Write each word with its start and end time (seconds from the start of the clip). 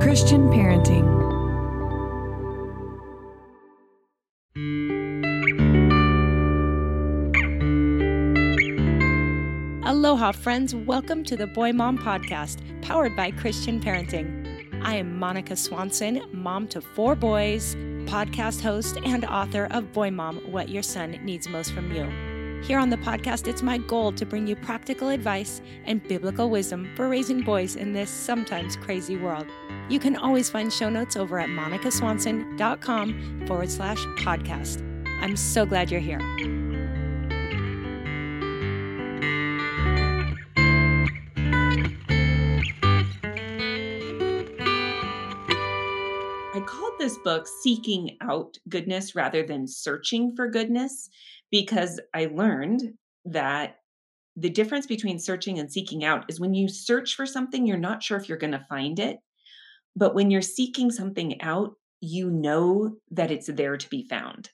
Christian 0.00 0.48
Parenting. 0.48 1.04
Aloha, 9.84 10.32
friends. 10.32 10.74
Welcome 10.74 11.22
to 11.24 11.36
the 11.36 11.46
Boy 11.46 11.74
Mom 11.74 11.98
Podcast, 11.98 12.62
powered 12.80 13.14
by 13.14 13.30
Christian 13.30 13.78
Parenting. 13.78 14.82
I 14.82 14.94
am 14.94 15.18
Monica 15.18 15.54
Swanson, 15.54 16.22
mom 16.32 16.66
to 16.68 16.80
four 16.80 17.14
boys, 17.14 17.74
podcast 18.06 18.62
host, 18.62 18.96
and 19.04 19.26
author 19.26 19.68
of 19.70 19.92
Boy 19.92 20.10
Mom 20.10 20.38
What 20.50 20.70
Your 20.70 20.82
Son 20.82 21.10
Needs 21.22 21.46
Most 21.46 21.74
from 21.74 21.92
You. 21.92 22.04
Here 22.62 22.78
on 22.78 22.88
the 22.88 22.96
podcast, 22.96 23.48
it's 23.48 23.62
my 23.62 23.76
goal 23.76 24.12
to 24.12 24.24
bring 24.24 24.46
you 24.46 24.56
practical 24.56 25.10
advice 25.10 25.60
and 25.84 26.02
biblical 26.08 26.48
wisdom 26.48 26.90
for 26.96 27.06
raising 27.06 27.42
boys 27.42 27.76
in 27.76 27.92
this 27.92 28.08
sometimes 28.08 28.76
crazy 28.76 29.18
world. 29.18 29.46
You 29.90 29.98
can 29.98 30.14
always 30.14 30.48
find 30.48 30.72
show 30.72 30.88
notes 30.88 31.16
over 31.16 31.40
at 31.40 31.48
monicaswanson.com 31.48 33.46
forward 33.48 33.68
slash 33.68 33.98
podcast. 34.22 34.86
I'm 35.20 35.36
so 35.36 35.66
glad 35.66 35.90
you're 35.90 35.98
here. 35.98 36.20
I 46.54 46.60
called 46.64 46.92
this 47.00 47.18
book 47.24 47.48
Seeking 47.60 48.16
Out 48.20 48.58
Goodness 48.68 49.16
rather 49.16 49.44
than 49.44 49.66
Searching 49.66 50.36
for 50.36 50.46
Goodness 50.46 51.10
because 51.50 52.00
I 52.14 52.26
learned 52.26 52.92
that 53.24 53.78
the 54.36 54.50
difference 54.50 54.86
between 54.86 55.18
searching 55.18 55.58
and 55.58 55.70
seeking 55.70 56.04
out 56.04 56.26
is 56.28 56.38
when 56.38 56.54
you 56.54 56.68
search 56.68 57.16
for 57.16 57.26
something, 57.26 57.66
you're 57.66 57.76
not 57.76 58.04
sure 58.04 58.16
if 58.16 58.28
you're 58.28 58.38
going 58.38 58.52
to 58.52 58.64
find 58.68 59.00
it. 59.00 59.18
But 59.96 60.14
when 60.14 60.30
you're 60.30 60.42
seeking 60.42 60.90
something 60.90 61.40
out, 61.42 61.74
you 62.00 62.30
know 62.30 62.96
that 63.10 63.30
it's 63.30 63.48
there 63.48 63.76
to 63.76 63.88
be 63.90 64.06
found. 64.08 64.50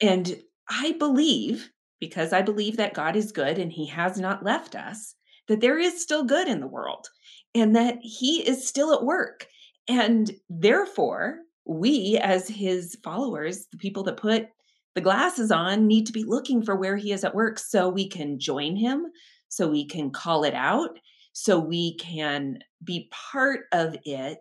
And 0.00 0.36
I 0.68 0.92
believe, 0.98 1.70
because 2.00 2.32
I 2.32 2.42
believe 2.42 2.76
that 2.76 2.94
God 2.94 3.16
is 3.16 3.32
good 3.32 3.58
and 3.58 3.72
he 3.72 3.86
has 3.86 4.18
not 4.18 4.44
left 4.44 4.74
us, 4.74 5.14
that 5.48 5.60
there 5.60 5.78
is 5.78 6.02
still 6.02 6.24
good 6.24 6.48
in 6.48 6.60
the 6.60 6.66
world 6.66 7.06
and 7.54 7.74
that 7.76 7.98
he 8.02 8.46
is 8.46 8.66
still 8.66 8.92
at 8.92 9.04
work. 9.04 9.46
And 9.88 10.30
therefore, 10.48 11.38
we 11.64 12.18
as 12.22 12.48
his 12.48 12.96
followers, 13.02 13.66
the 13.72 13.78
people 13.78 14.02
that 14.04 14.16
put 14.16 14.48
the 14.94 15.00
glasses 15.00 15.50
on 15.50 15.86
need 15.86 16.06
to 16.06 16.12
be 16.12 16.24
looking 16.24 16.62
for 16.62 16.76
where 16.76 16.96
he 16.96 17.12
is 17.12 17.24
at 17.24 17.34
work 17.34 17.58
so 17.58 17.88
we 17.88 18.08
can 18.08 18.38
join 18.38 18.76
him, 18.76 19.06
so 19.48 19.68
we 19.68 19.86
can 19.86 20.10
call 20.10 20.44
it 20.44 20.54
out, 20.54 20.98
so 21.38 21.58
we 21.58 21.94
can 21.98 22.58
be 22.82 23.10
part 23.12 23.66
of 23.70 23.94
it 24.06 24.38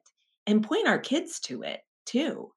and 0.48 0.64
point 0.64 0.88
our 0.88 0.98
kids 0.98 1.42
to 1.42 1.62
it 1.62 1.82
too. 2.06 2.54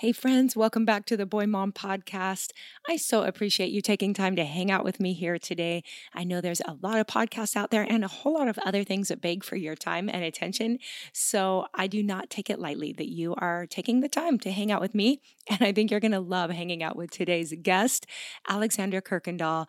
Hey, 0.00 0.12
friends, 0.12 0.56
welcome 0.56 0.86
back 0.86 1.04
to 1.04 1.16
the 1.18 1.26
Boy 1.26 1.44
Mom 1.44 1.72
Podcast. 1.72 2.52
I 2.88 2.96
so 2.96 3.22
appreciate 3.24 3.70
you 3.70 3.82
taking 3.82 4.14
time 4.14 4.34
to 4.36 4.46
hang 4.46 4.70
out 4.70 4.82
with 4.82 4.98
me 4.98 5.12
here 5.12 5.38
today. 5.38 5.84
I 6.14 6.24
know 6.24 6.40
there's 6.40 6.62
a 6.62 6.78
lot 6.80 6.98
of 6.98 7.06
podcasts 7.06 7.54
out 7.54 7.70
there 7.70 7.82
and 7.82 8.02
a 8.02 8.08
whole 8.08 8.32
lot 8.32 8.48
of 8.48 8.58
other 8.64 8.82
things 8.82 9.08
that 9.08 9.20
beg 9.20 9.44
for 9.44 9.56
your 9.56 9.74
time 9.74 10.08
and 10.08 10.24
attention. 10.24 10.78
So 11.12 11.66
I 11.74 11.86
do 11.86 12.02
not 12.02 12.30
take 12.30 12.48
it 12.48 12.58
lightly 12.58 12.94
that 12.94 13.10
you 13.10 13.34
are 13.34 13.66
taking 13.66 14.00
the 14.00 14.08
time 14.08 14.38
to 14.38 14.50
hang 14.50 14.72
out 14.72 14.80
with 14.80 14.94
me. 14.94 15.20
And 15.50 15.60
I 15.60 15.70
think 15.70 15.90
you're 15.90 16.00
going 16.00 16.12
to 16.12 16.20
love 16.20 16.50
hanging 16.50 16.82
out 16.82 16.96
with 16.96 17.10
today's 17.10 17.52
guest, 17.60 18.06
Alexandra 18.48 19.02
Kuykendall, 19.02 19.68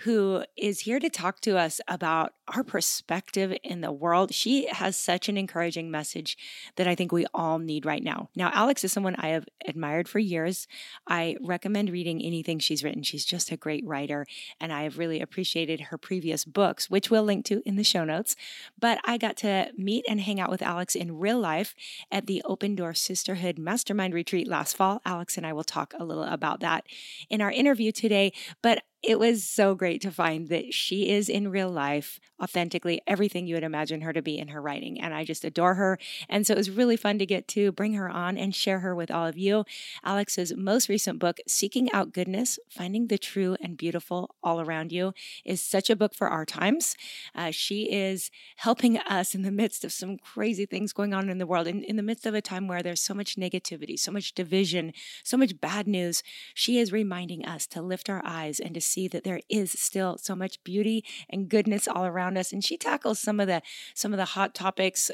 who 0.00 0.44
is 0.58 0.80
here 0.80 0.98
to 0.98 1.08
talk 1.08 1.40
to 1.40 1.56
us 1.56 1.80
about 1.88 2.34
our 2.48 2.64
perspective 2.64 3.56
in 3.62 3.80
the 3.80 3.92
world. 3.92 4.34
She 4.34 4.66
has 4.66 4.96
such 4.96 5.28
an 5.30 5.38
encouraging 5.38 5.90
message 5.90 6.36
that 6.76 6.86
I 6.86 6.94
think 6.94 7.12
we 7.12 7.26
all 7.32 7.58
need 7.58 7.86
right 7.86 8.02
now. 8.02 8.28
Now, 8.34 8.50
Alex 8.52 8.84
is 8.84 8.92
someone 8.92 9.14
I 9.16 9.28
have 9.28 9.46
admired 9.70 10.08
for 10.08 10.18
years. 10.18 10.68
I 11.06 11.36
recommend 11.40 11.88
reading 11.88 12.22
anything 12.22 12.58
she's 12.58 12.84
written. 12.84 13.02
She's 13.02 13.24
just 13.24 13.50
a 13.50 13.56
great 13.56 13.86
writer, 13.86 14.26
and 14.60 14.72
I 14.72 14.82
have 14.82 14.98
really 14.98 15.22
appreciated 15.22 15.80
her 15.80 15.96
previous 15.96 16.44
books, 16.44 16.90
which 16.90 17.10
we'll 17.10 17.22
link 17.22 17.46
to 17.46 17.62
in 17.64 17.76
the 17.76 17.84
show 17.84 18.04
notes. 18.04 18.36
But 18.78 18.98
I 19.04 19.16
got 19.16 19.38
to 19.38 19.72
meet 19.78 20.04
and 20.08 20.20
hang 20.20 20.38
out 20.38 20.50
with 20.50 20.60
Alex 20.60 20.94
in 20.94 21.18
real 21.18 21.40
life 21.40 21.74
at 22.10 22.26
the 22.26 22.42
Open 22.44 22.74
Door 22.74 22.94
Sisterhood 22.94 23.58
Mastermind 23.58 24.12
Retreat 24.12 24.46
last 24.46 24.76
fall. 24.76 25.00
Alex 25.06 25.38
and 25.38 25.46
I 25.46 25.54
will 25.54 25.64
talk 25.64 25.94
a 25.98 26.04
little 26.04 26.24
about 26.24 26.60
that 26.60 26.84
in 27.30 27.40
our 27.40 27.50
interview 27.50 27.92
today. 27.92 28.32
But 28.62 28.82
it 29.02 29.18
was 29.18 29.44
so 29.44 29.74
great 29.74 30.02
to 30.02 30.10
find 30.10 30.48
that 30.48 30.74
she 30.74 31.08
is 31.08 31.28
in 31.28 31.48
real 31.48 31.70
life 31.70 32.20
authentically 32.42 33.00
everything 33.06 33.46
you 33.46 33.54
would 33.54 33.64
imagine 33.64 34.02
her 34.02 34.12
to 34.12 34.20
be 34.20 34.38
in 34.38 34.48
her 34.48 34.60
writing. 34.60 35.00
And 35.00 35.14
I 35.14 35.24
just 35.24 35.44
adore 35.44 35.74
her. 35.74 35.98
And 36.28 36.46
so 36.46 36.52
it 36.52 36.58
was 36.58 36.70
really 36.70 36.96
fun 36.96 37.18
to 37.18 37.26
get 37.26 37.48
to 37.48 37.72
bring 37.72 37.94
her 37.94 38.08
on 38.10 38.36
and 38.36 38.54
share 38.54 38.80
her 38.80 38.94
with 38.94 39.10
all 39.10 39.26
of 39.26 39.38
you. 39.38 39.64
Alex's 40.04 40.54
most 40.54 40.88
recent 40.88 41.18
book, 41.18 41.38
Seeking 41.46 41.90
Out 41.92 42.12
Goodness 42.12 42.58
Finding 42.68 43.06
the 43.06 43.18
True 43.18 43.56
and 43.60 43.76
Beautiful 43.76 44.34
All 44.42 44.60
Around 44.60 44.92
You, 44.92 45.14
is 45.44 45.62
such 45.62 45.88
a 45.88 45.96
book 45.96 46.14
for 46.14 46.28
our 46.28 46.44
times. 46.44 46.94
Uh, 47.34 47.50
she 47.50 47.90
is 47.90 48.30
helping 48.56 48.98
us 48.98 49.34
in 49.34 49.42
the 49.42 49.50
midst 49.50 49.84
of 49.84 49.92
some 49.92 50.18
crazy 50.18 50.66
things 50.66 50.92
going 50.92 51.14
on 51.14 51.30
in 51.30 51.38
the 51.38 51.46
world, 51.46 51.66
in, 51.66 51.82
in 51.84 51.96
the 51.96 52.02
midst 52.02 52.26
of 52.26 52.34
a 52.34 52.42
time 52.42 52.68
where 52.68 52.82
there's 52.82 53.00
so 53.00 53.14
much 53.14 53.36
negativity, 53.36 53.98
so 53.98 54.12
much 54.12 54.34
division, 54.34 54.92
so 55.24 55.36
much 55.36 55.58
bad 55.58 55.86
news. 55.86 56.22
She 56.54 56.78
is 56.78 56.92
reminding 56.92 57.46
us 57.46 57.66
to 57.68 57.80
lift 57.80 58.10
our 58.10 58.22
eyes 58.24 58.60
and 58.60 58.74
to 58.74 58.80
see 58.90 59.08
that 59.08 59.24
there 59.24 59.40
is 59.48 59.72
still 59.72 60.18
so 60.18 60.34
much 60.34 60.62
beauty 60.64 61.04
and 61.28 61.48
goodness 61.48 61.88
all 61.88 62.04
around 62.04 62.36
us. 62.36 62.52
And 62.52 62.64
she 62.64 62.76
tackles 62.76 63.18
some 63.18 63.40
of 63.40 63.46
the 63.46 63.62
some 63.94 64.12
of 64.12 64.18
the 64.18 64.24
hot 64.36 64.54
topics 64.54 65.10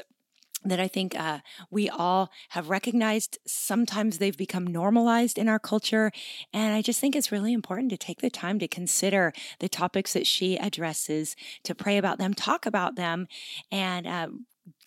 that 0.65 0.79
I 0.79 0.87
think 0.87 1.17
uh, 1.17 1.39
we 1.69 1.87
all 1.89 2.31
have 2.49 2.69
recognized. 2.69 3.37
Sometimes 3.45 4.17
they've 4.17 4.35
become 4.35 4.65
normalized 4.65 5.37
in 5.37 5.47
our 5.47 5.59
culture. 5.59 6.11
And 6.51 6.73
I 6.73 6.81
just 6.81 6.99
think 6.99 7.15
it's 7.15 7.31
really 7.31 7.53
important 7.53 7.91
to 7.91 7.97
take 7.97 8.21
the 8.21 8.29
time 8.29 8.59
to 8.59 8.67
consider 8.67 9.33
the 9.59 9.69
topics 9.69 10.13
that 10.13 10.25
she 10.25 10.57
addresses, 10.57 11.35
to 11.63 11.75
pray 11.75 11.97
about 11.97 12.17
them, 12.17 12.33
talk 12.33 12.65
about 12.65 12.95
them, 12.95 13.27
and 13.71 14.07
uh, 14.07 14.27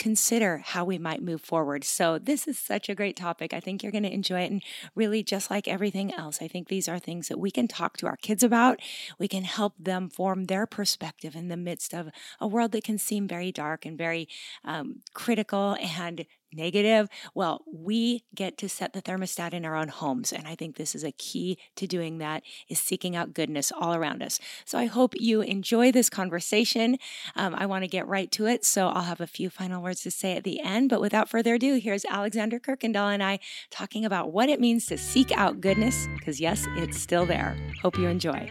consider 0.00 0.62
how 0.65 0.84
we 0.84 0.99
might 0.99 1.22
move 1.22 1.43
forward. 1.43 1.84
So, 1.84 2.19
this 2.19 2.49
is 2.49 2.59
such 2.59 2.88
a 2.88 2.94
great 2.94 3.16
topic. 3.16 3.55
I 3.55 3.60
think 3.60 3.83
you're 3.83 3.92
going 3.92 4.03
to 4.03 4.13
enjoy 4.13 4.41
it. 4.41 4.51
And 4.51 4.63
really, 4.97 5.22
just 5.22 5.51
like 5.51 5.69
everything 5.69 6.13
else, 6.13 6.39
I 6.41 6.48
think 6.48 6.66
these 6.66 6.89
are 6.89 6.98
things 6.98 7.28
that 7.28 7.39
we 7.39 7.51
can 7.51 7.69
talk 7.69 7.98
to 7.98 8.07
our 8.07 8.16
kids 8.16 8.42
about. 8.42 8.80
We 9.19 9.28
can 9.28 9.45
help 9.45 9.74
them 9.78 10.09
form 10.09 10.47
their 10.47 10.66
perspective 10.66 11.36
in 11.36 11.48
the 11.48 11.57
midst 11.57 11.95
of 11.95 12.09
a 12.41 12.48
world 12.48 12.72
that 12.72 12.83
can 12.83 12.98
seem 12.98 13.28
very 13.28 13.53
dark 13.53 13.84
and 13.84 13.97
very 13.97 14.27
um, 14.65 15.03
critical 15.15 15.77
and 15.80 16.27
negative, 16.53 17.09
well, 17.34 17.65
we 17.72 18.24
get 18.34 18.59
to 18.59 18.69
set 18.69 18.92
the 18.92 19.03
thermostat 19.03 19.53
in 19.53 19.65
our 19.65 19.77
own 19.77 19.89
homes. 19.89 20.33
And 20.33 20.47
I 20.47 20.54
think 20.54 20.77
this 20.77 20.95
is 20.95 21.04
a 21.04 21.13
key 21.13 21.59
to 21.77 21.86
doing 21.86 22.19
that 22.19 22.42
is 22.69 22.80
seeking 22.80 23.16
out 23.16 23.34
goodness 23.34 23.72
all 23.72 23.95
around 23.95 24.22
us. 24.22 24.41
So 24.65 24.78
I 24.78 24.86
hope 24.86 25.15
you 25.16 25.42
enjoy 25.42 25.92
this 25.92 26.10
conversation. 26.10 26.98
Um, 27.36 27.54
I 27.57 27.66
want 27.66 27.84
to 27.84 27.89
get 27.89 28.07
right 28.07 28.30
to 28.33 28.47
it. 28.47 28.65
So 28.65 28.89
I'll 28.89 29.03
have 29.03 29.21
a 29.21 29.27
few 29.27 29.51
final 29.51 29.83
words 29.83 29.90
to 29.95 30.10
say 30.10 30.37
at 30.37 30.45
the 30.45 30.60
end. 30.60 30.91
But 30.91 31.01
without 31.01 31.28
further 31.28 31.54
ado, 31.54 31.77
here's 31.77 32.04
Alexandra 32.04 32.60
Kuykendall 32.60 33.13
and 33.13 33.22
I 33.22 33.39
talking 33.71 34.04
about 34.04 34.33
what 34.33 34.48
it 34.48 34.60
means 34.60 34.87
to 34.87 34.98
seek 34.98 35.31
out 35.33 35.60
goodness, 35.60 36.09
because 36.19 36.41
yes, 36.41 36.66
it's 36.77 36.98
still 36.98 37.27
there. 37.27 37.57
Hope 37.83 37.98
you 37.98 38.07
enjoy. 38.07 38.51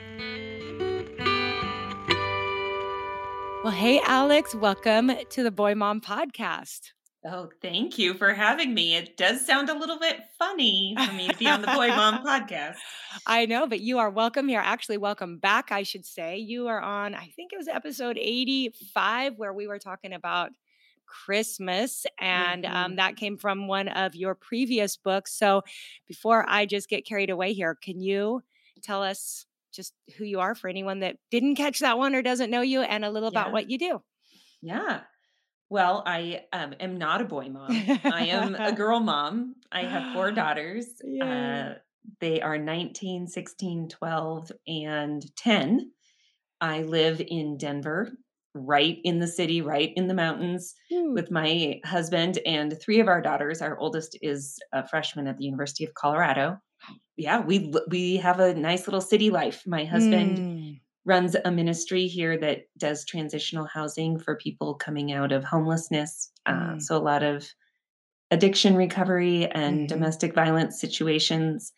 Well, 3.64 3.74
hey, 3.74 4.00
Alex, 4.06 4.56
welcome 4.56 5.12
to 5.30 5.44
the 5.44 5.52
Boy 5.52 5.76
Mom 5.76 6.00
Podcast. 6.02 6.92
Oh, 7.26 7.50
thank 7.62 7.98
you 7.98 8.14
for 8.14 8.34
having 8.34 8.74
me. 8.74 8.96
It 8.96 9.18
does 9.18 9.46
sound 9.46 9.70
a 9.70 9.78
little 9.78 10.00
bit 10.00 10.22
funny 10.38 10.96
for 11.06 11.12
me 11.14 11.28
to 11.28 11.38
be 11.38 11.48
on 11.48 11.60
the 11.60 11.68
Boy 11.68 11.90
Mom 11.90 12.26
podcast. 12.26 12.78
I 13.28 13.46
know, 13.46 13.68
but 13.68 13.82
you 13.82 14.00
are 14.00 14.10
welcome 14.10 14.48
here. 14.48 14.62
Actually, 14.64 15.00
welcome 15.00 15.38
back, 15.38 15.70
I 15.74 15.84
should 15.84 16.06
say. 16.06 16.38
You 16.38 16.68
are 16.68 16.80
on, 16.80 17.14
I 17.14 17.34
think 17.36 17.52
it 17.52 17.58
was 17.58 17.68
episode 17.68 18.18
85, 18.18 19.34
where 19.36 19.52
we 19.52 19.68
were 19.68 19.80
talking 19.80 20.14
about 20.14 20.52
Christmas. 21.10 22.06
And 22.20 22.66
um, 22.66 22.94
Mhm. 22.94 22.96
that 22.98 23.16
came 23.18 23.38
from 23.38 23.68
one 23.68 23.88
of 23.90 24.16
your 24.16 24.36
previous 24.36 24.98
books. 24.98 25.34
So 25.34 25.64
before 26.08 26.46
I 26.48 26.66
just 26.66 26.90
get 26.90 27.06
carried 27.06 27.30
away 27.30 27.54
here, 27.54 27.76
can 27.76 28.00
you 28.02 28.44
tell 28.82 29.04
us 29.04 29.46
just 29.72 29.94
who 30.18 30.24
you 30.26 30.40
are 30.40 30.56
for 30.56 30.68
anyone 30.70 31.00
that 31.00 31.18
didn't 31.32 31.56
catch 31.56 31.80
that 31.80 31.98
one 31.98 32.16
or 32.16 32.22
doesn't 32.22 32.50
know 32.52 32.62
you 32.62 32.82
and 32.82 33.06
a 33.06 33.12
little 33.12 33.30
about 33.30 33.48
Yeah. 33.48 33.54
what 33.54 33.70
you 33.70 33.78
do? 33.78 34.02
Yeah. 34.62 35.02
Well, 35.70 36.04
I 36.06 36.46
um, 36.54 36.74
am 36.80 36.98
not 36.98 37.22
a 37.22 37.26
boy 37.26 37.50
mom. 37.50 37.92
I 38.10 38.26
am 38.26 38.56
a 38.56 38.72
girl 38.74 39.00
mom. 39.00 39.56
I 39.72 39.86
have 39.86 40.08
four 40.08 40.32
daughters. 40.34 40.88
Yay. 41.04 41.22
Uh, 41.22 41.76
they 42.20 42.42
are 42.42 42.58
19, 42.58 43.28
16, 43.28 43.90
12, 43.90 44.52
and 44.68 45.24
10. 45.36 45.92
I 46.62 46.82
live 46.84 47.22
in 47.26 47.58
Denver, 47.58 48.12
right 48.54 49.00
in 49.04 49.20
the 49.20 49.28
city, 49.28 49.62
right 49.62 49.92
in 49.96 50.08
the 50.08 50.14
mountains 50.14 50.74
Ooh. 50.92 51.16
with 51.16 51.32
my 51.32 51.80
husband 51.86 52.40
and 52.46 52.80
three 52.82 53.00
of 53.00 53.08
our 53.08 53.22
daughters. 53.22 53.62
Our 53.62 53.78
oldest 53.80 54.18
is 54.22 54.58
a 54.74 54.88
freshman 54.88 55.28
at 55.28 55.38
the 55.38 55.46
University 55.46 55.86
of 55.86 55.94
Colorado. 55.94 56.58
Yeah, 57.18 57.42
we 57.42 57.74
we 57.90 58.18
have 58.18 58.40
a 58.40 58.54
nice 58.56 58.88
little 58.88 59.02
city 59.02 59.30
life. 59.30 59.64
My 59.68 59.86
husband 59.86 60.42
Mm. 60.42 60.80
runs 61.06 61.36
a 61.46 61.52
ministry 61.52 62.08
here 62.08 62.38
that 62.40 62.64
does 62.78 63.06
transitional 63.06 63.66
housing 63.66 64.20
for 64.20 64.38
people 64.38 64.76
coming 64.76 65.12
out 65.14 65.32
of 65.32 65.44
homelessness. 65.44 66.32
Uh, 66.46 66.76
Mm. 66.76 66.80
so 66.80 66.98
a 66.98 67.00
lot 67.00 67.24
of 67.24 67.48
addiction 68.32 68.76
recovery 68.76 69.48
and 69.48 69.88
Mhm. 69.88 69.88
domestic 69.88 70.34
violence 70.36 70.80
situations. 70.80 71.74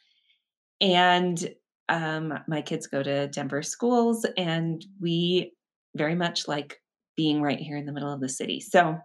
And 0.82 1.54
um, 1.90 2.34
my 2.48 2.62
kids 2.62 2.88
go 2.88 3.04
to 3.04 3.28
Denver 3.28 3.64
schools, 3.64 4.26
and 4.38 4.84
we 5.00 5.54
very 5.96 6.16
much 6.16 6.48
like 6.48 6.82
being 7.18 7.42
right 7.42 7.60
here 7.60 7.78
in 7.78 7.86
the 7.86 7.92
middle 7.92 8.12
of 8.14 8.22
the 8.22 8.30
city. 8.30 8.60
So 8.60 8.98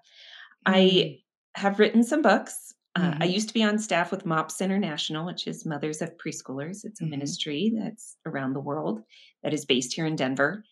I 0.67 0.81
Mm. 0.81 1.23
have 1.57 1.79
written 1.79 2.03
some 2.05 2.23
books. 2.23 2.73
Uh, 2.95 3.15
I 3.21 3.27
Mhm. 3.29 3.33
used 3.33 3.49
to 3.49 3.55
be 3.55 3.63
on 3.63 3.79
staff 3.79 4.11
with 4.11 4.25
MOPS 4.27 4.61
International, 4.61 5.27
which 5.27 5.47
is 5.47 5.67
Mothers 5.67 6.01
of 6.03 6.17
Preschoolers. 6.19 6.85
It's 6.85 7.01
a 7.01 7.05
Mhm. 7.05 7.11
ministry 7.11 7.73
that's 7.77 8.17
around 8.27 8.53
the 8.55 8.61
world 8.61 9.03
that 9.43 9.53
is 9.53 9.65
based 9.65 9.95
here 9.95 10.07
in 10.07 10.17
Denver. 10.17 10.65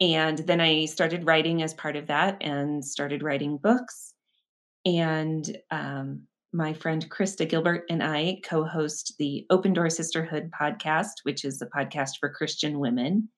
And 0.00 0.38
then 0.38 0.60
I 0.60 0.86
started 0.86 1.26
writing 1.26 1.62
as 1.62 1.74
part 1.74 1.96
of 1.96 2.06
that 2.08 2.36
and 2.42 2.84
started 2.84 3.22
writing 3.22 3.58
books. 3.58 4.14
And 4.84 5.56
um, 5.70 6.26
my 6.52 6.74
friend 6.74 7.08
Krista 7.10 7.48
Gilbert 7.48 7.84
and 7.88 8.02
I 8.02 8.40
co 8.44 8.64
host 8.64 9.14
the 9.18 9.46
Open 9.50 9.72
Door 9.72 9.90
Sisterhood 9.90 10.50
podcast, 10.50 11.22
which 11.24 11.44
is 11.44 11.60
a 11.62 11.66
podcast 11.66 12.18
for 12.20 12.28
Christian 12.28 12.78
women. 12.78 13.30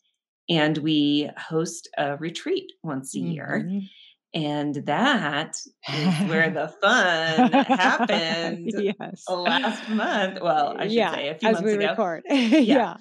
And 0.49 0.79
we 0.79 1.31
host 1.37 1.89
a 1.99 2.17
retreat 2.17 2.71
once 2.83 3.15
a 3.17 3.19
year. 3.21 3.65
Mhm. 3.67 3.89
And 4.35 4.75
that 4.87 5.57
is 5.89 6.15
where 6.29 6.51
the 6.51 6.69
fun 6.81 7.53
happened 7.69 8.71
yes. 8.77 9.25
last 9.29 9.89
month. 9.89 10.41
Well, 10.43 10.77
I 10.79 10.85
should 10.85 10.93
yeah, 10.93 11.15
say 11.15 11.29
a 11.31 11.35
few 11.37 11.49
as 11.49 11.55
months 11.55 11.67
we 11.67 11.73
ago. 11.75 11.87
record. 11.89 12.25
yeah. 12.31 12.97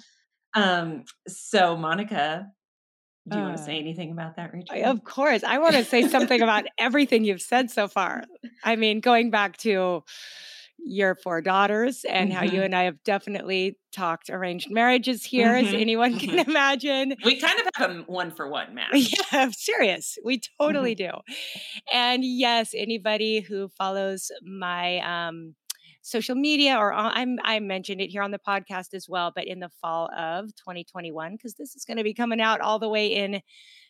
Um, 0.54 1.04
so 1.28 1.76
Monica, 1.76 2.46
do 3.28 3.36
you 3.36 3.42
want 3.42 3.56
to 3.56 3.62
Uh, 3.62 3.66
say 3.66 3.78
anything 3.78 4.12
about 4.12 4.36
that 4.36 4.50
I- 4.52 4.56
retreat? 4.56 4.84
Of 4.84 5.04
course. 5.04 5.44
I 5.44 5.58
want 5.58 5.74
to 5.74 5.84
say 5.84 6.08
something 6.08 6.40
about 6.40 6.64
everything 6.78 7.24
you've 7.24 7.42
said 7.42 7.70
so 7.70 7.86
far. 7.86 8.24
I 8.64 8.76
mean, 8.76 9.00
going 9.00 9.30
back 9.30 9.56
to 9.58 10.04
your 10.78 11.14
four 11.16 11.40
daughters 11.40 12.04
and 12.04 12.32
how 12.32 12.42
you 12.44 12.60
Mhm. 12.60 12.64
and 12.64 12.74
I 12.74 12.82
have 12.84 13.02
definitely 13.04 13.78
talked 13.92 14.30
arranged 14.30 14.70
marriages 14.70 15.24
here, 15.24 15.54
as 15.54 15.72
Mhm, 15.72 15.80
anyone 15.80 16.18
can 16.18 16.38
imagine. 16.38 17.16
We 17.24 17.40
kind 17.40 17.58
of 17.60 17.68
have 17.76 17.90
a 17.90 18.02
one 18.02 18.30
for 18.30 18.48
one 18.48 18.74
match. 18.74 18.94
Yeah, 18.94 19.24
I'm 19.32 19.52
serious. 19.52 20.18
We 20.24 20.40
totally 20.60 20.94
Mm-hmm. 20.94 21.16
do. 21.16 21.34
And 21.92 22.24
yes, 22.24 22.72
anybody 22.74 23.40
who 23.40 23.68
follows 23.70 24.30
my 24.42 24.98
um, 25.00 25.54
social 26.02 26.34
media 26.36 26.76
or 26.76 26.92
I'm, 26.92 27.38
I 27.42 27.58
mentioned 27.60 28.00
it 28.00 28.10
here 28.10 28.22
on 28.22 28.30
the 28.30 28.38
podcast 28.38 28.94
as 28.94 29.08
well, 29.08 29.32
but 29.34 29.46
in 29.46 29.60
the 29.60 29.70
fall 29.80 30.10
of 30.16 30.54
2021, 30.56 31.32
because 31.32 31.54
this 31.54 31.74
is 31.74 31.84
going 31.84 31.96
to 31.96 32.04
be 32.04 32.14
coming 32.14 32.40
out 32.40 32.60
all 32.60 32.78
the 32.78 32.88
way 32.88 33.08
in 33.08 33.40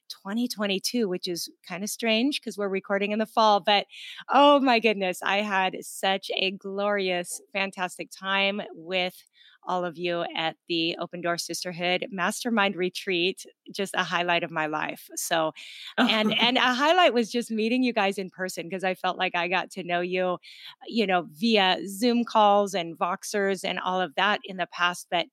2022, 0.08 1.08
which 1.08 1.28
is 1.28 1.50
kind 1.66 1.82
of 1.84 1.90
strange 1.90 2.40
because 2.40 2.58
we're 2.58 2.68
recording 2.68 3.12
in 3.12 3.18
the 3.18 3.26
fall. 3.26 3.60
But 3.60 3.86
oh 4.32 4.60
my 4.60 4.78
goodness, 4.78 5.20
I 5.22 5.38
had 5.38 5.76
such 5.82 6.30
a 6.34 6.52
glorious, 6.52 7.40
fantastic 7.52 8.10
time 8.10 8.60
with 8.74 9.14
all 9.66 9.84
of 9.84 9.98
you 9.98 10.24
at 10.36 10.56
the 10.68 10.96
Open 11.00 11.20
Door 11.20 11.38
Sisterhood 11.38 12.06
Mastermind 12.10 12.76
Retreat. 12.76 13.44
Just 13.72 13.94
a 13.94 14.04
highlight 14.04 14.44
of 14.44 14.50
my 14.50 14.66
life. 14.66 15.08
So, 15.16 15.52
and 15.98 16.32
and 16.40 16.56
a 16.56 16.74
highlight 16.74 17.14
was 17.14 17.30
just 17.30 17.50
meeting 17.50 17.82
you 17.82 17.92
guys 17.92 18.18
in 18.18 18.30
person 18.30 18.68
because 18.68 18.84
I 18.84 18.94
felt 18.94 19.18
like 19.18 19.34
I 19.34 19.48
got 19.48 19.70
to 19.72 19.82
know 19.82 20.00
you, 20.00 20.38
you 20.86 21.06
know, 21.06 21.26
via 21.32 21.78
Zoom 21.86 22.24
calls 22.24 22.74
and 22.74 22.96
Voxers 22.96 23.64
and 23.64 23.78
all 23.78 24.00
of 24.00 24.14
that 24.14 24.40
in 24.44 24.56
the 24.56 24.68
past, 24.72 25.08
but 25.10 25.26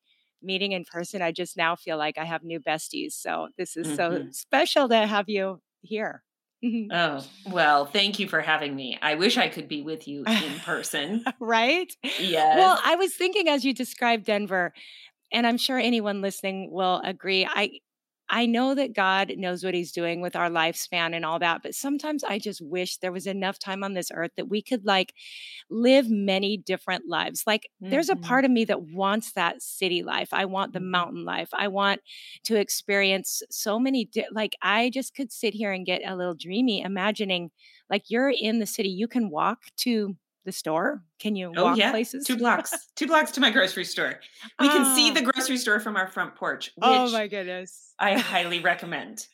meeting 0.44 0.72
in 0.74 0.86
person, 0.86 1.22
I 1.22 1.32
just 1.32 1.58
now 1.58 1.76
feel 1.76 1.98
like 1.98 2.18
I 2.18 2.26
have 2.26 2.44
new 2.44 2.60
besties. 2.60 3.14
So 3.14 3.50
this 3.58 3.78
is 3.78 3.92
so 3.94 4.20
Mhm. 4.20 4.32
special 4.32 4.90
to 4.90 5.08
have 5.08 5.30
you 5.30 5.62
here. 5.82 6.24
Oh, 6.92 7.32
well, 7.46 7.86
thank 7.86 8.20
you 8.20 8.28
for 8.28 8.42
having 8.42 8.76
me. 8.76 9.00
I 9.02 9.16
wish 9.16 9.38
I 9.38 9.48
could 9.50 9.68
be 9.68 9.82
with 9.82 10.08
you 10.08 10.30
in 10.38 10.60
person. 10.60 11.24
right? 11.40 11.92
Yes. 12.18 12.40
Well, 12.52 12.80
I 12.84 12.96
was 12.96 13.16
thinking 13.16 13.50
as 13.50 13.66
you 13.66 13.74
described 13.74 14.26
Denver, 14.26 14.74
and 15.32 15.48
I'm 15.48 15.58
sure 15.58 15.80
anyone 15.80 16.22
listening 16.22 16.72
will 16.72 17.02
agree. 17.04 17.46
I 17.50 17.80
I 18.34 18.48
know 18.48 18.74
that 18.74 18.94
God 18.96 19.34
knows 19.38 19.64
what 19.64 19.76
he's 19.76 19.92
doing 19.92 20.20
with 20.20 20.36
our 20.36 20.50
lifespan 20.50 21.16
and 21.16 21.24
all 21.24 21.38
that, 21.40 21.62
but 21.62 21.76
sometimes 21.76 22.24
I 22.24 22.40
just 22.40 22.62
wish 22.62 22.98
there 22.98 23.12
was 23.12 23.28
enough 23.28 23.60
time 23.60 23.84
on 23.84 23.94
this 23.94 24.10
earth 24.14 24.32
that 24.38 24.50
we 24.50 24.62
could 24.64 24.86
like 24.86 25.14
live 25.70 26.10
many 26.10 26.58
different 26.58 27.08
lives. 27.08 27.44
Like 27.48 27.70
there's 27.90 28.10
a 28.10 28.16
Mhm. 28.16 28.18
part 28.18 28.46
of 28.46 28.52
me 28.52 28.66
that 28.66 28.84
wants 28.84 29.34
that 29.34 29.62
city 29.62 30.04
life. 30.04 30.30
I 30.34 30.46
want 30.46 30.74
the 30.74 30.80
Mhm. 30.80 30.82
mountain 30.82 31.26
life. 31.26 31.50
I 31.54 31.68
want 31.68 32.02
to 32.46 32.56
experience 32.60 33.44
so 33.50 33.80
many 33.80 34.06
di- 34.06 34.28
like 34.32 34.56
I 34.62 34.90
just 34.90 35.14
could 35.16 35.32
sit 35.32 35.54
here 35.54 35.72
and 35.72 35.86
get 35.86 36.02
a 36.06 36.16
little 36.16 36.36
dreamy 36.36 36.82
imagining 36.82 37.52
like 37.90 38.10
you're 38.10 38.32
in 38.32 38.60
the 38.60 38.66
city, 38.66 38.90
you 38.90 39.08
can 39.08 39.30
walk 39.30 39.64
to 39.78 40.16
the 40.46 40.52
store. 40.52 41.02
Can 41.20 41.36
you 41.36 41.54
Oh 41.56 41.64
walk 41.64 41.78
yeah, 41.78 41.92
places? 41.92 42.26
two 42.26 42.38
blocks, 42.38 42.74
two 42.96 43.08
blocks 43.08 43.32
to 43.32 43.42
my 43.42 43.50
grocery 43.50 43.86
store. 43.86 44.20
We 44.60 44.68
can 44.68 44.96
see 44.96 45.10
Ah. 45.12 45.14
the 45.14 45.22
grocery 45.22 45.58
store 45.58 45.80
from 45.80 45.96
our 45.96 46.08
front 46.08 46.36
porch, 46.36 46.72
which 46.76 46.84
Oh 46.86 47.12
my 47.12 47.28
goodness. 47.28 47.94
I 48.00 48.18
highly 48.20 48.60
recommend 48.60 49.28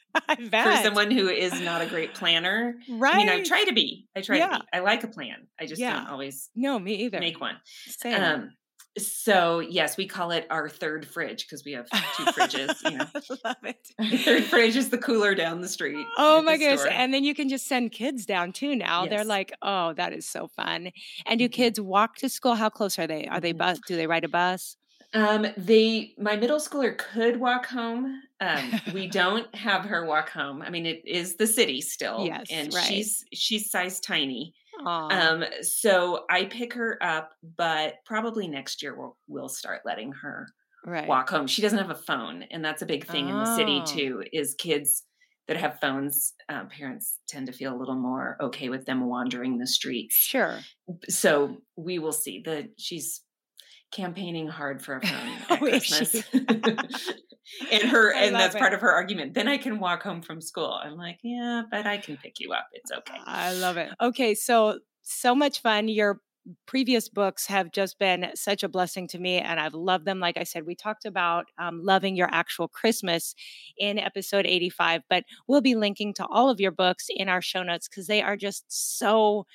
for 0.52 0.76
someone 0.84 1.12
who 1.12 1.28
is 1.30 1.60
not 1.62 1.82
a 1.82 1.86
great 1.88 2.14
planner. 2.14 2.76
right? 2.90 3.16
I 3.16 3.18
mean, 3.18 3.30
I 3.30 3.44
try 3.44 3.64
to 3.64 3.74
be. 3.74 4.08
I 4.16 4.22
try 4.22 4.38
Yeah. 4.38 4.48
to 4.50 4.60
be. 4.60 4.66
I 4.74 4.80
like 4.80 5.04
a 5.04 5.08
plan. 5.08 5.48
I 5.60 5.66
just 5.66 5.80
Yeah. 5.82 5.94
don't 5.96 6.08
always 6.10 6.50
No, 6.56 6.78
me 6.80 6.94
either. 7.06 7.20
make 7.20 7.40
one. 7.42 7.58
Same. 7.88 8.22
Um, 8.22 8.54
so 9.00 9.60
yes, 9.60 9.98
we 9.98 10.08
call 10.08 10.32
it 10.32 10.46
our 10.50 10.70
third 10.70 11.08
fridge 11.08 11.46
because 11.46 11.64
we 11.66 11.72
have 11.74 11.90
two 12.12 12.26
fridges. 12.26 12.82
You 12.84 12.98
know, 12.98 13.06
Love 13.46 13.56
it. 13.64 13.88
the 13.98 14.18
third 14.18 14.44
fridge 14.46 14.76
is 14.76 14.90
the 14.90 14.98
cooler 14.98 15.36
down 15.36 15.62
the 15.62 15.68
street. 15.70 16.06
Oh 16.18 16.42
my 16.42 16.58
goodness. 16.58 16.82
store. 16.82 16.94
And 16.94 17.14
then 17.14 17.24
you 17.24 17.34
can 17.34 17.50
just 17.50 17.68
send 17.68 17.92
kids 17.92 18.26
down 18.26 18.52
too 18.54 18.76
now. 18.76 19.06
They're 19.06 19.26
like, 19.26 19.54
oh, 19.62 19.94
that 19.94 20.14
is 20.14 20.28
so 20.28 20.48
fun. 20.48 20.92
And 21.26 21.40
do 21.40 21.48
Mhm. 21.48 21.52
kids 21.54 21.80
walk 21.82 22.16
to 22.18 22.30
school? 22.30 22.56
How 22.56 22.70
close 22.70 22.98
are 23.00 23.08
they? 23.08 23.28
Are 23.28 23.40
they 23.40 23.54
Mhm. 23.54 23.58
bus? 23.58 23.80
Do 23.80 23.96
they 23.96 24.08
ride 24.08 24.24
a 24.24 24.30
bus? 24.30 24.78
Um, 25.14 25.48
they 25.58 26.14
my 26.20 26.36
middle 26.36 26.60
schooler 26.60 26.96
could 26.96 27.38
walk 27.40 27.66
home. 27.66 28.22
Um, 28.42 28.80
we 28.94 29.08
don't 29.08 29.54
have 29.56 29.84
her 29.86 30.06
walk 30.06 30.30
home. 30.30 30.62
I 30.62 30.70
mean, 30.70 30.86
it 30.86 31.02
is 31.06 31.36
the 31.38 31.48
city 31.48 31.82
still, 31.82 32.26
Yes, 32.28 32.48
and 32.52 32.72
right. 32.72 32.86
she's 32.86 33.24
she's 33.34 33.72
size 33.72 34.00
tiny. 34.00 34.54
Aw. 34.86 35.08
Um, 35.32 35.44
so 35.62 36.26
I 36.30 36.46
pick 36.46 36.74
her 36.74 36.98
up, 37.02 37.32
but 37.58 37.96
probably 38.06 38.48
next 38.48 38.82
year 38.82 38.98
we'll 38.98 39.18
we'll 39.28 39.50
start 39.50 39.82
letting 39.86 40.12
her 40.14 40.48
right. 40.86 41.08
walk 41.08 41.30
home. 41.30 41.48
She 41.48 41.62
doesn't 41.62 41.78
have 41.80 41.90
a 41.90 41.96
phone, 41.96 42.44
and 42.52 42.64
that's 42.64 42.82
a 42.82 42.86
big 42.86 43.06
thing 43.06 43.28
in 43.30 43.38
the 43.38 43.56
city 43.56 43.80
Oh. 43.82 43.86
too. 43.86 44.24
Is 44.32 44.56
kids 44.58 45.04
that 45.48 45.58
have 45.58 45.80
phones, 45.80 46.34
uh, 46.48 46.66
parents 46.66 47.18
tend 47.28 47.48
to 47.48 47.52
feel 47.52 47.76
a 47.76 47.78
little 47.78 47.96
more 47.96 48.38
okay 48.40 48.70
with 48.70 48.86
them 48.86 49.08
wandering 49.08 49.58
the 49.58 49.66
streets. 49.68 50.16
Sure. 50.16 50.60
So 51.10 51.58
we 51.76 51.98
will 52.00 52.12
see. 52.14 52.42
The 52.46 52.70
she's 52.78 53.22
campaigning 53.92 54.48
hard 54.48 54.82
for 54.84 54.98
a 54.98 55.02
phone 55.02 55.12
at 55.50 55.52
Oh? 55.52 55.58
Christmas. 55.58 56.24
and 57.72 57.84
her 57.84 58.14
I 58.16 58.26
and 58.26 58.36
that's 58.36 58.54
love 58.54 58.60
part 58.60 58.74
of 58.74 58.82
her 58.82 58.92
argument. 58.92 59.34
Then 59.34 59.48
I 59.48 59.58
can 59.58 59.80
walk 59.80 60.04
home 60.04 60.22
from 60.22 60.42
school. 60.42 60.80
I'm 60.84 60.98
like, 60.98 61.20
yeah, 61.24 61.64
but 61.70 61.86
I 61.86 61.98
can 61.98 62.18
pick 62.18 62.40
you 62.40 62.54
up. 62.54 62.68
It's 62.74 62.92
okay. 62.92 63.18
I 63.26 63.54
love 63.54 63.78
it. 63.78 63.92
Okay, 64.02 64.36
so 64.36 64.80
so 65.02 65.36
much 65.36 65.62
fun. 65.62 65.88
Your 65.88 66.22
previous 66.66 67.10
books 67.10 67.46
have 67.46 67.72
just 67.72 68.00
been 68.00 68.32
such 68.34 68.64
a 68.64 68.70
blessing 68.70 69.08
to 69.10 69.20
me, 69.20 69.38
and 69.40 69.60
I've 69.60 69.74
loved 69.74 70.06
them. 70.06 70.20
Like 70.20 70.38
I 70.38 70.44
said, 70.44 70.66
we 70.66 70.76
talked 70.76 71.06
about 71.06 71.46
um, 71.58 71.84
loving 71.84 72.16
your 72.16 72.30
actual 72.32 72.68
Christmas 72.68 73.36
in 73.78 74.00
episode 74.00 74.46
85, 74.48 75.02
but 75.10 75.26
we'll 75.48 75.62
be 75.62 75.76
linking 75.76 76.14
to 76.16 76.26
all 76.28 76.50
of 76.50 76.60
your 76.60 76.72
books 76.72 77.08
in 77.10 77.30
our 77.30 77.42
show 77.42 77.64
notes 77.64 77.88
because 77.88 78.08
they 78.08 78.22
are 78.22 78.38
just 78.38 78.66
so 78.68 79.46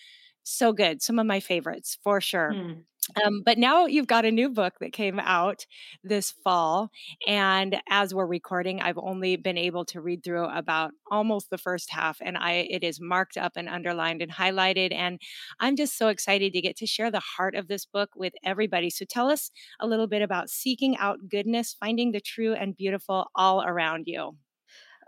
So 0.47 0.73
good. 0.75 1.01
Some 1.03 1.19
of 1.19 1.27
my 1.27 1.41
favorites 1.41 1.99
for 2.05 2.21
sure. 2.21 2.53
Mm. 2.55 2.83
Um, 3.25 3.43
but 3.45 3.59
now 3.59 3.87
you've 3.87 4.07
got 4.07 4.25
a 4.25 4.31
new 4.31 4.49
book 4.49 4.75
that 4.81 4.93
came 4.93 5.19
out 5.21 5.67
this 6.03 6.31
fall. 6.31 6.91
And 7.27 7.81
as 7.89 8.15
we're 8.15 8.27
recording, 8.27 8.81
I've 8.81 8.99
only 8.99 9.37
been 9.37 9.59
able 9.59 9.85
to 9.87 10.01
read 10.01 10.23
through 10.25 10.45
about 10.47 10.93
almost 11.11 11.51
the 11.51 11.59
first 11.59 11.91
half. 11.91 12.19
And 12.21 12.37
I 12.39 12.67
it 12.71 12.83
is 12.85 13.01
marked 13.01 13.37
up 13.37 13.53
and 13.57 13.69
underlined 13.69 14.23
and 14.23 14.33
highlighted. 14.33 14.93
And 14.93 15.21
I'm 15.61 15.77
just 15.77 15.97
so 15.99 16.09
excited 16.09 16.53
to 16.53 16.61
get 16.61 16.77
to 16.77 16.87
share 16.87 17.11
the 17.11 17.21
heart 17.21 17.55
of 17.55 17.69
this 17.69 17.85
book 17.87 18.11
with 18.17 18.33
everybody. 18.45 18.91
So 18.91 19.05
tell 19.05 19.29
us 19.31 19.51
a 19.81 19.87
little 19.87 20.07
bit 20.07 20.23
about 20.23 20.51
seeking 20.51 20.97
out 20.97 21.29
goodness, 21.29 21.75
finding 21.79 22.13
the 22.13 22.21
true 22.21 22.55
and 22.55 22.77
beautiful 22.77 23.27
all 23.35 23.63
around 23.65 24.05
you. 24.07 24.37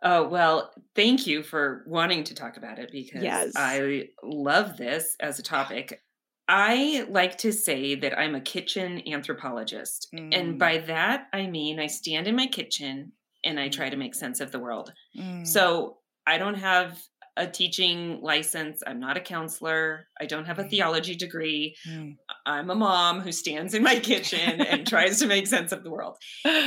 Oh, 0.03 0.29
well, 0.29 0.75
thank 0.95 1.27
you 1.27 1.43
for 1.43 1.83
wanting 1.87 2.23
to 2.25 2.35
talk 2.35 2.57
about 2.57 2.79
it 2.79 2.93
because 2.93 3.49
Yes. 3.49 3.57
I 3.57 4.11
love 4.23 4.77
this 4.77 5.17
as 5.21 5.39
a 5.39 5.43
topic. 5.43 6.03
I 6.49 7.07
like 7.09 7.39
to 7.39 7.53
say 7.53 7.95
that 7.97 8.19
I'm 8.19 8.35
a 8.35 8.41
kitchen 8.41 9.03
anthropologist. 9.09 10.15
And 10.31 10.59
Mm, 10.59 10.59
by 10.59 10.79
that, 10.79 11.29
I 11.33 11.47
mean 11.47 11.79
I 11.81 11.87
stand 11.87 12.27
in 12.29 12.37
my 12.37 12.47
kitchen 12.47 13.13
and 13.45 13.59
I 13.61 13.69
mm, 13.69 13.71
try 13.71 13.91
to 13.91 13.97
make 13.97 14.15
sense 14.15 14.41
of 14.41 14.53
the 14.53 14.59
world. 14.59 14.93
mm, 15.15 15.67
So 15.67 15.99
I 16.27 16.39
don't 16.39 16.55
have 16.55 17.03
a 17.37 17.47
teaching 17.47 18.21
license. 18.23 18.83
I'm 18.87 18.99
not 18.99 19.17
a 19.17 19.21
counselor. 19.21 20.09
I 20.21 20.27
don't 20.27 20.47
have 20.47 20.59
a 20.59 20.65
mm, 20.65 20.69
theology 20.69 21.15
degree. 21.15 21.77
mm. 21.85 22.19
I'm 22.47 22.71
a 22.71 22.75
mom 22.75 23.21
who 23.21 23.33
stands 23.33 23.75
in 23.75 23.83
my 23.83 23.99
kitchen 24.01 24.63
and 24.63 24.87
tries 24.87 25.19
to 25.21 25.27
make 25.27 25.47
sense 25.47 25.73
of 25.73 25.85
the 25.85 25.91
world. 25.91 26.17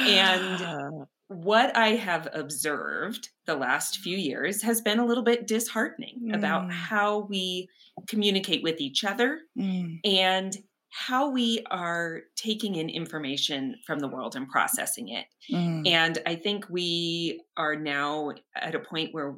And 0.05 0.67
what 1.27 1.75
I 1.77 1.89
have 1.89 2.27
observed 2.33 3.29
the 3.45 3.55
last 3.55 3.99
few 3.99 4.17
years 4.17 4.61
has 4.63 4.81
been 4.81 4.99
a 4.99 5.05
little 5.05 5.23
bit 5.23 5.47
disheartening 5.47 6.23
about 6.33 6.65
Mm, 6.65 6.71
how 6.71 7.19
we 7.19 7.69
communicate 8.09 8.63
with 8.63 8.81
each 8.81 9.03
other 9.03 9.41
mm, 9.57 9.99
and 10.03 10.57
how 10.89 11.29
we 11.29 11.63
are 11.69 12.21
taking 12.35 12.75
in 12.75 12.89
information 12.89 13.75
from 13.85 13.99
the 13.99 14.07
world 14.07 14.35
and 14.35 14.49
processing 14.49 15.09
it. 15.09 15.27
mm, 15.51 15.87
And 15.87 16.17
I 16.25 16.35
think 16.35 16.67
we 16.69 17.41
are 17.55 17.75
now 17.75 18.31
at 18.55 18.73
a 18.73 18.79
point 18.79 19.13
where 19.13 19.35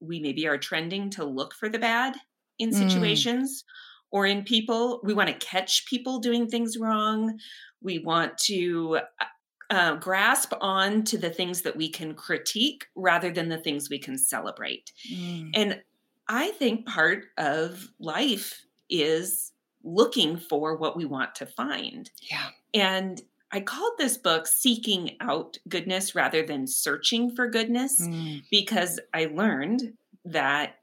we 0.00 0.18
maybe 0.20 0.46
are 0.48 0.58
trending 0.58 1.10
to 1.10 1.24
look 1.24 1.54
for 1.54 1.68
the 1.68 1.78
bad 1.78 2.16
in 2.58 2.70
mm, 2.70 2.74
situations 2.74 3.64
or 4.10 4.26
in 4.26 4.42
people. 4.42 5.00
We 5.04 5.14
want 5.14 5.28
to 5.28 5.46
catch 5.46 5.86
people 5.86 6.18
doing 6.18 6.48
things 6.48 6.76
wrong. 6.76 7.38
We 7.80 8.00
want 8.00 8.36
to 8.46 8.98
uh, 9.70 9.96
grasp 9.96 10.52
on 10.60 11.04
to 11.04 11.16
the 11.16 11.30
things 11.30 11.62
that 11.62 11.76
we 11.76 11.88
can 11.88 12.14
critique 12.14 12.86
rather 12.94 13.30
than 13.30 13.48
the 13.48 13.58
things 13.58 13.88
we 13.88 13.98
can 13.98 14.18
celebrate. 14.18 14.92
mm. 15.10 15.50
And 15.54 15.82
I 16.28 16.50
think 16.52 16.86
part 16.86 17.26
of 17.36 17.88
life 17.98 18.64
is 18.88 19.52
looking 19.84 20.36
for 20.36 20.76
what 20.76 20.96
we 20.96 21.04
want 21.04 21.34
to 21.36 21.46
find. 21.46 22.10
Yeah. 22.30 22.48
And 22.72 23.20
I 23.50 23.60
called 23.60 23.92
this 23.98 24.16
book 24.16 24.46
Seeking 24.46 25.16
Out 25.20 25.58
Goodness 25.68 26.14
rather 26.14 26.44
than 26.44 26.66
Searching 26.66 27.34
for 27.34 27.48
Goodness 27.48 28.00
Mm, 28.00 28.42
because 28.50 28.98
I 29.12 29.26
learned 29.26 29.92
that 30.24 30.76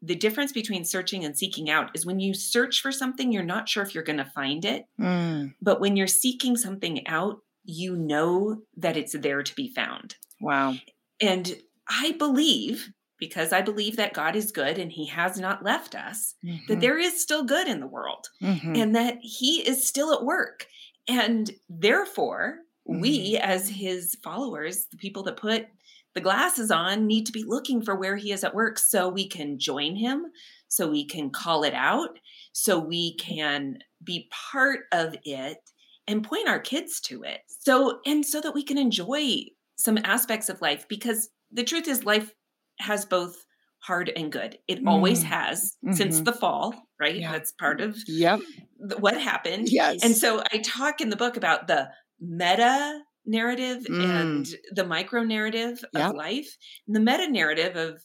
the 0.00 0.14
difference 0.14 0.52
between 0.52 0.84
searching 0.84 1.24
and 1.24 1.36
seeking 1.36 1.68
out 1.70 1.90
is 1.94 2.06
when 2.06 2.20
you 2.20 2.32
search 2.32 2.80
for 2.80 2.92
something, 2.92 3.32
you're 3.32 3.42
not 3.42 3.68
sure 3.68 3.82
if 3.82 3.94
you're 3.94 4.04
going 4.04 4.18
to 4.18 4.24
find 4.24 4.64
it. 4.64 4.86
mm. 4.98 5.52
But 5.60 5.80
when 5.80 5.96
you're 5.96 6.06
seeking 6.06 6.56
something 6.56 7.06
out, 7.06 7.40
you 7.64 7.96
know 7.96 8.62
that 8.76 8.96
it's 8.96 9.12
there 9.12 9.42
to 9.42 9.54
be 9.54 9.68
found. 9.74 10.16
Wow. 10.40 10.74
And 11.20 11.56
I 11.88 12.12
believe, 12.12 12.90
because 13.18 13.52
I 13.52 13.62
believe 13.62 13.96
that 13.96 14.14
God 14.14 14.36
is 14.36 14.52
good 14.52 14.78
and 14.78 14.92
he 14.92 15.06
has 15.06 15.38
not 15.38 15.64
left 15.64 15.94
us, 15.94 16.34
that 16.66 16.78
Mhm, 16.78 16.80
there 16.80 16.98
is 16.98 17.20
still 17.20 17.44
good 17.44 17.68
in 17.68 17.80
the 17.80 17.86
world 17.86 18.28
mhm, 18.42 18.80
and 18.80 18.94
that 18.94 19.18
he 19.22 19.66
is 19.68 19.86
still 19.86 20.12
at 20.12 20.24
work. 20.24 20.66
And 21.08 21.50
therefore, 21.68 22.60
we, 22.86 23.36
as 23.38 23.68
his 23.68 24.16
followers, 24.22 24.86
the 24.86 24.96
people 24.96 25.22
that 25.24 25.36
put 25.36 25.66
the 26.14 26.20
glasses 26.20 26.70
on, 26.70 27.06
need 27.06 27.26
to 27.26 27.32
be 27.32 27.44
looking 27.44 27.82
for 27.82 27.94
where 27.94 28.16
he 28.16 28.32
is 28.32 28.42
at 28.44 28.54
work 28.54 28.78
so 28.78 29.08
we 29.08 29.28
can 29.28 29.58
join 29.58 29.94
him, 29.96 30.26
so 30.68 30.88
we 30.88 31.04
can 31.04 31.30
call 31.30 31.64
it 31.64 31.74
out, 31.74 32.18
so 32.52 32.78
we 32.78 33.14
can 33.16 33.78
be 34.02 34.28
part 34.30 34.80
of 34.92 35.14
it 35.24 35.58
and 36.06 36.24
point 36.24 36.48
our 36.48 36.58
kids 36.58 37.00
to 37.02 37.22
it. 37.22 37.42
So, 37.46 38.00
and 38.06 38.24
so 38.24 38.40
that 38.40 38.54
we 38.54 38.62
can 38.64 38.78
enjoy 38.78 39.44
some 39.76 39.98
aspects 39.98 40.48
of 40.48 40.60
life 40.60 40.88
because 40.88 41.28
the 41.52 41.64
truth 41.64 41.86
is, 41.86 42.04
life 42.04 42.34
has 42.80 43.04
both 43.04 43.44
hard 43.80 44.10
and 44.16 44.32
good. 44.32 44.58
It 44.68 44.80
always 44.86 45.20
Mm, 45.22 45.26
has 45.28 45.76
since 45.92 46.20
mhm. 46.20 46.24
the 46.24 46.32
fall, 46.32 46.74
right? 47.00 47.16
Yeah. 47.16 47.32
That's 47.32 47.52
part 47.52 47.80
of 47.80 47.96
Yep. 48.06 48.40
th- 48.88 49.00
what 49.00 49.20
happened. 49.20 49.68
Yes. 49.70 50.02
And 50.04 50.16
so 50.16 50.42
I 50.52 50.58
talk 50.58 51.00
in 51.00 51.10
the 51.10 51.16
book 51.16 51.36
about 51.36 51.68
the 51.68 51.88
meta 52.20 53.00
narrative 53.24 53.84
Mm. 53.84 54.02
and 54.04 54.46
the 54.72 54.84
micro 54.84 55.22
narrative 55.22 55.84
Yep. 55.94 56.10
of 56.10 56.16
life. 56.16 56.56
And 56.86 56.96
the 56.96 57.00
meta 57.00 57.28
narrative 57.30 57.76
of 57.76 58.04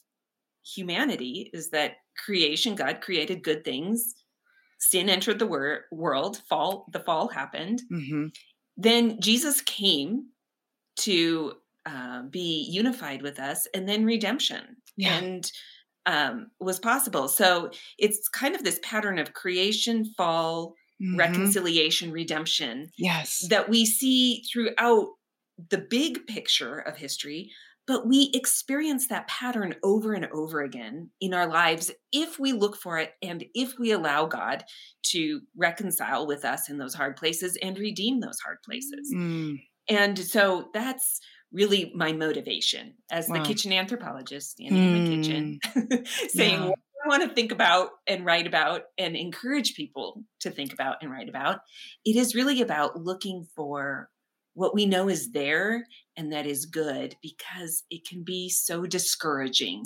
humanity 0.64 1.50
is 1.52 1.70
that 1.70 1.96
creation, 2.24 2.74
God 2.74 3.00
created 3.00 3.42
good 3.42 3.64
things. 3.64 4.14
Sin 4.78 5.08
entered 5.08 5.38
the 5.38 5.46
wor- 5.46 5.86
world, 5.90 6.38
fall, 6.48 6.86
the 6.92 7.00
fall 7.00 7.28
happened. 7.28 7.82
Mhm. 7.92 8.34
Then 8.76 9.20
Jesus 9.20 9.60
came 9.62 10.30
to 10.96 11.54
uh, 11.86 12.22
be 12.24 12.66
unified 12.70 13.22
with 13.22 13.38
us, 13.38 13.66
and 13.74 13.88
then 13.88 14.04
redemption 14.04 14.76
Yeah. 14.96 15.24
and 15.24 15.50
um, 16.06 16.50
was 16.60 16.78
possible. 16.78 17.28
So 17.28 17.70
it's 17.98 18.28
kind 18.28 18.54
of 18.54 18.64
this 18.64 18.80
pattern 18.82 19.18
of 19.18 19.34
creation, 19.34 20.04
fall, 20.16 20.74
Mhm. 20.98 21.14
reconciliation, 21.18 22.12
redemption 22.12 22.90
Yes. 22.96 23.50
that 23.50 23.68
we 23.68 23.86
see 23.86 24.42
throughout 24.52 25.08
the 25.70 25.78
big 25.78 26.26
picture 26.26 26.78
of 26.78 26.96
history, 26.96 27.50
but 27.86 28.06
we 28.08 28.30
experience 28.34 29.08
that 29.08 29.28
pattern 29.28 29.74
over 29.82 30.14
and 30.14 30.26
over 30.32 30.62
again 30.62 31.10
in 31.20 31.34
our 31.34 31.46
lives 31.46 31.90
if 32.12 32.38
we 32.38 32.52
look 32.52 32.76
for 32.76 32.98
it 32.98 33.12
and 33.22 33.44
if 33.54 33.78
we 33.78 33.92
allow 33.92 34.26
God 34.26 34.64
to 35.04 35.42
reconcile 35.56 36.26
with 36.26 36.44
us 36.44 36.68
in 36.70 36.78
those 36.78 36.94
hard 36.94 37.16
places 37.16 37.56
and 37.62 37.78
redeem 37.78 38.20
those 38.20 38.40
hard 38.40 38.58
places. 38.64 39.14
Mm, 39.14 39.56
And 39.88 40.18
so 40.18 40.70
that's 40.72 41.20
really 41.54 41.92
my 41.94 42.12
motivation 42.12 42.96
as 43.10 43.30
the 43.30 43.40
kitchen 43.40 43.72
anthropologist 43.72 44.52
standing 44.52 44.84
in 44.84 44.92
my 44.92 45.00
kitchen 45.02 45.58
saying 46.28 46.62
Yeah. 46.62 46.68
what 46.68 46.78
I 47.04 47.08
want 47.08 47.22
to 47.28 47.34
think 47.34 47.52
about 47.52 47.90
and 48.06 48.24
write 48.26 48.46
about 48.46 48.82
and 48.98 49.16
encourage 49.16 49.74
people 49.76 50.24
to 50.40 50.50
think 50.50 50.72
about 50.74 50.98
and 51.02 51.10
write 51.12 51.28
about. 51.30 51.60
It 52.04 52.16
is 52.16 52.34
really 52.34 52.62
about 52.62 52.96
looking 53.00 53.46
for 53.56 54.10
what 54.54 54.74
we 54.74 54.86
know 54.86 55.08
is 55.08 55.32
there 55.32 55.86
and 56.16 56.32
that 56.32 56.46
is 56.46 56.66
good 56.66 57.16
because 57.22 57.84
it 57.90 58.06
can 58.08 58.24
be 58.24 58.48
so 58.50 58.86
discouraging 58.86 59.84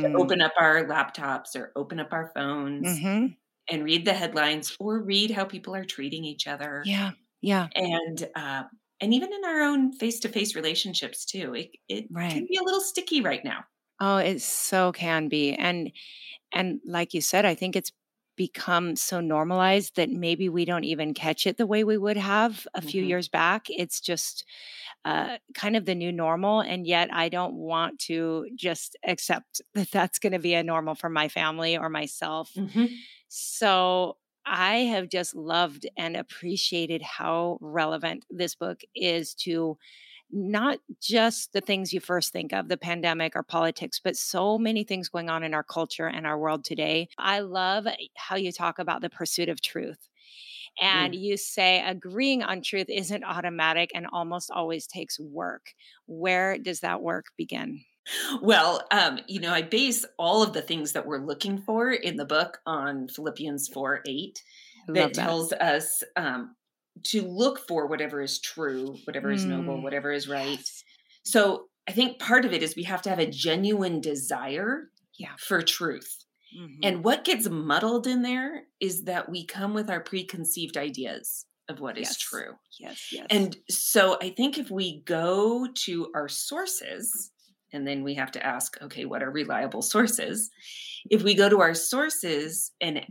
to 0.00 0.08
mhm, 0.08 0.14
open 0.14 0.40
up 0.40 0.52
our 0.58 0.84
laptops 0.86 1.56
or 1.56 1.72
open 1.76 2.00
up 2.00 2.12
our 2.12 2.30
phones 2.34 3.00
mhm. 3.00 3.36
and 3.70 3.84
read 3.84 4.04
the 4.04 4.12
headlines 4.14 4.76
or 4.80 5.02
read 5.02 5.30
how 5.32 5.44
people 5.44 5.74
are 5.74 5.84
treating 5.84 6.24
each 6.24 6.46
other 6.46 6.82
Yeah. 6.86 7.12
Yeah. 7.42 7.68
and 7.74 8.28
uh, 8.36 8.64
and 9.00 9.14
even 9.14 9.32
in 9.32 9.44
our 9.44 9.60
own 9.62 9.92
face-to-face 9.92 10.54
relationships 10.56 11.24
too 11.24 11.54
it, 11.54 11.70
it 11.88 12.10
Right. 12.10 12.30
can 12.30 12.46
be 12.48 12.56
a 12.56 12.64
little 12.64 12.80
sticky 12.80 13.20
right 13.20 13.44
now 13.44 13.64
Oh, 14.00 14.16
it 14.18 14.40
so 14.42 14.92
can 14.92 15.28
be. 15.28 15.52
And 15.54 15.92
and 16.52 16.80
like 16.86 17.14
you 17.14 17.20
said, 17.20 17.44
I 17.44 17.54
think 17.54 17.76
it's 17.76 17.92
become 18.36 18.96
so 18.96 19.20
normalized 19.20 19.96
that 19.96 20.10
maybe 20.10 20.48
we 20.48 20.64
don't 20.64 20.84
even 20.84 21.14
catch 21.14 21.46
it 21.46 21.58
the 21.58 21.66
way 21.66 21.84
we 21.84 21.98
would 21.98 22.16
have 22.16 22.66
a 22.74 22.82
few 22.82 23.02
Mhm. 23.02 23.04
years 23.04 23.28
back. 23.28 23.66
It's 23.70 24.00
just 24.00 24.44
uh, 25.04 25.38
kind 25.54 25.76
of 25.76 25.86
the 25.86 25.94
new 25.94 26.12
normal. 26.12 26.60
And 26.60 26.86
yet 26.86 27.12
I 27.14 27.28
don't 27.30 27.54
want 27.56 28.00
to 28.02 28.48
just 28.56 28.96
accept 29.04 29.62
that 29.74 29.90
that's 29.92 30.18
going 30.20 30.32
to 30.34 30.40
be 30.40 30.54
a 30.54 30.64
normal 30.64 30.94
for 30.96 31.10
my 31.10 31.28
family 31.28 31.76
or 31.78 31.90
myself. 31.90 32.52
Mhm. 32.54 33.04
So 33.28 34.18
I 34.46 34.76
have 34.76 35.08
just 35.08 35.34
loved 35.34 35.86
and 35.96 36.16
appreciated 36.16 37.02
how 37.02 37.58
relevant 37.60 38.26
this 38.30 38.54
book 38.54 38.80
is 38.94 39.34
to 39.34 39.78
not 40.30 40.78
just 41.00 41.52
the 41.52 41.60
things 41.60 41.92
you 41.92 42.00
first 42.00 42.32
think 42.32 42.52
of, 42.52 42.68
the 42.68 42.76
pandemic 42.76 43.36
or 43.36 43.42
politics, 43.42 44.00
but 44.02 44.16
so 44.16 44.58
many 44.58 44.82
things 44.82 45.08
going 45.08 45.30
on 45.30 45.44
in 45.44 45.54
our 45.54 45.62
culture 45.62 46.08
and 46.08 46.26
our 46.26 46.38
world 46.38 46.64
today. 46.64 47.08
I 47.18 47.40
love 47.40 47.86
eh, 47.86 47.94
how 48.16 48.36
you 48.36 48.50
talk 48.50 48.78
about 48.78 49.00
the 49.00 49.10
pursuit 49.10 49.48
of 49.48 49.60
truth. 49.60 50.08
And 50.80 51.14
mm. 51.14 51.20
you 51.20 51.36
say 51.36 51.82
agreeing 51.86 52.42
on 52.42 52.62
truth 52.62 52.86
isn't 52.88 53.22
automatic 53.22 53.92
and 53.94 54.06
almost 54.12 54.50
always 54.50 54.86
takes 54.86 55.20
work. 55.20 55.74
Where 56.06 56.58
does 56.58 56.80
that 56.80 57.00
work 57.00 57.26
begin? 57.36 57.84
Well, 58.42 58.86
um, 58.90 59.20
you 59.28 59.40
know, 59.40 59.52
I 59.52 59.62
base 59.62 60.04
all 60.18 60.42
of 60.42 60.52
the 60.52 60.62
things 60.62 60.92
that 60.92 61.06
we're 61.06 61.24
looking 61.24 61.58
for 61.62 61.90
in 61.92 62.16
the 62.16 62.24
book 62.26 62.58
on 62.66 63.08
Philippians 63.08 63.68
4 63.68 64.02
8 64.06 64.42
that 64.88 64.94
that. 64.94 65.14
tells 65.14 65.52
us 65.54 66.02
um, 66.16 66.54
to 67.04 67.22
look 67.22 67.66
for 67.66 67.86
whatever 67.86 68.20
is 68.20 68.40
true, 68.40 68.96
whatever 69.04 69.30
is 69.30 69.44
noble, 69.44 69.78
Mm. 69.78 69.82
whatever 69.82 70.12
is 70.12 70.28
right. 70.28 70.58
Yes. 70.58 70.84
So 71.24 71.68
I 71.88 71.92
think 71.92 72.18
part 72.18 72.44
of 72.44 72.52
it 72.52 72.62
is 72.62 72.76
we 72.76 72.82
have 72.84 73.02
to 73.02 73.10
have 73.10 73.18
a 73.18 73.26
genuine 73.30 74.00
desire 74.00 74.90
Yeah. 75.18 75.34
for 75.38 75.62
truth. 75.62 76.24
Mhm. 76.56 76.78
And 76.82 77.04
what 77.04 77.24
gets 77.24 77.48
muddled 77.48 78.06
in 78.06 78.22
there 78.22 78.66
is 78.80 79.04
that 79.04 79.28
we 79.28 79.44
come 79.44 79.74
with 79.74 79.90
our 79.90 80.00
preconceived 80.00 80.76
ideas 80.76 81.46
of 81.68 81.80
what 81.80 81.96
is 81.98 82.08
Yes. 82.08 82.18
true. 82.18 82.58
yes, 82.78 83.10
yes. 83.10 83.26
And 83.30 83.56
so 83.70 84.18
I 84.20 84.30
think 84.30 84.58
if 84.58 84.70
we 84.70 85.00
go 85.00 85.66
to 85.66 86.12
our 86.14 86.28
sources, 86.28 87.32
and 87.74 87.86
then 87.86 88.04
we 88.04 88.14
have 88.14 88.30
to 88.32 88.44
ask, 88.46 88.80
okay, 88.82 89.04
what 89.04 89.22
are 89.22 89.30
reliable 89.30 89.82
sources? 89.82 90.50
If 91.10 91.22
we 91.22 91.34
go 91.34 91.48
to 91.48 91.60
our 91.60 91.74
sources 91.74 92.72
and 92.80 93.06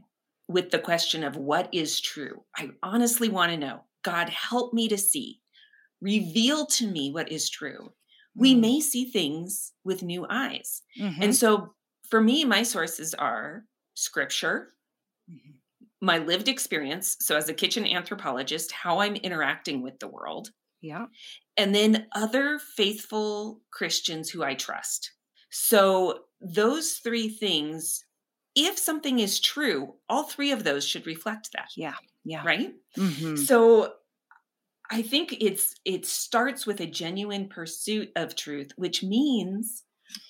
with 0.48 0.72
the 0.72 0.80
question 0.80 1.24
of 1.24 1.36
what 1.38 1.70
is 1.74 2.00
true, 2.02 2.44
I 2.58 2.72
honestly 2.84 3.30
want 3.30 3.52
to 3.52 3.58
know, 3.58 3.86
God, 4.04 4.30
help 4.30 4.74
me 4.74 4.88
to 4.90 4.98
see, 4.98 5.42
reveal 6.02 6.66
to 6.68 6.88
me 6.88 7.12
what 7.12 7.32
is 7.32 7.50
true. 7.50 7.94
We 8.38 8.56
Mm. 8.56 8.60
may 8.60 8.82
see 8.82 9.06
things 9.06 9.74
with 9.84 10.04
new 10.04 10.26
eyes. 10.30 10.82
Mhm. 10.96 11.22
And 11.22 11.36
so 11.36 11.76
for 12.10 12.22
me, 12.22 12.46
my 12.46 12.64
sources 12.64 13.14
are 13.14 13.66
scripture, 13.96 14.74
Mhm. 15.28 15.62
my 16.02 16.18
lived 16.18 16.48
experience. 16.48 17.16
So, 17.22 17.36
as 17.38 17.50
a 17.50 17.54
kitchen 17.54 17.86
anthropologist, 17.86 18.72
how 18.72 19.00
I'm 19.00 19.16
interacting 19.16 19.82
with 19.82 20.00
the 20.00 20.08
world, 20.08 20.52
yeah. 20.82 21.08
And 21.58 21.74
then 21.76 22.08
other 22.14 22.60
faithful 22.60 23.62
Christians 23.72 24.30
who 24.30 24.44
I 24.44 24.56
trust. 24.56 25.12
So, 25.50 26.26
those 26.42 26.94
three 26.96 27.30
things, 27.30 28.04
if 28.56 28.78
something 28.78 29.20
is 29.20 29.40
true, 29.40 29.96
all 30.10 30.24
three 30.24 30.52
of 30.52 30.64
those 30.64 30.86
should 30.88 31.06
reflect 31.08 31.50
that, 31.54 31.70
Yeah. 31.76 31.96
Yeah. 32.26 32.44
right? 32.46 32.74
Mhm. 32.98 33.38
So, 33.38 33.96
I 34.92 35.02
think 35.02 35.38
it's 35.42 35.76
it 35.86 36.06
starts 36.06 36.66
with 36.66 36.80
a 36.82 36.86
genuine 36.88 37.48
pursuit 37.50 38.12
of 38.16 38.36
truth, 38.36 38.72
which 38.76 39.04
means 39.04 39.84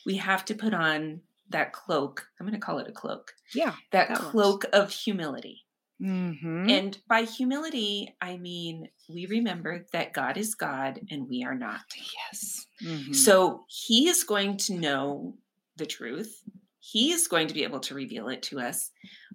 we 0.05 0.15
have 0.17 0.45
to 0.45 0.55
put 0.55 0.73
on 0.73 1.21
that 1.49 1.73
cloak. 1.73 2.27
I'm 2.39 2.47
going 2.47 2.59
to 2.59 2.65
call 2.65 2.79
it 2.79 2.87
a 2.87 2.91
cloak. 2.93 3.33
Yeah. 3.53 3.75
That, 3.91 4.09
That 4.09 4.19
works. 4.23 4.31
cloak 4.31 4.65
of 4.73 4.91
humility. 4.91 5.62
Mhm. 6.03 6.69
And 6.69 6.97
by 7.07 7.23
humility, 7.23 8.13
I 8.21 8.37
mean 8.37 8.89
we 9.09 9.25
remember 9.25 9.85
that 9.93 10.13
God 10.13 10.37
is 10.37 10.53
God 10.55 10.99
and 11.09 11.27
we 11.29 11.43
are 11.43 11.55
not. 11.55 11.81
yes. 11.95 12.65
Mhm. 12.81 13.15
So 13.15 13.65
he 13.69 14.09
is 14.09 14.23
going 14.23 14.57
to 14.57 14.73
know 14.73 15.37
the 15.77 15.85
truth. 15.85 16.43
He 16.79 17.11
is 17.13 17.27
going 17.27 17.47
to 17.47 17.53
be 17.53 17.63
able 17.63 17.79
to 17.81 17.95
reveal 17.95 18.27
it 18.27 18.43
to 18.43 18.59
us, 18.59 18.91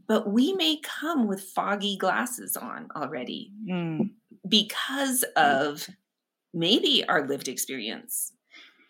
but 0.07 0.31
we 0.31 0.53
may 0.53 0.79
come 0.83 1.27
with 1.27 1.43
foggy 1.43 1.97
glasses 1.97 2.57
on 2.57 2.89
already 2.95 3.53
Mm. 3.67 4.11
because 4.47 5.23
of 5.37 5.89
maybe 6.53 7.05
our 7.09 7.27
lived 7.27 7.49
experience. 7.49 8.33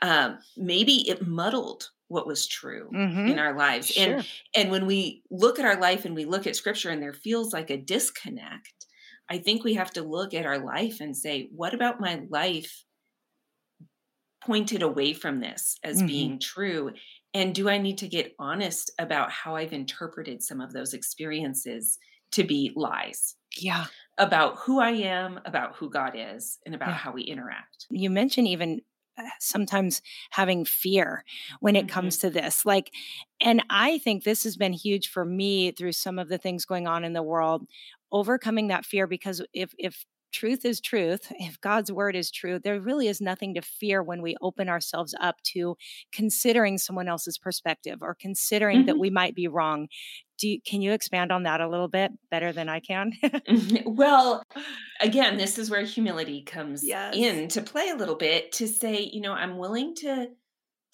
Um, 0.02 0.38
maybe 0.56 1.08
it 1.08 1.26
muddled 1.26 1.90
what 2.08 2.26
was 2.26 2.46
true 2.46 2.90
Mhm. 2.90 3.26
in 3.26 3.38
our 3.38 3.56
lives. 3.56 3.92
And 3.96 4.16
Sure. 4.16 4.28
and 4.56 4.70
when 4.70 4.86
we 4.86 5.22
look 5.30 5.58
at 5.58 5.64
our 5.66 5.80
life 5.80 6.04
and 6.04 6.14
we 6.14 6.24
look 6.24 6.46
at 6.46 6.56
scripture 6.56 6.90
and 6.90 7.02
there 7.02 7.12
feels 7.12 7.52
like 7.52 7.70
a 7.70 7.76
disconnect, 7.76 8.86
I 9.30 9.38
think 9.38 9.64
we 9.64 9.74
have 9.74 9.90
to 9.92 10.02
look 10.02 10.34
at 10.34 10.46
our 10.46 10.58
life 10.58 11.00
and 11.00 11.16
say, 11.16 11.48
what 11.52 11.74
about 11.74 12.00
my 12.00 12.22
life 12.30 12.84
pointed 14.44 14.82
away 14.82 15.12
from 15.12 15.40
this 15.40 15.76
as 15.82 16.02
Mhm. 16.02 16.02
being 16.02 16.38
true? 16.38 16.92
And 17.34 17.54
do 17.54 17.68
I 17.68 17.78
need 17.78 17.98
to 17.98 18.08
get 18.08 18.34
honest 18.38 18.90
about 18.98 19.30
how 19.30 19.56
I've 19.56 19.72
interpreted 19.72 20.42
some 20.42 20.60
of 20.60 20.72
those 20.72 20.94
experiences 20.94 21.98
to 22.32 22.44
be 22.44 22.72
lies 22.76 23.36
Yeah. 23.56 23.88
about 24.18 24.58
who 24.58 24.80
I 24.80 24.92
am, 24.92 25.40
about 25.46 25.76
who 25.76 25.90
God 25.90 26.14
is, 26.16 26.58
and 26.66 26.74
about 26.74 26.94
Yeah. 26.94 26.98
how 26.98 27.12
we 27.12 27.22
interact? 27.24 27.88
You 27.90 28.10
mentioned 28.10 28.48
even 28.48 28.82
sometimes 29.40 30.02
having 30.30 30.64
fear 30.64 31.24
when 31.60 31.76
it 31.76 31.88
Mhm. 31.88 31.88
comes 31.88 32.18
to 32.18 32.30
this. 32.30 32.64
Like, 32.66 32.92
and 33.40 33.62
I 33.70 33.98
think 33.98 34.24
this 34.24 34.44
has 34.44 34.56
been 34.56 34.72
huge 34.72 35.08
for 35.08 35.24
me 35.24 35.70
through 35.72 35.92
some 35.92 36.18
of 36.18 36.28
the 36.28 36.38
things 36.38 36.64
going 36.64 36.86
on 36.86 37.04
in 37.04 37.12
the 37.12 37.22
world, 37.22 37.66
overcoming 38.12 38.68
that 38.68 38.84
fear 38.86 39.06
because 39.06 39.42
if, 39.52 39.74
if, 39.78 40.04
Truth 40.30 40.66
is 40.66 40.78
truth. 40.82 41.32
If 41.40 41.58
God's 41.62 41.90
word 41.90 42.14
is 42.14 42.30
true, 42.30 42.58
there 42.58 42.78
really 42.78 43.08
is 43.08 43.18
nothing 43.18 43.54
to 43.54 43.62
fear 43.62 44.02
when 44.02 44.20
we 44.20 44.36
open 44.42 44.68
ourselves 44.68 45.14
up 45.18 45.40
to 45.54 45.74
considering 46.12 46.76
someone 46.76 47.08
else's 47.08 47.38
perspective 47.38 48.00
or 48.02 48.14
considering 48.14 48.84
that 48.84 48.98
Mhm. 48.98 48.98
we 48.98 49.08
might 49.08 49.34
be 49.34 49.48
wrong. 49.48 49.88
Do 50.38 50.48
you, 50.48 50.60
can 50.62 50.80
you 50.82 50.92
expand 50.92 51.32
on 51.32 51.42
that 51.44 51.60
a 51.60 51.68
little 51.68 51.88
bit 51.88 52.12
better 52.30 52.52
than 52.52 52.68
I 52.68 52.80
can? 52.80 53.12
well, 53.84 54.42
again, 55.00 55.36
this 55.36 55.58
is 55.58 55.70
where 55.70 55.82
humility 55.82 56.42
comes 56.42 56.84
Yes. 56.84 57.14
in 57.16 57.48
to 57.48 57.62
play 57.62 57.88
a 57.90 57.96
little 57.96 58.14
bit 58.16 58.52
to 58.52 58.68
say, 58.68 59.00
you 59.12 59.20
know, 59.20 59.32
I'm 59.32 59.58
willing 59.58 59.94
to 59.96 60.30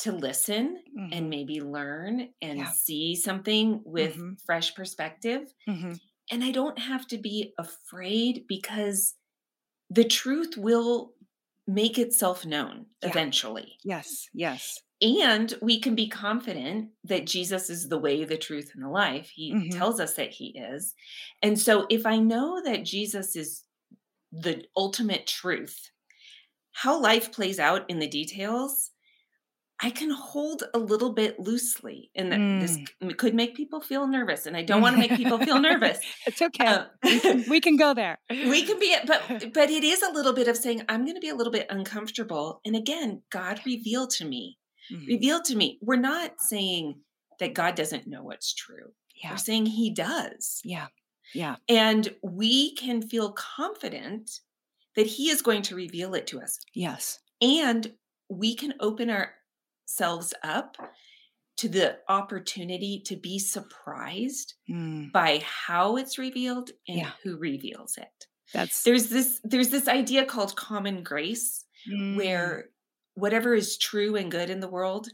to 0.00 0.12
listen 0.12 0.82
Mhm. 0.98 1.10
and 1.12 1.30
maybe 1.30 1.60
learn 1.60 2.30
and 2.42 2.58
Yeah. 2.58 2.70
see 2.72 3.14
something 3.14 3.80
with 3.84 4.16
Mhm. 4.16 4.40
fresh 4.44 4.74
perspective. 4.74 5.54
Mhm. 5.68 6.00
And 6.32 6.42
I 6.44 6.50
don't 6.50 6.78
have 6.78 7.06
to 7.08 7.18
be 7.18 7.54
afraid 7.58 8.46
because 8.48 9.14
the 9.90 10.04
truth 10.04 10.56
will 10.56 11.14
make 11.66 11.98
itself 11.98 12.46
known 12.46 12.86
Yeah. 13.02 13.10
eventually. 13.10 13.78
Yes, 13.84 14.28
yes. 14.34 14.83
And 15.02 15.52
we 15.60 15.80
can 15.80 15.94
be 15.94 16.08
confident 16.08 16.90
that 17.04 17.26
Jesus 17.26 17.68
is 17.68 17.88
the 17.88 17.98
way, 17.98 18.24
the 18.24 18.38
truth, 18.38 18.70
and 18.74 18.82
the 18.84 18.88
life. 18.88 19.28
He 19.34 19.52
Mhm. 19.52 19.70
tells 19.76 20.00
us 20.00 20.14
that 20.14 20.30
he 20.30 20.56
is. 20.56 20.94
And 21.42 21.58
so 21.60 21.86
if 21.90 22.06
I 22.06 22.18
know 22.18 22.62
that 22.64 22.84
Jesus 22.84 23.36
is 23.36 23.64
the 24.32 24.64
ultimate 24.76 25.26
truth, 25.26 25.90
how 26.72 26.98
life 27.00 27.32
plays 27.32 27.58
out 27.60 27.88
in 27.90 27.98
the 27.98 28.08
details, 28.08 28.90
I 29.80 29.90
can 29.90 30.10
hold 30.10 30.62
a 30.72 30.78
little 30.78 31.12
bit 31.12 31.38
loosely. 31.40 32.10
And 32.14 32.32
that 32.32 32.40
this 32.60 32.78
Mm. 33.02 33.18
could 33.18 33.34
make 33.34 33.54
people 33.56 33.80
feel 33.80 34.06
nervous. 34.06 34.46
And 34.46 34.56
I 34.56 34.62
don't 34.62 34.80
want 34.80 34.94
to 34.94 35.00
make 35.00 35.14
people 35.16 35.38
feel 35.38 35.58
nervous. 35.60 35.98
It's 36.26 36.40
okay. 36.40 36.64
Uh, 36.66 36.86
we, 37.02 37.20
can, 37.20 37.44
we 37.48 37.60
can 37.60 37.76
go 37.76 37.92
there. 37.94 38.18
we 38.30 38.62
can 38.64 38.78
be 38.78 38.96
but 39.06 39.20
but 39.52 39.70
it 39.70 39.84
is 39.84 40.02
a 40.02 40.12
little 40.12 40.32
bit 40.32 40.48
of 40.48 40.56
saying 40.56 40.82
i'm 40.88 41.04
going 41.04 41.14
to 41.14 41.20
be 41.20 41.28
a 41.28 41.34
little 41.34 41.52
bit 41.52 41.66
uncomfortable 41.68 42.60
and 42.64 42.74
again 42.74 43.22
god 43.30 43.60
revealed 43.66 44.08
to 44.10 44.24
me 44.24 44.56
Mhm. 44.90 45.06
revealed 45.08 45.44
to 45.46 45.56
me. 45.56 45.78
We're 45.80 45.96
not 45.96 46.40
saying 46.40 47.00
that 47.38 47.54
god 47.54 47.74
doesn't 47.74 48.06
know 48.06 48.22
what's 48.22 48.52
true. 48.54 48.92
Yeah, 49.22 49.30
we're 49.32 49.36
saying 49.38 49.66
he 49.66 49.90
does. 49.90 50.60
Yeah, 50.64 50.88
yeah. 51.34 51.56
and 51.68 52.14
we 52.22 52.74
can 52.74 53.02
feel 53.02 53.32
confident 53.32 54.40
that 54.96 55.06
he 55.06 55.30
is 55.30 55.42
going 55.42 55.62
to 55.62 55.74
reveal 55.76 56.14
it 56.14 56.26
to 56.28 56.40
us. 56.40 56.58
Yes. 56.74 57.20
and 57.40 57.94
we 58.30 58.54
can 58.54 58.72
open 58.80 59.10
ourselves 59.10 60.32
up 60.42 60.76
to 61.56 61.68
the 61.68 61.98
opportunity 62.08 63.00
to 63.06 63.16
be 63.16 63.38
surprised 63.38 64.54
Mm, 64.68 65.12
by 65.12 65.38
how 65.44 65.96
it's 65.96 66.16
revealed 66.18 66.70
and 66.88 66.98
Yeah. 66.98 67.12
who 67.22 67.36
reveals 67.36 67.96
it. 67.98 68.26
That's 68.52 68.82
there's 68.82 69.08
this 69.08 69.40
there's 69.44 69.70
this 69.70 69.88
idea 69.88 70.24
called 70.24 70.56
common 70.56 71.02
grace 71.02 71.64
Mm, 71.86 72.16
where 72.16 72.70
whatever 73.14 73.54
is 73.54 73.76
true 73.78 74.16
and 74.16 74.30
good 74.30 74.50
in 74.50 74.60
the 74.60 74.68
world 74.68 75.08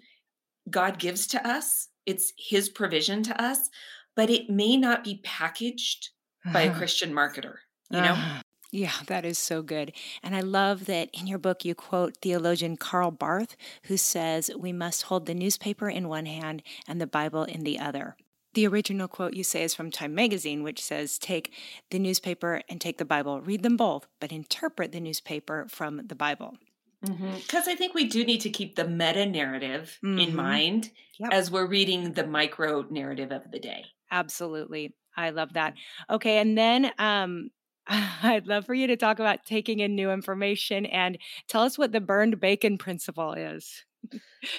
god 0.70 0.98
gives 0.98 1.26
to 1.26 1.46
us 1.46 1.88
it's 2.06 2.32
his 2.36 2.68
provision 2.68 3.22
to 3.22 3.42
us 3.42 3.68
but 4.16 4.30
it 4.30 4.50
may 4.50 4.76
not 4.76 5.04
be 5.04 5.20
packaged 5.24 6.10
by 6.52 6.62
a 6.62 6.74
christian 6.74 7.12
marketer 7.12 7.56
you 7.90 8.00
know 8.00 8.12
Uh-huh. 8.12 8.42
Yeah, 8.72 8.92
that 9.08 9.24
is 9.24 9.36
so 9.36 9.62
good. 9.62 9.92
And 10.22 10.36
I 10.36 10.42
love 10.42 10.86
that 10.86 11.08
in 11.12 11.26
your 11.26 11.38
book 11.40 11.64
you 11.64 11.74
quote 11.74 12.18
theologian 12.22 12.76
Karl 12.76 13.10
Barth, 13.10 13.56
who 13.86 13.96
says, 13.96 14.48
We 14.56 14.72
must 14.72 15.02
hold 15.02 15.26
the 15.26 15.34
newspaper 15.34 15.88
in 15.90 16.06
one 16.06 16.26
hand 16.26 16.62
and 16.86 17.00
the 17.00 17.06
Bible 17.08 17.42
in 17.42 17.64
the 17.64 17.80
other. 17.80 18.14
The 18.54 18.68
original 18.68 19.08
quote 19.08 19.34
you 19.34 19.42
say 19.42 19.64
is 19.64 19.74
from 19.74 19.90
Time 19.90 20.14
magazine, 20.14 20.62
which 20.62 20.80
says, 20.80 21.18
Take 21.18 21.52
the 21.90 21.98
newspaper 21.98 22.62
and 22.68 22.80
take 22.80 22.98
the 22.98 23.04
Bible, 23.04 23.40
read 23.40 23.64
them 23.64 23.76
both, 23.76 24.06
but 24.20 24.30
interpret 24.30 24.92
the 24.92 25.00
newspaper 25.00 25.66
from 25.68 26.06
the 26.06 26.14
Bible. 26.14 26.56
Because 27.02 27.66
i 27.68 27.74
think 27.74 27.94
we 27.94 28.04
do 28.04 28.24
need 28.24 28.40
to 28.40 28.50
keep 28.50 28.76
the 28.76 28.86
meta 28.86 29.24
narrative 29.26 29.98
Mhm. 30.04 30.28
in 30.28 30.36
mind 30.36 30.90
Yep. 31.18 31.32
as 31.32 31.50
we're 31.50 31.66
reading 31.66 32.12
the 32.14 32.26
micro 32.26 32.82
narrative 32.90 33.30
of 33.32 33.50
the 33.50 33.58
day 33.58 33.84
Absolutely. 34.12 34.92
I 35.16 35.30
love 35.30 35.52
that. 35.52 35.74
Okay. 36.10 36.38
And 36.38 36.58
then 36.58 36.90
um, 36.98 37.50
I'd 37.86 38.46
love 38.48 38.66
for 38.66 38.74
you 38.74 38.86
to 38.88 38.96
talk 38.96 39.18
about 39.20 39.44
taking 39.46 39.78
in 39.80 39.94
new 39.94 40.10
information 40.10 40.84
and 40.86 41.16
tell 41.46 41.62
us 41.62 41.78
what 41.78 41.92
the 41.92 42.00
burned 42.00 42.40
bacon 42.40 42.76
principle 42.78 43.34
is. 43.34 43.84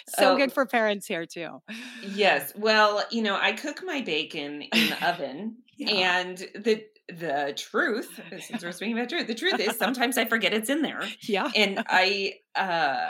so 0.07 0.33
Oh. 0.33 0.37
good 0.37 0.53
for 0.53 0.65
parents 0.65 1.05
here, 1.07 1.25
too. 1.25 1.61
yes 2.01 2.53
well 2.55 3.03
you 3.11 3.21
know 3.23 3.37
i 3.41 3.51
cook 3.51 3.81
my 3.83 4.01
bacon 4.01 4.61
in 4.61 4.89
the 4.89 5.07
oven 5.09 5.57
Yeah. 5.77 6.19
and 6.19 6.37
the 6.55 6.85
the 7.19 7.53
truth 7.57 8.19
since 8.39 8.63
we're 8.63 8.71
speaking 8.71 8.97
about 8.97 9.09
truth 9.09 9.27
the 9.27 9.35
truth 9.35 9.59
is 9.59 9.77
sometimes 9.85 10.17
i 10.17 10.25
forget 10.25 10.53
it's 10.53 10.69
in 10.69 10.81
there 10.81 11.01
Yeah. 11.21 11.49
and 11.55 11.83
I 11.87 12.33
uh 12.55 13.09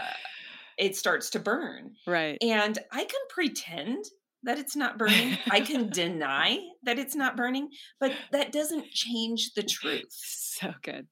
it 0.77 0.95
starts 0.95 1.29
to 1.31 1.39
burn. 1.39 1.91
right. 2.07 2.37
And 2.41 2.79
I 2.91 3.03
can 3.03 3.19
pretend 3.29 4.03
that 4.43 4.57
it's 4.57 4.75
not 4.75 4.97
burning. 4.97 5.37
I 5.51 5.59
can 5.59 5.89
deny 5.93 6.57
that 6.83 6.97
it's 6.97 7.13
not 7.15 7.37
burning, 7.37 7.69
but 7.99 8.13
that 8.31 8.51
doesn't 8.51 8.89
change 8.89 9.53
the 9.55 9.61
truth. 9.61 10.07
So 10.09 10.73
good. 10.81 11.05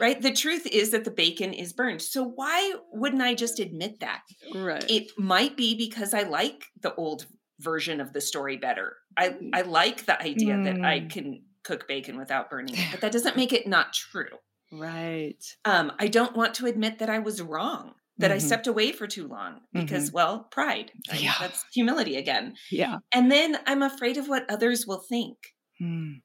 Right? 0.00 0.18
The 0.22 0.32
truth 0.32 0.66
is 0.66 0.92
that 0.92 1.04
the 1.04 1.10
bacon 1.10 1.52
is 1.52 1.74
burned. 1.74 2.00
So 2.00 2.24
why 2.24 2.72
wouldn't 2.92 3.20
I 3.20 3.34
just 3.34 3.60
admit 3.60 4.00
that? 4.00 4.22
Right. 4.54 4.84
It 4.88 5.10
might 5.18 5.56
be 5.58 5.74
because 5.76 6.14
I 6.14 6.22
like 6.22 6.64
the 6.80 6.94
old 6.94 7.26
version 7.60 8.00
of 8.00 8.12
the 8.14 8.20
story 8.20 8.56
better 8.56 8.96
I 9.16 9.36
I 9.52 9.62
like 9.62 10.06
the 10.06 10.20
idea 10.20 10.54
mm. 10.54 10.64
that 10.64 10.80
I 10.84 11.00
Mm. 11.00 11.10
can 11.10 11.42
cook 11.64 11.86
bacon 11.88 12.16
without 12.16 12.50
burning 12.50 12.74
it, 12.76 12.88
but 12.90 13.00
that 13.00 13.12
doesn't 13.12 13.36
make 13.36 13.52
it 13.52 13.66
not 13.66 13.92
true. 13.92 14.38
Right. 14.72 15.42
Um, 15.64 15.92
I 15.98 16.08
don't 16.08 16.36
want 16.36 16.54
to 16.54 16.66
admit 16.66 16.98
that 16.98 17.10
I 17.10 17.18
was 17.18 17.42
wrong, 17.42 17.92
that 18.18 18.32
I 18.32 18.36
Mhm. 18.36 18.42
stepped 18.42 18.66
away 18.66 18.92
for 18.92 19.06
too 19.06 19.28
long 19.28 19.60
because, 19.72 20.10
well, 20.12 20.44
pride. 20.50 20.92
right? 21.10 21.20
Yeah. 21.22 21.34
That's 21.38 21.64
humility 21.74 22.16
again. 22.16 22.56
Yeah. 22.70 22.98
And 23.12 23.30
then 23.30 23.58
I'm 23.66 23.82
afraid 23.82 24.16
of 24.16 24.28
what 24.28 24.50
others 24.50 24.86
will 24.86 25.00
think. 25.00 25.36
Mm. 25.80 26.22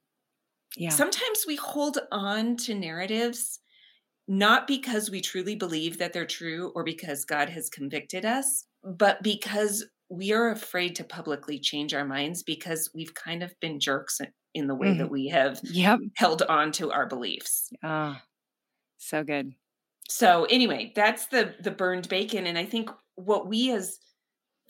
Yeah. 0.76 0.89
Sometimes 0.89 1.45
we 1.47 1.56
hold 1.56 1.97
on 2.12 2.56
to 2.58 2.73
narratives 2.76 3.60
not 4.30 4.67
because 4.67 5.10
we 5.10 5.21
truly 5.21 5.56
believe 5.56 5.97
that 5.97 6.12
they're 6.13 6.26
true 6.26 6.71
or 6.76 6.84
because 6.84 7.23
God 7.26 7.50
has 7.50 7.69
convicted 7.69 8.26
us, 8.26 8.65
but 8.84 9.23
because 9.23 9.86
we 10.10 10.32
are 10.34 10.50
afraid 10.50 10.96
to 10.98 11.04
publicly 11.04 11.60
change 11.60 11.93
our 11.93 12.06
minds 12.06 12.43
because 12.43 12.91
we've 12.96 13.13
kind 13.13 13.43
of 13.43 13.54
been 13.60 13.80
jerks 13.80 14.20
in 14.54 14.67
the 14.67 14.76
way 14.76 14.93
Mhm. 14.93 14.98
that 14.98 15.12
we 15.12 15.28
have 15.28 15.62
yep. 15.62 16.00
held 16.15 16.41
on 16.43 16.72
to 16.74 16.91
our 16.91 17.06
beliefs. 17.08 17.72
Ah, 17.82 18.28
so 18.98 19.24
good. 19.24 19.56
So 20.10 20.46
anyway, 20.46 20.91
that's 20.96 21.28
the 21.28 21.56
the 21.60 21.72
burned 21.72 22.08
bacon 22.10 22.48
and 22.48 22.58
I 22.58 22.65
think 22.65 22.89
what 23.15 23.48
we 23.48 23.72
as 23.72 24.00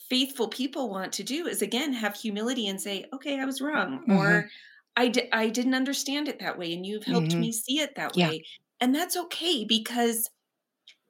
faithful 0.09 0.49
people 0.49 0.89
want 0.89 1.13
to 1.13 1.23
do 1.23 1.47
is 1.47 1.61
again 1.61 1.93
have 1.93 2.15
humility 2.15 2.67
and 2.67 2.81
say, 2.81 3.05
"Okay, 3.13 3.39
I 3.39 3.45
was 3.45 3.61
wrong," 3.61 4.05
Mhm. 4.05 4.07
or 4.09 4.49
I 4.97 5.09
di- 5.09 5.29
I 5.33 5.49
didn't 5.49 5.75
understand 5.75 6.27
it 6.29 6.39
that 6.39 6.57
way 6.59 6.73
and 6.73 6.85
you've 6.85 7.05
helped 7.05 7.37
Mhm. 7.37 7.39
me 7.39 7.51
see 7.53 7.79
it 7.81 7.95
that 7.95 8.15
Yeah. 8.15 8.33
way. 8.33 8.43
And 8.81 8.95
that's 8.95 9.17
okay 9.17 9.65
because 9.65 10.29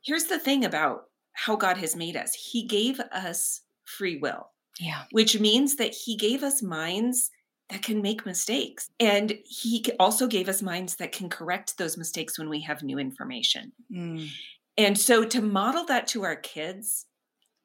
here's 0.03 0.25
the 0.25 0.39
thing 0.39 0.65
about 0.65 1.05
how 1.33 1.55
God 1.57 1.77
has 1.77 1.95
made 1.95 2.17
us. 2.17 2.33
He 2.35 2.65
gave 2.67 2.99
us 2.99 3.61
free 3.87 4.17
will, 4.17 4.51
Yeah. 4.79 5.05
which 5.11 5.39
means 5.39 5.75
that 5.77 5.93
he 5.93 6.15
gave 6.15 6.43
us 6.43 6.61
minds 6.61 7.31
that 7.69 7.81
can 7.83 8.01
make 8.01 8.25
mistakes. 8.25 8.89
And 8.99 9.37
he 9.45 9.85
also 9.99 10.27
gave 10.27 10.47
us 10.47 10.61
minds 10.61 10.95
that 10.95 11.11
can 11.11 11.29
correct 11.29 11.77
those 11.77 11.97
mistakes 11.97 12.39
when 12.39 12.49
we 12.49 12.61
have 12.61 12.81
new 12.81 12.97
information. 12.97 13.73
Mm. 13.91 14.29
And 14.77 14.97
so 14.97 15.25
to 15.25 15.41
model 15.41 15.85
that 15.85 16.07
to 16.07 16.23
our 16.23 16.35
kids, 16.35 17.05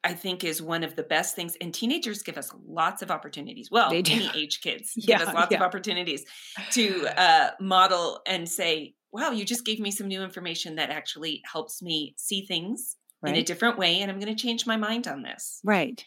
I 0.04 0.14
think 0.14 0.42
is 0.42 0.60
one 0.60 0.82
of 0.82 0.96
the 0.96 1.04
best 1.04 1.36
things. 1.36 1.56
And 1.60 1.72
teenagers 1.72 2.22
give 2.22 2.36
us 2.36 2.50
lots 2.66 3.02
of 3.02 3.10
opportunities. 3.10 3.68
Well, 3.70 3.92
any 3.92 4.28
age 4.34 4.60
kids 4.60 4.94
give 5.06 5.20
us 5.20 5.32
lots 5.32 5.54
of 5.54 5.60
opportunities 5.60 6.24
to 6.72 7.06
uh, 7.20 7.50
model 7.60 8.20
and 8.26 8.48
say, 8.48 8.94
wow, 9.12 9.30
you 9.30 9.44
just 9.44 9.64
gave 9.64 9.78
me 9.78 9.90
some 9.90 10.08
new 10.08 10.22
information 10.22 10.76
that 10.76 10.90
actually 10.90 11.42
helps 11.50 11.82
me 11.82 12.14
see 12.16 12.44
things 12.46 12.96
in 13.24 13.36
a 13.36 13.42
different 13.42 13.78
way. 13.78 14.00
And 14.00 14.10
I'm 14.10 14.18
going 14.18 14.34
to 14.34 14.42
change 14.42 14.66
my 14.66 14.76
mind 14.76 15.06
on 15.06 15.22
this. 15.22 15.60
Right. 15.62 16.04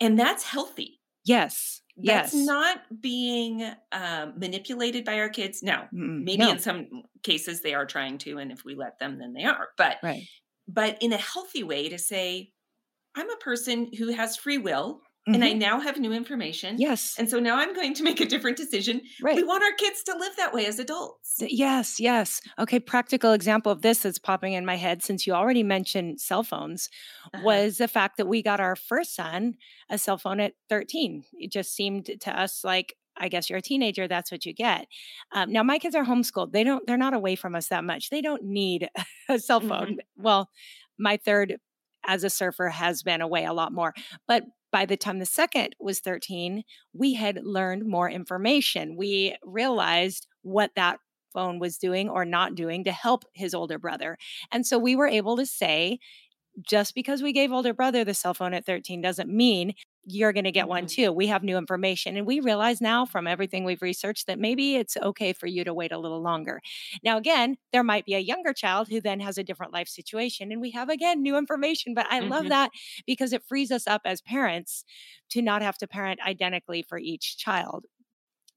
And 0.00 0.18
that's 0.18 0.44
healthy. 0.44 1.00
Yes. 1.24 1.82
That's 1.96 2.32
yes. 2.32 2.46
not 2.46 2.78
being 3.00 3.68
um, 3.92 4.34
manipulated 4.38 5.04
by 5.04 5.18
our 5.18 5.28
kids. 5.28 5.62
Now, 5.62 5.88
maybe 5.90 6.38
No. 6.38 6.50
in 6.52 6.58
some 6.60 7.02
cases 7.24 7.60
they 7.60 7.74
are 7.74 7.86
trying 7.86 8.18
to. 8.18 8.38
And 8.38 8.52
if 8.52 8.64
we 8.64 8.74
let 8.76 8.98
them, 9.00 9.18
then 9.18 9.32
they 9.32 9.44
are. 9.44 9.68
But 9.76 9.96
Right. 10.02 10.22
but 10.68 10.96
in 11.02 11.12
a 11.12 11.16
healthy 11.16 11.64
way 11.64 11.88
to 11.88 11.98
say, 11.98 12.52
I'm 13.16 13.28
a 13.30 13.36
person 13.36 13.90
who 13.98 14.08
has 14.12 14.36
free 14.36 14.58
will 14.58 15.00
and 15.34 15.44
I 15.44 15.52
Mhm. 15.52 15.58
now 15.58 15.80
have 15.80 15.98
new 15.98 16.12
information. 16.12 16.76
Yes. 16.78 17.14
And 17.18 17.28
so 17.28 17.38
now 17.38 17.56
I'm 17.56 17.74
going 17.74 17.94
to 17.94 18.02
make 18.02 18.20
a 18.20 18.26
different 18.26 18.56
decision. 18.56 19.02
Right. 19.20 19.36
We 19.36 19.42
want 19.44 19.62
our 19.62 19.72
kids 19.72 20.02
to 20.04 20.16
live 20.16 20.36
that 20.36 20.52
way 20.52 20.66
as 20.66 20.78
adults. 20.78 21.36
Yes, 21.40 22.00
yes. 22.00 22.40
Okay, 22.58 22.80
practical 22.80 23.32
example 23.32 23.70
of 23.72 23.82
this 23.82 24.00
that's 24.02 24.18
popping 24.18 24.52
in 24.54 24.64
my 24.66 24.76
head 24.76 25.02
since 25.02 25.26
you 25.26 25.32
already 25.34 25.62
mentioned 25.62 26.20
cell 26.20 26.42
phones 26.42 26.88
Uh-huh. 27.34 27.42
was 27.44 27.78
the 27.78 27.88
fact 27.88 28.16
that 28.16 28.26
we 28.26 28.42
got 28.42 28.60
our 28.60 28.76
first 28.76 29.14
son 29.14 29.54
a 29.90 29.98
cell 29.98 30.18
phone 30.18 30.40
at 30.40 30.54
13. 30.68 31.24
It 31.34 31.50
just 31.52 31.74
seemed 31.74 32.10
to 32.20 32.38
us 32.40 32.64
like 32.64 32.94
I 33.20 33.28
guess 33.28 33.50
you're 33.50 33.58
a 33.58 33.62
teenager, 33.62 34.06
that's 34.06 34.30
what 34.30 34.46
you 34.46 34.52
get. 34.54 34.86
Um, 35.32 35.50
now 35.50 35.64
my 35.64 35.80
kids 35.80 35.96
are 35.96 36.04
homeschooled. 36.04 36.52
They 36.52 36.62
don't 36.62 36.86
they're 36.86 36.96
not 36.96 37.14
away 37.14 37.34
from 37.34 37.56
us 37.56 37.66
that 37.68 37.82
much. 37.82 38.10
They 38.10 38.20
don't 38.20 38.44
need 38.44 38.88
a 39.28 39.40
cell 39.40 39.60
Mhm. 39.60 39.68
phone. 39.68 39.98
Well, 40.16 40.50
my 40.98 41.16
third 41.16 41.56
as 42.06 42.22
a 42.22 42.30
surfer 42.30 42.68
has 42.68 43.02
been 43.02 43.20
away 43.20 43.44
a 43.44 43.52
lot 43.52 43.72
more. 43.72 43.92
But 44.28 44.44
by 44.70 44.84
the 44.86 44.96
time 44.96 45.18
the 45.18 45.26
second 45.26 45.74
was 45.78 46.00
13, 46.00 46.64
we 46.92 47.14
had 47.14 47.40
learned 47.42 47.86
more 47.86 48.10
information. 48.10 48.96
We 48.96 49.36
realized 49.42 50.26
what 50.42 50.72
that 50.76 50.98
phone 51.32 51.58
was 51.58 51.78
doing 51.78 52.08
or 52.08 52.24
not 52.24 52.54
doing 52.54 52.84
to 52.84 52.92
help 52.92 53.24
his 53.32 53.54
older 53.54 53.78
brother. 53.78 54.16
And 54.50 54.66
so 54.66 54.78
we 54.78 54.96
were 54.96 55.06
able 55.06 55.36
to 55.36 55.46
say, 55.46 55.98
just 56.62 56.94
because 56.94 57.22
we 57.22 57.32
gave 57.32 57.52
older 57.52 57.72
brother 57.72 58.04
the 58.04 58.14
cell 58.14 58.34
phone 58.34 58.54
at 58.54 58.66
13 58.66 59.00
doesn't 59.00 59.30
mean 59.30 59.74
you're 60.10 60.32
going 60.32 60.44
to 60.44 60.52
get 60.52 60.68
one 60.68 60.84
Mhm. 60.84 60.88
too. 60.88 61.12
We 61.12 61.26
have 61.28 61.42
new 61.42 61.56
information. 61.56 62.16
And 62.16 62.26
we 62.26 62.40
realize 62.40 62.80
now 62.80 63.04
from 63.06 63.26
everything 63.26 63.64
we've 63.64 63.82
researched 63.82 64.26
that 64.26 64.38
maybe 64.38 64.76
it's 64.76 64.96
okay 64.96 65.32
for 65.32 65.46
you 65.46 65.64
to 65.64 65.74
wait 65.74 65.92
a 65.92 65.98
little 65.98 66.20
longer. 66.22 66.60
Now, 67.02 67.16
again, 67.18 67.56
there 67.72 67.84
might 67.84 68.04
be 68.06 68.14
a 68.14 68.18
younger 68.18 68.52
child 68.52 68.88
who 68.88 69.00
then 69.00 69.20
has 69.20 69.38
a 69.38 69.44
different 69.44 69.72
life 69.72 69.88
situation. 69.88 70.50
And 70.52 70.60
we 70.60 70.70
have, 70.72 70.88
again, 70.88 71.22
new 71.22 71.36
information. 71.36 71.94
But 71.94 72.06
I 72.10 72.20
love 72.20 72.48
Mhm. 72.48 72.50
that 72.50 72.70
because 73.06 73.32
it 73.32 73.44
frees 73.46 73.70
us 73.70 73.86
up 73.86 74.02
as 74.04 74.20
parents 74.22 74.84
to 75.30 75.42
not 75.42 75.62
have 75.62 75.78
to 75.78 75.86
parent 75.88 76.20
identically 76.26 76.82
for 76.82 76.98
each 76.98 77.36
child. 77.38 77.86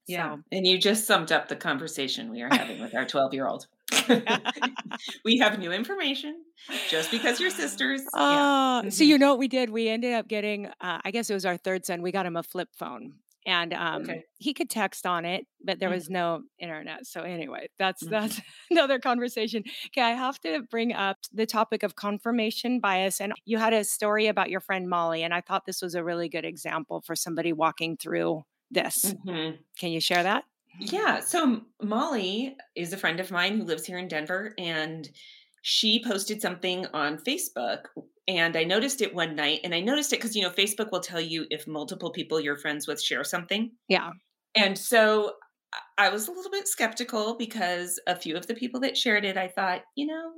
Yeah. 0.06 0.32
So, 0.32 0.42
And 0.52 0.66
you 0.66 0.78
just 0.78 1.06
summed 1.06 1.32
up 1.32 1.48
the 1.48 1.56
conversation 1.56 2.30
we 2.30 2.42
are 2.42 2.50
having 2.50 2.78
with 2.80 2.94
our 2.94 3.04
12 3.06 3.34
year 3.34 3.46
old. 3.46 3.66
we 5.24 5.38
have 5.38 5.58
new 5.58 5.72
information 5.72 6.44
just 6.90 7.10
because 7.10 7.40
you're 7.40 7.50
sisters. 7.50 8.02
yeah. 8.14 8.82
Oh, 8.84 8.88
so 8.90 9.04
Mhm. 9.04 9.06
you 9.08 9.18
know 9.18 9.30
what 9.30 9.38
we 9.38 9.48
did? 9.48 9.70
We 9.70 9.88
ended 9.88 10.14
up 10.14 10.28
getting, 10.28 10.66
uh, 10.80 11.00
I 11.04 11.10
guess 11.10 11.30
it 11.30 11.34
was 11.34 11.44
our 11.46 11.56
third 11.56 11.84
son. 11.84 12.02
We 12.02 12.12
got 12.12 12.26
him 12.26 12.36
a 12.36 12.42
flip 12.42 12.68
phone, 12.74 13.14
and 13.46 13.72
um, 13.74 14.02
Okay. 14.02 14.22
he 14.38 14.54
could 14.54 14.70
text 14.70 15.06
on 15.06 15.24
it, 15.24 15.46
but 15.64 15.78
there 15.80 15.88
Mm. 15.88 15.94
was 15.94 16.10
no 16.10 16.42
internet. 16.58 17.06
So 17.06 17.22
anyway, 17.22 17.68
that's 17.78 18.04
Mhm. 18.04 18.10
that's 18.10 18.40
another 18.70 18.98
conversation. 18.98 19.64
Okay, 19.88 20.02
I 20.02 20.10
have 20.12 20.38
to 20.40 20.62
bring 20.70 20.92
up 20.92 21.18
the 21.32 21.46
topic 21.46 21.82
of 21.82 21.96
confirmation 21.96 22.80
bias, 22.80 23.20
and 23.20 23.32
you 23.44 23.58
had 23.58 23.72
a 23.72 23.84
story 23.84 24.26
about 24.28 24.50
your 24.50 24.60
friend 24.60 24.88
Molly, 24.88 25.22
and 25.22 25.34
I 25.34 25.40
thought 25.40 25.66
this 25.66 25.82
was 25.82 25.94
a 25.94 26.04
really 26.04 26.28
good 26.28 26.44
example 26.44 27.00
for 27.02 27.16
somebody 27.16 27.52
walking 27.52 27.96
through 27.96 28.44
this. 28.70 29.14
Mhm. 29.26 29.58
Can 29.78 29.90
you 29.92 30.00
share 30.00 30.22
that? 30.22 30.44
Yeah. 30.78 31.20
So 31.20 31.62
Molly 31.82 32.56
is 32.74 32.92
a 32.92 32.96
friend 32.96 33.20
of 33.20 33.30
mine 33.30 33.58
who 33.58 33.64
lives 33.64 33.84
here 33.86 33.98
in 33.98 34.08
Denver, 34.08 34.54
and 34.58 35.08
she 35.62 36.02
posted 36.04 36.40
something 36.40 36.86
on 36.92 37.18
Facebook. 37.18 37.86
And 38.28 38.56
I 38.56 38.64
noticed 38.64 39.00
it 39.02 39.14
one 39.14 39.34
night, 39.34 39.60
and 39.64 39.74
I 39.74 39.80
noticed 39.80 40.12
it 40.12 40.16
because, 40.16 40.36
you 40.36 40.42
know, 40.42 40.50
Facebook 40.50 40.90
will 40.92 41.00
tell 41.00 41.20
you 41.20 41.46
if 41.50 41.66
multiple 41.66 42.10
people 42.12 42.40
you're 42.40 42.56
friends 42.56 42.86
with 42.86 43.02
share 43.02 43.24
something. 43.24 43.72
Yeah. 43.88 44.10
And 44.54 44.78
so 44.78 45.34
I- 45.98 46.08
was 46.10 46.28
a 46.28 46.32
little 46.32 46.50
bit 46.50 46.68
skeptical 46.68 47.36
because 47.36 47.98
a 48.06 48.14
few 48.16 48.36
of 48.36 48.46
the 48.46 48.54
people 48.54 48.80
that 48.80 48.96
shared 48.96 49.24
it, 49.24 49.36
I 49.36 49.48
thought, 49.48 49.82
you 49.96 50.06
know, 50.06 50.32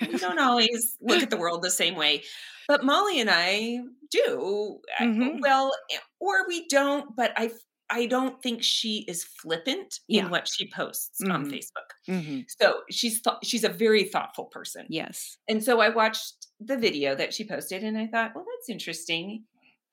we 0.00 0.18
don't 0.18 0.38
always 0.40 0.96
look 1.00 1.22
at 1.22 1.30
the 1.30 1.36
world 1.38 1.62
the 1.62 1.70
same 1.70 1.94
way. 1.94 2.22
But 2.68 2.84
Molly 2.84 3.20
and 3.20 3.30
I 3.32 3.78
do. 4.10 4.80
Mhm. 5.00 5.40
Well, 5.40 5.72
eh, 5.90 5.98
or 6.20 6.46
we 6.48 6.66
don't, 6.68 7.16
but 7.16 7.32
I 7.36 7.50
I 7.92 8.06
don't 8.06 8.42
think 8.42 8.62
she 8.62 9.04
is 9.06 9.22
flippant 9.24 10.00
Yeah. 10.08 10.24
in 10.24 10.30
what 10.30 10.48
she 10.48 10.68
posts 10.70 11.20
on 11.30 11.46
Mhm. 11.46 11.50
Facebook. 11.50 11.88
hmm 12.06 12.40
So 12.60 12.82
she's 12.90 13.20
thought 13.20 13.44
she's 13.44 13.64
a 13.64 13.68
very 13.68 14.04
thoughtful 14.04 14.46
person. 14.46 14.86
Yes. 14.88 15.36
And 15.48 15.62
so 15.62 15.80
I 15.80 15.90
watched 15.90 16.46
the 16.58 16.76
video 16.78 17.14
that 17.14 17.34
she 17.34 17.46
posted 17.46 17.84
and 17.84 17.98
I 17.98 18.06
thought, 18.08 18.32
well, 18.34 18.44
that's 18.56 18.70
interesting. 18.70 19.44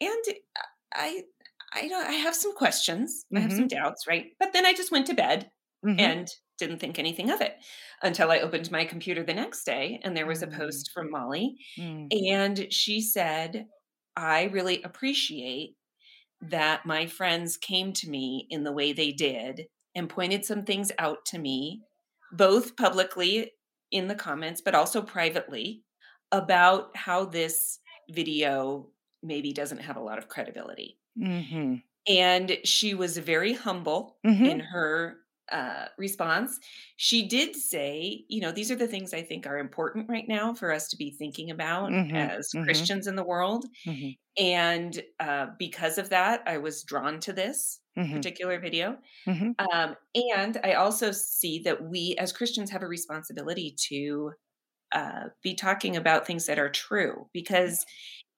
And 0.02 0.24
I 0.94 1.24
I 1.74 1.88
don't 1.90 2.08
I 2.08 2.14
have 2.14 2.36
some 2.36 2.56
questions. 2.56 3.26
I 3.36 3.42
have 3.42 3.54
some 3.54 3.68
doubts, 3.68 4.08
right? 4.08 4.28
But 4.40 4.54
then 4.54 4.66
I 4.66 4.74
just 4.74 4.92
went 4.92 5.06
to 5.08 5.14
bed 5.14 5.52
Mhm. 5.86 6.00
and 6.00 6.28
didn't 6.58 6.80
think 6.80 7.00
anything 7.00 7.30
of 7.32 7.42
it 7.42 7.56
until 8.02 8.32
I 8.32 8.40
opened 8.40 8.72
my 8.72 8.86
computer 8.86 9.24
the 9.24 9.34
next 9.34 9.64
day 9.66 10.00
and 10.04 10.16
there 10.18 10.26
was 10.26 10.42
a 10.44 10.48
Mm. 10.48 10.58
post 10.58 10.92
from 10.94 11.12
Molly 11.12 11.56
Mm. 11.78 12.08
and 12.28 12.72
she 12.74 13.02
said, 13.02 13.68
I 14.18 14.44
really 14.46 14.82
appreciate 14.84 15.76
that 16.42 16.86
my 16.86 17.06
friends 17.08 17.58
came 17.58 17.94
to 17.94 18.10
me 18.10 18.48
in 18.50 18.64
the 18.64 18.72
way 18.72 18.94
they 18.94 19.12
did 19.12 19.68
and 19.96 20.10
pointed 20.10 20.46
some 20.46 20.64
things 20.64 20.92
out 21.00 21.26
to 21.28 21.40
me, 21.40 21.84
both 22.32 22.76
publicly 22.78 23.54
in 23.92 24.08
the 24.08 24.16
comments, 24.16 24.62
but 24.62 24.76
also 24.76 25.02
privately, 25.02 25.84
about 26.32 26.96
how 26.96 27.26
this 27.26 27.80
video 28.12 28.92
maybe 29.24 29.52
doesn't 29.54 29.80
have 29.80 29.98
a 29.98 30.02
lot 30.02 30.18
of 30.20 30.28
credibility. 30.30 31.00
Mhm. 31.16 31.84
And 32.08 32.58
she 32.64 32.94
was 32.94 33.18
very 33.18 33.54
humble 33.54 34.20
Mhm. 34.24 34.50
in 34.50 34.60
her 34.60 35.20
uh, 35.52 35.88
response. 35.98 36.60
She 36.98 37.28
did 37.28 37.56
say, 37.56 38.26
you 38.30 38.42
know, 38.42 38.52
these 38.52 38.72
are 38.72 38.76
the 38.76 38.88
things 38.88 39.14
I 39.14 39.22
think 39.24 39.48
are 39.48 39.58
important 39.58 40.10
right 40.10 40.28
now 40.28 40.54
for 40.54 40.72
us 40.72 40.88
to 40.90 40.98
be 40.98 41.12
thinking 41.12 41.52
about 41.52 41.96
Mhm, 41.96 42.16
as 42.16 42.54
mhm. 42.54 42.66
Christians 42.66 43.08
in 43.08 43.16
the 43.16 43.24
world. 43.24 43.66
Mhm. 43.86 44.16
And 44.38 45.02
uh, 45.20 45.48
because 45.58 45.98
of 45.98 46.10
that, 46.10 46.44
I 46.46 46.58
was 46.58 46.84
drawn 46.84 47.20
to 47.22 47.34
this 47.34 47.82
Mhm. 47.96 48.24
particular 48.24 48.60
video. 48.60 49.00
Mhm. 49.28 49.54
Um, 49.74 49.96
and 50.16 50.58
I 50.64 50.74
also 50.74 51.12
see 51.12 51.60
that 51.60 51.84
we 51.84 52.16
as 52.20 52.34
Christians 52.34 52.72
have 52.72 52.84
a 52.84 52.88
responsibility 52.88 53.76
to 53.90 54.34
uh, 54.94 55.30
be 55.44 55.56
talking 55.56 55.98
about 55.98 56.28
things 56.28 56.48
that 56.48 56.60
are 56.60 56.70
true 56.72 57.30
because 57.34 57.86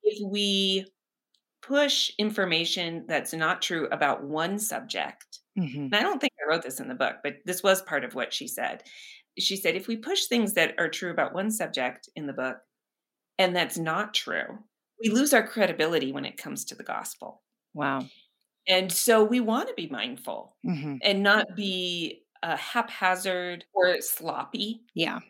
if 0.02 0.18
we 0.30 0.86
push 1.62 2.10
information 2.18 3.06
that's 3.06 3.32
not 3.32 3.62
true 3.62 3.88
about 3.92 4.24
one 4.24 4.58
subject, 4.58 5.40
Mhm. 5.56 5.92
and 5.92 6.00
I 6.00 6.02
don't 6.02 6.20
think 6.20 6.32
I 6.44 6.48
wrote 6.48 6.62
this 6.62 6.80
in 6.80 6.88
the 6.88 6.94
book, 6.94 7.16
but 7.22 7.36
this 7.44 7.62
was 7.62 7.82
part 7.82 8.04
of 8.04 8.14
what 8.14 8.32
she 8.32 8.48
said. 8.48 8.84
She 9.38 9.56
said, 9.56 9.76
if 9.76 9.88
we 9.88 9.96
push 9.96 10.26
things 10.26 10.54
that 10.54 10.74
are 10.78 10.88
true 10.88 11.10
about 11.10 11.34
one 11.34 11.50
subject 11.50 12.08
in 12.16 12.26
the 12.26 12.32
book 12.32 12.58
and 13.38 13.56
that's 13.56 13.78
not 13.78 14.14
true, 14.14 14.60
we 15.02 15.10
lose 15.10 15.34
our 15.34 15.46
credibility 15.46 16.12
when 16.12 16.24
it 16.26 16.38
comes 16.38 16.64
to 16.66 16.74
the 16.76 16.84
gospel. 16.84 17.42
Wow. 17.74 18.12
And 18.68 18.92
so 18.92 19.24
we 19.24 19.40
want 19.40 19.68
to 19.68 19.74
be 19.74 19.88
mindful 19.88 20.56
Mhm. 20.64 21.02
and 21.02 21.22
not 21.22 21.56
be 21.56 22.24
uh, 22.42 22.56
haphazard 22.56 23.64
or 23.72 24.00
sloppy 24.00 24.82
Yeah. 24.94 25.20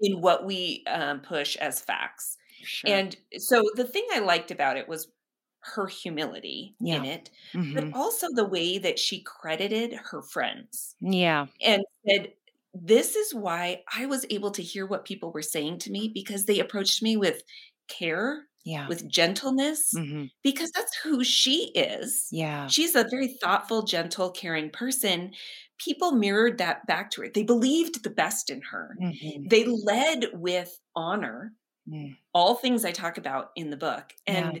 in 0.00 0.20
what 0.20 0.44
we 0.46 0.84
um, 0.86 1.20
push 1.20 1.56
as 1.56 1.80
facts. 1.80 2.36
Sure. 2.62 3.04
And 3.04 3.16
so 3.38 3.64
the 3.76 3.84
thing 3.84 4.06
I 4.12 4.20
liked 4.20 4.50
about 4.50 4.76
it 4.76 4.88
was 4.88 5.08
her 5.62 5.86
humility 5.86 6.76
Yeah. 6.80 7.02
in 7.02 7.04
it, 7.04 7.30
Mhm. 7.54 7.74
but 7.74 7.88
also 7.94 8.26
the 8.34 8.44
way 8.46 8.78
that 8.78 8.98
she 8.98 9.22
credited 9.22 9.92
her 9.94 10.22
friends 10.22 10.96
Yeah. 11.00 11.46
and 11.60 11.84
said, 12.08 12.34
This 12.74 13.16
is 13.16 13.34
why 13.34 13.84
I 13.92 14.06
was 14.06 14.26
able 14.30 14.52
to 14.52 14.62
hear 14.62 14.86
what 14.86 15.04
people 15.04 15.32
were 15.32 15.42
saying 15.42 15.78
to 15.80 15.90
me 15.90 16.08
because 16.08 16.46
they 16.46 16.60
approached 16.60 17.02
me 17.02 17.16
with 17.16 17.42
care, 17.88 18.48
Yeah. 18.64 18.88
with 18.88 19.08
gentleness, 19.08 19.92
Mhm. 19.92 20.30
because 20.42 20.70
that's 20.72 20.96
who 20.98 21.24
she 21.24 21.72
is. 21.74 22.32
Yeah. 22.32 22.68
She's 22.68 22.94
a 22.96 23.04
very 23.10 23.28
thoughtful, 23.42 23.82
gentle, 23.82 24.30
caring 24.30 24.70
person. 24.70 25.34
People 25.78 26.12
mirrored 26.12 26.58
that 26.58 26.86
back 26.86 27.10
to 27.12 27.22
her. 27.22 27.28
They 27.34 27.42
believed 27.44 28.04
the 28.04 28.10
best 28.10 28.50
in 28.50 28.62
her. 28.62 28.98
Mhm. 28.98 29.50
They 29.50 29.64
led 29.64 30.26
with 30.34 30.78
honor, 30.96 31.54
Mm. 31.86 32.16
all 32.34 32.54
things 32.56 32.84
I 32.84 32.92
talk 32.92 33.18
about 33.18 33.50
in 33.56 33.70
the 33.70 33.76
book. 33.76 34.14
Yeah. 34.28 34.52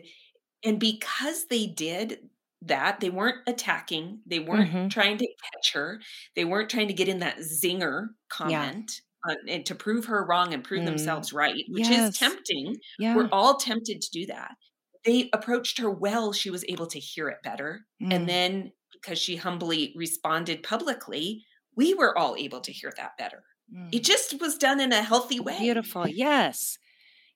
And 0.64 0.78
because 0.78 1.46
they 1.46 1.66
did 1.66 2.28
that, 2.62 3.00
they 3.00 3.08
weren't 3.10 3.38
attacking, 3.46 4.20
they 4.26 4.38
weren't 4.38 4.70
Mhm. 4.70 4.90
trying 4.90 5.16
to 5.18 5.26
catch 5.26 5.72
her, 5.72 6.00
they 6.36 6.44
weren't 6.44 6.68
trying 6.70 6.88
to 6.88 6.94
get 6.94 7.08
in 7.08 7.20
that 7.20 7.38
zinger 7.38 8.08
comment 8.28 9.00
on, 9.26 9.36
and 9.48 9.64
to 9.66 9.74
prove 9.74 10.04
her 10.06 10.24
wrong 10.26 10.52
and 10.52 10.62
prove 10.62 10.82
Mm. 10.82 10.86
themselves 10.86 11.32
right, 11.32 11.64
which 11.68 11.88
Yes. 11.88 12.12
is 12.14 12.18
tempting. 12.18 12.76
Yeah. 12.98 13.14
We're 13.16 13.30
all 13.32 13.56
tempted 13.56 14.00
to 14.02 14.10
do 14.12 14.26
that. 14.26 14.56
They 15.04 15.30
approached 15.32 15.78
her 15.78 15.90
well, 15.90 16.32
she 16.34 16.50
was 16.50 16.64
able 16.68 16.86
to 16.88 16.98
hear 16.98 17.28
it 17.30 17.38
better. 17.42 17.86
Mm. 18.02 18.12
And 18.14 18.28
then 18.28 18.72
because 18.92 19.18
she 19.18 19.36
humbly 19.36 19.94
responded 19.96 20.62
publicly, 20.62 21.46
we 21.74 21.94
were 21.94 22.16
all 22.18 22.36
able 22.36 22.60
to 22.60 22.72
hear 22.72 22.92
that 22.98 23.16
better. 23.16 23.42
Mm. 23.74 23.88
It 23.94 24.04
just 24.04 24.38
was 24.38 24.58
done 24.58 24.80
in 24.80 24.92
a 24.92 25.02
healthy 25.02 25.40
way. 25.40 25.58
Beautiful. 25.58 26.06
Yes. 26.06 26.76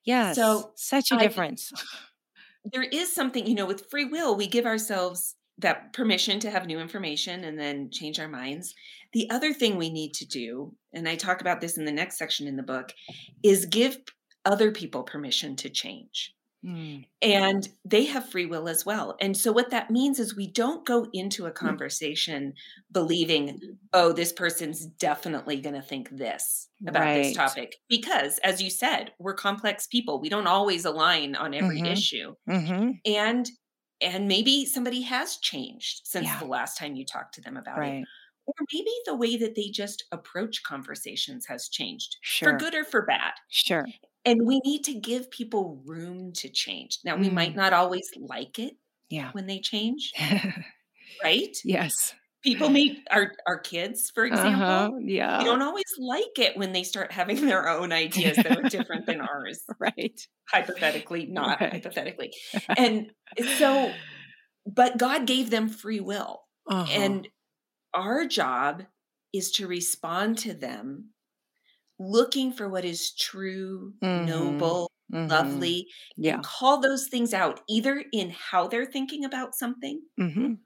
Yes. 0.03 0.35
So, 0.35 0.73
such 0.75 1.11
a 1.11 1.15
I- 1.15 1.19
difference. 1.19 1.71
There 2.71 2.83
is 2.83 3.13
something, 3.13 3.45
you 3.45 3.55
know, 3.55 3.65
with 3.65 3.89
free 3.89 4.05
will, 4.05 4.35
we 4.35 4.47
give 4.47 4.65
ourselves 4.65 5.35
that 5.59 5.93
permission 5.93 6.39
to 6.41 6.51
have 6.51 6.65
new 6.65 6.79
information 6.79 7.45
and 7.45 7.57
then 7.57 7.89
change 7.91 8.19
our 8.19 8.27
minds. 8.27 8.73
The 9.13 9.29
other 9.29 9.53
thing 9.53 9.77
we 9.77 9.89
need 9.89 10.13
to 10.15 10.25
do, 10.25 10.73
and 10.93 11.07
I 11.07 11.15
talk 11.15 11.41
about 11.41 11.61
this 11.61 11.77
in 11.77 11.85
the 11.85 11.91
next 11.91 12.17
section 12.17 12.47
in 12.47 12.57
the 12.57 12.63
book, 12.63 12.91
is 13.43 13.65
give 13.65 13.97
other 14.43 14.71
people 14.71 15.03
permission 15.03 15.55
to 15.57 15.69
change. 15.69 16.34
Mm. 16.65 17.05
and 17.21 17.69
they 17.85 18.05
have 18.05 18.29
free 18.29 18.45
will 18.45 18.67
as 18.67 18.85
well. 18.85 19.15
And 19.21 19.35
so 19.37 19.51
what 19.51 19.69
that 19.71 19.89
means 19.91 20.19
is 20.19 20.35
we 20.35 20.47
don't 20.51 20.85
go 20.85 21.07
into 21.13 21.45
a 21.45 21.51
conversation 21.51 22.53
believing, 22.91 23.61
oh, 23.93 24.11
this 24.13 24.33
person's 24.33 24.85
definitely 24.85 25.61
going 25.61 25.75
to 25.75 25.81
think 25.81 26.09
this 26.09 26.69
about 26.87 27.11
Right. 27.11 27.13
this 27.13 27.31
topic 27.31 27.77
because 27.89 28.39
as 28.39 28.61
you 28.61 28.69
said, 28.69 29.13
we're 29.19 29.33
complex 29.33 29.87
people. 29.87 30.19
We 30.19 30.29
don't 30.29 30.47
always 30.47 30.85
align 30.85 31.35
on 31.35 31.53
every 31.53 31.81
Mhm. 31.81 31.85
issue. 31.85 32.35
hmm 32.47 32.91
And 33.05 33.49
and 34.01 34.27
maybe 34.27 34.65
somebody 34.65 35.01
has 35.01 35.37
changed 35.37 36.01
since 36.05 36.25
Yeah. 36.25 36.37
the 36.37 36.45
last 36.45 36.77
time 36.77 36.95
you 36.95 37.05
talked 37.05 37.33
to 37.35 37.41
them 37.41 37.57
about 37.57 37.85
it. 37.85 37.97
Or 38.45 38.53
maybe 38.73 38.91
the 39.05 39.15
way 39.15 39.37
that 39.37 39.55
they 39.55 39.69
just 39.69 40.03
approach 40.11 40.63
conversations 40.63 41.45
has 41.47 41.69
changed 41.69 42.17
Sure. 42.21 42.49
for 42.49 42.57
good 42.57 42.75
or 42.75 42.83
for 42.85 43.05
bad. 43.05 43.33
Sure. 43.47 43.85
And 44.25 44.45
we 44.45 44.59
need 44.65 44.83
to 44.85 44.93
give 44.93 45.29
people 45.31 45.81
room 45.85 46.33
to 46.33 46.49
change. 46.49 46.99
Now, 47.05 47.15
we 47.15 47.29
might 47.29 47.53
Mm. 47.53 47.57
not 47.57 47.73
always 47.73 48.09
like 48.17 48.57
it 48.59 48.75
Yeah. 49.09 49.31
when 49.33 49.45
they 49.47 49.59
change, 49.59 50.11
right? 51.23 51.55
yes. 51.63 52.15
People 52.43 52.69
meet 52.69 52.99
our, 53.09 53.31
our 53.47 53.57
kids, 53.59 54.11
for 54.13 54.23
example. 54.25 54.61
Uh-huh. 54.61 54.91
We 54.97 55.13
Yeah. 55.15 55.43
don't 55.43 55.63
always 55.63 55.91
like 55.97 56.37
it 56.37 56.55
when 56.57 56.73
they 56.73 56.83
start 56.83 57.11
having 57.11 57.45
their 57.45 57.67
own 57.67 57.91
ideas 58.05 58.37
that 58.43 58.55
are 58.55 58.63
different 58.63 59.07
than 59.07 59.19
ours, 59.21 59.63
Right. 59.79 60.19
hypothetically, 60.51 61.25
not 61.25 61.59
Right. 61.59 61.71
hypothetically. 61.73 62.33
And 62.77 63.11
so, 63.57 64.03
but 64.67 64.97
God 64.97 65.25
gave 65.27 65.49
them 65.49 65.69
free 65.69 65.99
will. 66.01 66.43
Uh-huh. 66.67 66.91
And 66.91 67.27
our 67.93 68.25
job 68.25 68.83
is 69.33 69.51
to 69.53 69.67
respond 69.67 70.37
to 70.39 70.53
them 70.53 71.14
looking 71.99 72.51
for 72.53 72.69
what 72.69 72.85
is 72.85 73.13
true, 73.15 73.93
Mhm. 74.01 74.65
noble, 74.69 74.91
Mhm. 75.13 75.29
lovely, 75.29 75.87
Yeah. 76.17 76.43
call 76.43 76.79
those 76.81 77.07
things 77.07 77.33
out 77.33 77.61
either 77.69 78.03
in 78.13 78.29
how 78.31 78.67
they're 78.67 78.85
thinking 78.85 79.25
about 79.25 79.55
something 79.55 80.01
hmm 80.17 80.65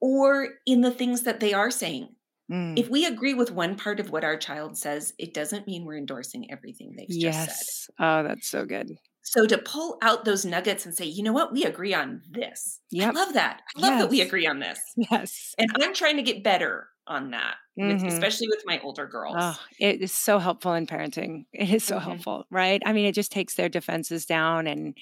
or 0.00 0.48
in 0.66 0.80
the 0.80 0.90
things 0.90 1.22
that 1.22 1.40
they 1.40 1.52
are 1.52 1.70
saying. 1.70 2.14
Mm. 2.50 2.76
If 2.76 2.88
we 2.90 3.06
agree 3.06 3.34
with 3.34 3.50
one 3.52 3.76
part 3.76 4.00
of 4.00 4.10
what 4.10 4.24
our 4.24 4.36
child 4.38 4.78
says, 4.78 5.14
it 5.18 5.34
doesn't 5.34 5.66
mean 5.66 5.84
we're 5.84 5.98
endorsing 5.98 6.50
everything 6.50 6.94
they've 6.96 7.18
just 7.18 7.44
said. 7.44 7.56
yes. 7.58 7.88
Oh, 7.98 8.22
that's 8.22 8.48
so 8.48 8.64
good. 8.64 8.98
So 9.22 9.46
to 9.46 9.58
pull 9.58 9.98
out 10.02 10.24
those 10.24 10.44
nuggets 10.46 10.86
and 10.86 10.94
say, 10.94 11.04
you 11.04 11.22
know 11.22 11.32
what, 11.32 11.52
we 11.52 11.64
agree 11.64 11.92
on 11.94 12.22
this. 12.30 12.80
Yep. 12.90 13.16
I 13.16 13.18
love 13.18 13.34
that. 13.34 13.62
I 13.76 13.80
love 13.80 13.98
that 13.98 14.08
we 14.08 14.20
agree 14.20 14.46
on 14.46 14.60
this. 14.60 14.80
Yes. 14.96 15.56
And 15.58 15.70
I'm 15.82 15.94
trying 15.94 16.16
to 16.16 16.22
get 16.22 16.44
better 16.44 16.88
on 17.08 17.30
that, 17.32 17.56
with, 17.82 18.00
Mhm. 18.00 18.08
especially 18.08 18.48
with 18.48 18.62
my 18.66 18.80
older 18.80 19.06
girls. 19.06 19.46
Oh, 19.50 19.60
it 19.78 20.00
is 20.00 20.12
so 20.12 20.38
helpful 20.38 20.72
in 20.74 20.86
parenting. 20.86 21.46
It 21.52 21.70
is 21.70 21.84
so 21.84 21.98
Mhm. 21.98 21.98
helpful, 21.98 22.46
right? 22.50 22.82
I 22.86 22.92
mean, 22.92 23.06
it 23.06 23.14
just 23.14 23.32
takes 23.32 23.54
their 23.54 23.68
defenses 23.68 24.26
down. 24.26 24.66
And 24.66 24.96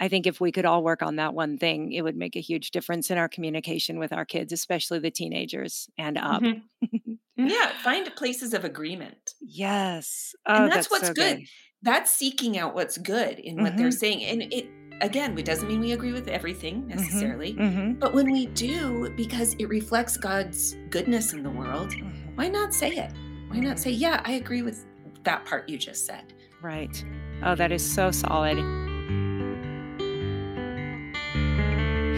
I 0.00 0.08
think 0.08 0.26
if 0.26 0.40
we 0.40 0.52
could 0.52 0.66
all 0.66 0.84
work 0.84 1.02
on 1.02 1.16
that 1.16 1.34
one 1.34 1.58
thing, 1.58 1.92
it 1.92 2.02
would 2.02 2.16
make 2.16 2.36
a 2.36 2.40
huge 2.40 2.70
difference 2.72 3.10
in 3.10 3.18
our 3.18 3.28
communication 3.28 3.98
with 3.98 4.12
our 4.12 4.24
kids, 4.26 4.52
especially 4.52 5.00
the 5.00 5.10
teenagers 5.12 5.88
and 5.98 6.18
up. 6.18 6.44
Mhm. 6.44 6.68
yeah, 7.42 7.72
find 7.82 8.14
places 8.16 8.54
of 8.54 8.64
agreement. 8.64 9.34
Yes. 9.40 10.34
Oh, 10.46 10.68
and 10.68 10.68
that's, 10.68 10.90
what's 10.90 11.08
so 11.08 11.14
good. 11.14 11.48
That's 11.82 12.12
seeking 12.14 12.58
out 12.58 12.74
what's 12.74 12.98
good 12.98 13.38
in 13.38 13.60
what 13.60 13.76
they're 13.76 13.90
Mhm. 13.90 13.92
saying. 13.92 14.24
And 14.24 14.42
it 14.52 14.75
again, 15.00 15.38
it 15.38 15.44
doesn't 15.44 15.68
mean 15.68 15.80
we 15.80 15.92
agree 15.92 16.12
with 16.12 16.28
everything 16.28 16.86
necessarily. 16.86 17.52
hmm 17.52 17.92
But 17.94 18.14
when 18.14 18.30
we 18.30 18.46
do, 18.46 19.10
because 19.16 19.54
it 19.54 19.66
reflects 19.68 20.16
God's 20.16 20.76
goodness 20.90 21.32
in 21.32 21.42
the 21.42 21.50
world, 21.50 21.94
why 22.34 22.48
not 22.48 22.74
say 22.74 22.90
it? 22.90 23.12
Why 23.48 23.58
not 23.60 23.78
say, 23.78 23.90
yeah, 23.90 24.20
I 24.24 24.32
agree 24.32 24.62
with 24.62 24.84
that 25.24 25.44
part 25.44 25.68
you 25.68 25.78
just 25.78 26.06
said? 26.06 26.32
Right. 26.62 27.04
Oh, 27.42 27.54
that 27.54 27.70
is 27.72 27.84
so 27.84 28.10
solid. 28.10 28.56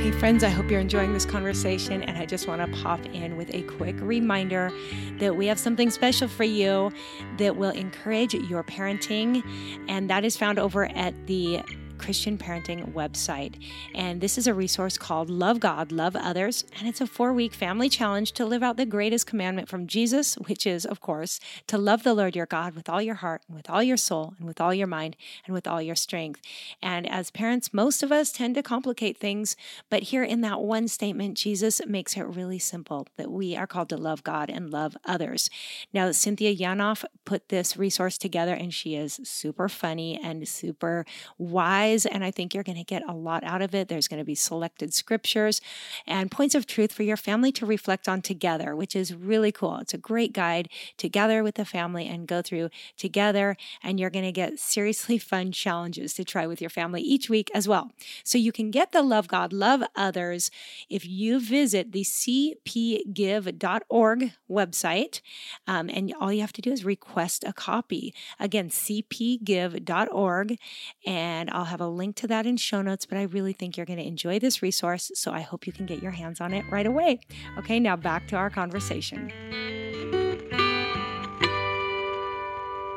Hey, 0.00 0.12
friends, 0.12 0.44
I 0.44 0.48
hope 0.48 0.70
you're 0.70 0.80
enjoying 0.80 1.12
this 1.12 1.26
conversation. 1.26 2.02
And 2.02 2.16
I 2.16 2.24
just 2.24 2.46
want 2.48 2.62
to 2.64 2.82
pop 2.82 3.04
in 3.06 3.36
with 3.36 3.52
a 3.52 3.62
quick 3.62 3.96
reminder 3.98 4.72
that 5.18 5.36
we 5.36 5.46
have 5.48 5.58
something 5.58 5.90
special 5.90 6.28
for 6.28 6.44
you 6.44 6.92
that 7.36 7.56
will 7.56 7.70
encourage 7.70 8.32
your 8.32 8.62
parenting. 8.62 9.42
And 9.88 10.08
that 10.08 10.24
is 10.24 10.36
found 10.36 10.58
over 10.58 10.86
at 10.96 11.26
the 11.26 11.60
Christian 11.98 12.38
Parenting 12.38 12.92
website. 12.92 13.62
And 13.94 14.20
this 14.20 14.38
is 14.38 14.46
a 14.46 14.54
resource 14.54 14.96
called 14.96 15.28
Love 15.30 15.60
God, 15.60 15.92
Love 15.92 16.16
Others. 16.16 16.64
And 16.78 16.88
it's 16.88 17.00
a 17.00 17.06
four 17.06 17.32
week 17.32 17.52
family 17.52 17.88
challenge 17.88 18.32
to 18.32 18.46
live 18.46 18.62
out 18.62 18.76
the 18.76 18.86
greatest 18.86 19.26
commandment 19.26 19.68
from 19.68 19.86
Jesus, 19.86 20.36
which 20.36 20.66
is, 20.66 20.86
of 20.86 21.00
course, 21.00 21.40
to 21.66 21.76
love 21.76 22.02
the 22.02 22.14
Lord 22.14 22.36
your 22.36 22.46
God 22.46 22.74
with 22.74 22.88
all 22.88 23.02
your 23.02 23.16
heart, 23.16 23.42
and 23.48 23.56
with 23.56 23.68
all 23.68 23.82
your 23.82 23.96
soul, 23.96 24.34
and 24.38 24.46
with 24.46 24.60
all 24.60 24.72
your 24.72 24.86
mind, 24.86 25.16
and 25.46 25.54
with 25.54 25.66
all 25.66 25.82
your 25.82 25.96
strength. 25.96 26.40
And 26.82 27.08
as 27.10 27.30
parents, 27.30 27.74
most 27.74 28.02
of 28.02 28.12
us 28.12 28.32
tend 28.32 28.54
to 28.54 28.62
complicate 28.62 29.18
things. 29.18 29.56
But 29.90 30.04
here 30.04 30.22
in 30.22 30.40
that 30.42 30.60
one 30.60 30.88
statement, 30.88 31.36
Jesus 31.36 31.80
makes 31.86 32.16
it 32.16 32.22
really 32.22 32.58
simple 32.58 33.06
that 33.16 33.30
we 33.30 33.56
are 33.56 33.66
called 33.66 33.88
to 33.88 33.96
love 33.96 34.22
God 34.22 34.50
and 34.50 34.70
love 34.70 34.96
others. 35.04 35.50
Now, 35.92 36.12
Cynthia 36.12 36.54
Yanof 36.54 37.04
put 37.24 37.48
this 37.48 37.76
resource 37.76 38.18
together, 38.18 38.54
and 38.54 38.72
she 38.72 38.94
is 38.94 39.20
super 39.24 39.68
funny 39.68 40.18
and 40.22 40.46
super 40.46 41.04
wise. 41.38 41.87
And 42.06 42.24
I 42.24 42.30
think 42.30 42.54
you're 42.54 42.64
going 42.64 42.78
to 42.78 42.84
get 42.84 43.02
a 43.08 43.14
lot 43.14 43.44
out 43.44 43.62
of 43.62 43.74
it. 43.74 43.88
There's 43.88 44.08
going 44.08 44.20
to 44.20 44.24
be 44.24 44.34
selected 44.34 44.94
scriptures 44.94 45.60
and 46.06 46.30
points 46.30 46.54
of 46.54 46.66
truth 46.66 46.92
for 46.92 47.02
your 47.02 47.16
family 47.16 47.52
to 47.52 47.66
reflect 47.66 48.08
on 48.08 48.22
together, 48.22 48.74
which 48.74 48.94
is 48.96 49.14
really 49.14 49.52
cool. 49.52 49.76
It's 49.78 49.94
a 49.94 49.98
great 49.98 50.32
guide 50.32 50.68
together 50.96 51.42
with 51.42 51.56
the 51.56 51.64
family 51.64 52.06
and 52.06 52.26
go 52.26 52.42
through 52.42 52.70
together. 52.96 53.56
And 53.82 53.98
you're 53.98 54.10
going 54.10 54.24
to 54.24 54.32
get 54.32 54.58
seriously 54.58 55.18
fun 55.28 55.52
challenges 55.52 56.14
to 56.14 56.24
try 56.24 56.46
with 56.46 56.60
your 56.60 56.70
family 56.70 57.02
each 57.02 57.30
week 57.30 57.50
as 57.54 57.68
well. 57.68 57.92
So 58.24 58.38
you 58.38 58.52
can 58.52 58.70
get 58.70 58.92
the 58.92 59.02
Love 59.02 59.28
God, 59.28 59.52
Love 59.52 59.82
Others 59.96 60.50
if 60.88 61.06
you 61.06 61.40
visit 61.40 61.92
the 61.92 62.02
cpgive.org 62.02 63.12
website. 64.50 65.20
Um, 65.66 65.90
and 65.90 66.14
all 66.20 66.32
you 66.32 66.40
have 66.40 66.52
to 66.54 66.62
do 66.62 66.72
is 66.72 66.84
request 66.84 67.44
a 67.46 67.52
copy. 67.52 68.14
Again, 68.38 68.70
cpgive.org. 68.70 70.58
And 71.06 71.50
I'll 71.50 71.64
have 71.64 71.77
have 71.78 71.86
a 71.86 71.88
link 71.88 72.16
to 72.16 72.26
that 72.26 72.44
in 72.44 72.56
show 72.56 72.82
notes, 72.82 73.06
but 73.06 73.16
I 73.16 73.22
really 73.22 73.52
think 73.52 73.76
you're 73.76 73.86
going 73.86 74.00
to 74.00 74.06
enjoy 74.06 74.40
this 74.40 74.62
resource. 74.62 75.12
So 75.14 75.30
I 75.30 75.42
hope 75.42 75.64
you 75.64 75.72
can 75.72 75.86
get 75.86 76.02
your 76.02 76.10
hands 76.10 76.40
on 76.40 76.52
it 76.52 76.64
right 76.72 76.86
away. 76.86 77.20
Okay, 77.56 77.78
now 77.78 77.94
back 77.94 78.26
to 78.28 78.36
our 78.36 78.50
conversation. 78.50 79.30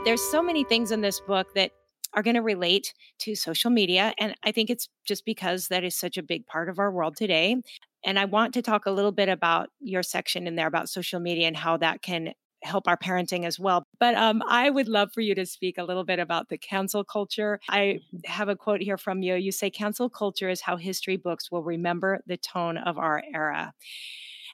There's 0.04 0.22
so 0.22 0.42
many 0.42 0.64
things 0.64 0.92
in 0.92 1.02
this 1.02 1.20
book 1.20 1.54
that 1.54 1.72
are 2.16 2.24
going 2.24 2.36
to 2.36 2.42
relate 2.42 2.92
to 3.20 3.36
social 3.36 3.70
media. 3.70 4.16
And 4.18 4.34
I 4.44 4.52
think 4.52 4.72
it's 4.72 4.90
just 5.06 5.26
because 5.26 5.68
that 5.68 5.84
is 5.84 5.96
such 5.96 6.18
a 6.18 6.24
big 6.24 6.48
part 6.48 6.68
of 6.68 6.80
our 6.80 6.92
world 6.92 7.16
today. 7.16 7.58
And 8.04 8.18
I 8.18 8.26
want 8.26 8.56
to 8.56 8.64
talk 8.64 8.88
a 8.88 8.92
little 8.92 9.12
bit 9.12 9.30
about 9.30 9.70
your 9.80 10.02
section 10.02 10.48
in 10.48 10.56
there 10.56 10.66
about 10.66 10.90
social 10.90 11.20
media 11.20 11.48
and 11.48 11.56
how 11.56 11.78
that 11.78 12.02
can 12.02 12.34
help 12.64 12.88
our 12.88 12.98
parenting 12.98 13.46
as 13.46 13.60
well. 13.60 13.86
But 14.00 14.16
um, 14.16 14.42
I 14.48 14.70
would 14.70 14.88
love 14.88 15.12
for 15.14 15.22
you 15.22 15.36
to 15.36 15.46
speak 15.46 15.78
a 15.78 15.84
little 15.84 16.04
bit 16.04 16.20
about 16.20 16.50
the 16.50 16.58
cancel 16.58 17.04
culture. 17.04 17.60
I 17.70 17.80
mm-hmm. 17.80 18.18
have 18.26 18.50
a 18.50 18.56
quote 18.56 18.82
here 18.82 18.98
from 18.98 19.24
you. 19.24 19.36
You 19.36 19.52
say, 19.52 19.70
cancel 19.70 20.10
culture 20.10 20.50
is 20.50 20.62
how 20.62 20.78
history 20.78 21.18
books 21.18 21.52
will 21.52 21.64
remember 21.64 22.22
the 22.28 22.38
tone 22.38 22.78
of 22.78 22.98
our 22.98 23.24
era. 23.34 23.74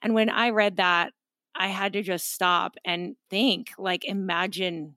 And 0.01 0.13
when 0.13 0.29
I 0.29 0.51
read 0.51 0.77
that, 0.77 1.13
I 1.55 1.67
had 1.67 1.93
to 1.93 2.03
just 2.03 2.31
stop 2.31 2.75
and 2.85 3.15
think, 3.29 3.71
like, 3.77 4.05
imagine 4.05 4.95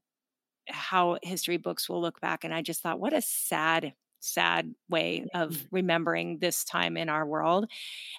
how 0.69 1.19
history 1.23 1.57
books 1.57 1.89
will 1.89 2.01
look 2.01 2.21
back. 2.21 2.45
And 2.45 2.53
I 2.53 2.63
just 2.63 2.83
thought, 2.83 3.01
what 3.01 3.15
a 3.15 3.23
sad, 3.23 3.95
sad 4.21 4.75
way 4.89 5.27
of 5.35 5.51
mm-hmm. 5.51 5.67
remembering 5.71 6.39
this 6.39 6.65
time 6.65 6.97
in 6.97 7.09
our 7.09 7.27
world. 7.27 7.71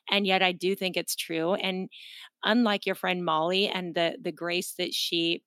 And 0.09 0.25
yet 0.25 0.41
I 0.41 0.51
do 0.51 0.75
think 0.75 0.97
it's 0.97 1.15
true. 1.15 1.53
And 1.53 1.89
unlike 2.43 2.85
your 2.85 2.95
friend 2.95 3.23
Molly 3.23 3.67
and 3.67 3.95
the 3.95 4.17
the 4.21 4.31
grace 4.31 4.73
that 4.77 4.93
she 4.93 5.43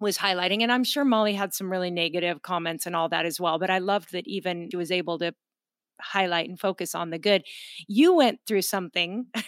was 0.00 0.18
highlighting, 0.18 0.62
and 0.62 0.70
I'm 0.70 0.84
sure 0.84 1.04
Molly 1.04 1.34
had 1.34 1.54
some 1.54 1.70
really 1.70 1.90
negative 1.90 2.42
comments 2.42 2.86
and 2.86 2.94
all 2.94 3.08
that 3.08 3.26
as 3.26 3.40
well. 3.40 3.58
But 3.58 3.70
I 3.70 3.78
loved 3.78 4.12
that 4.12 4.26
even 4.26 4.68
she 4.70 4.76
was 4.76 4.90
able 4.90 5.18
to 5.20 5.34
highlight 6.00 6.48
and 6.48 6.58
focus 6.58 6.94
on 6.94 7.10
the 7.10 7.18
good. 7.18 7.44
You 7.86 8.14
went 8.14 8.40
through 8.46 8.62
something 8.62 9.26
where 9.34 9.44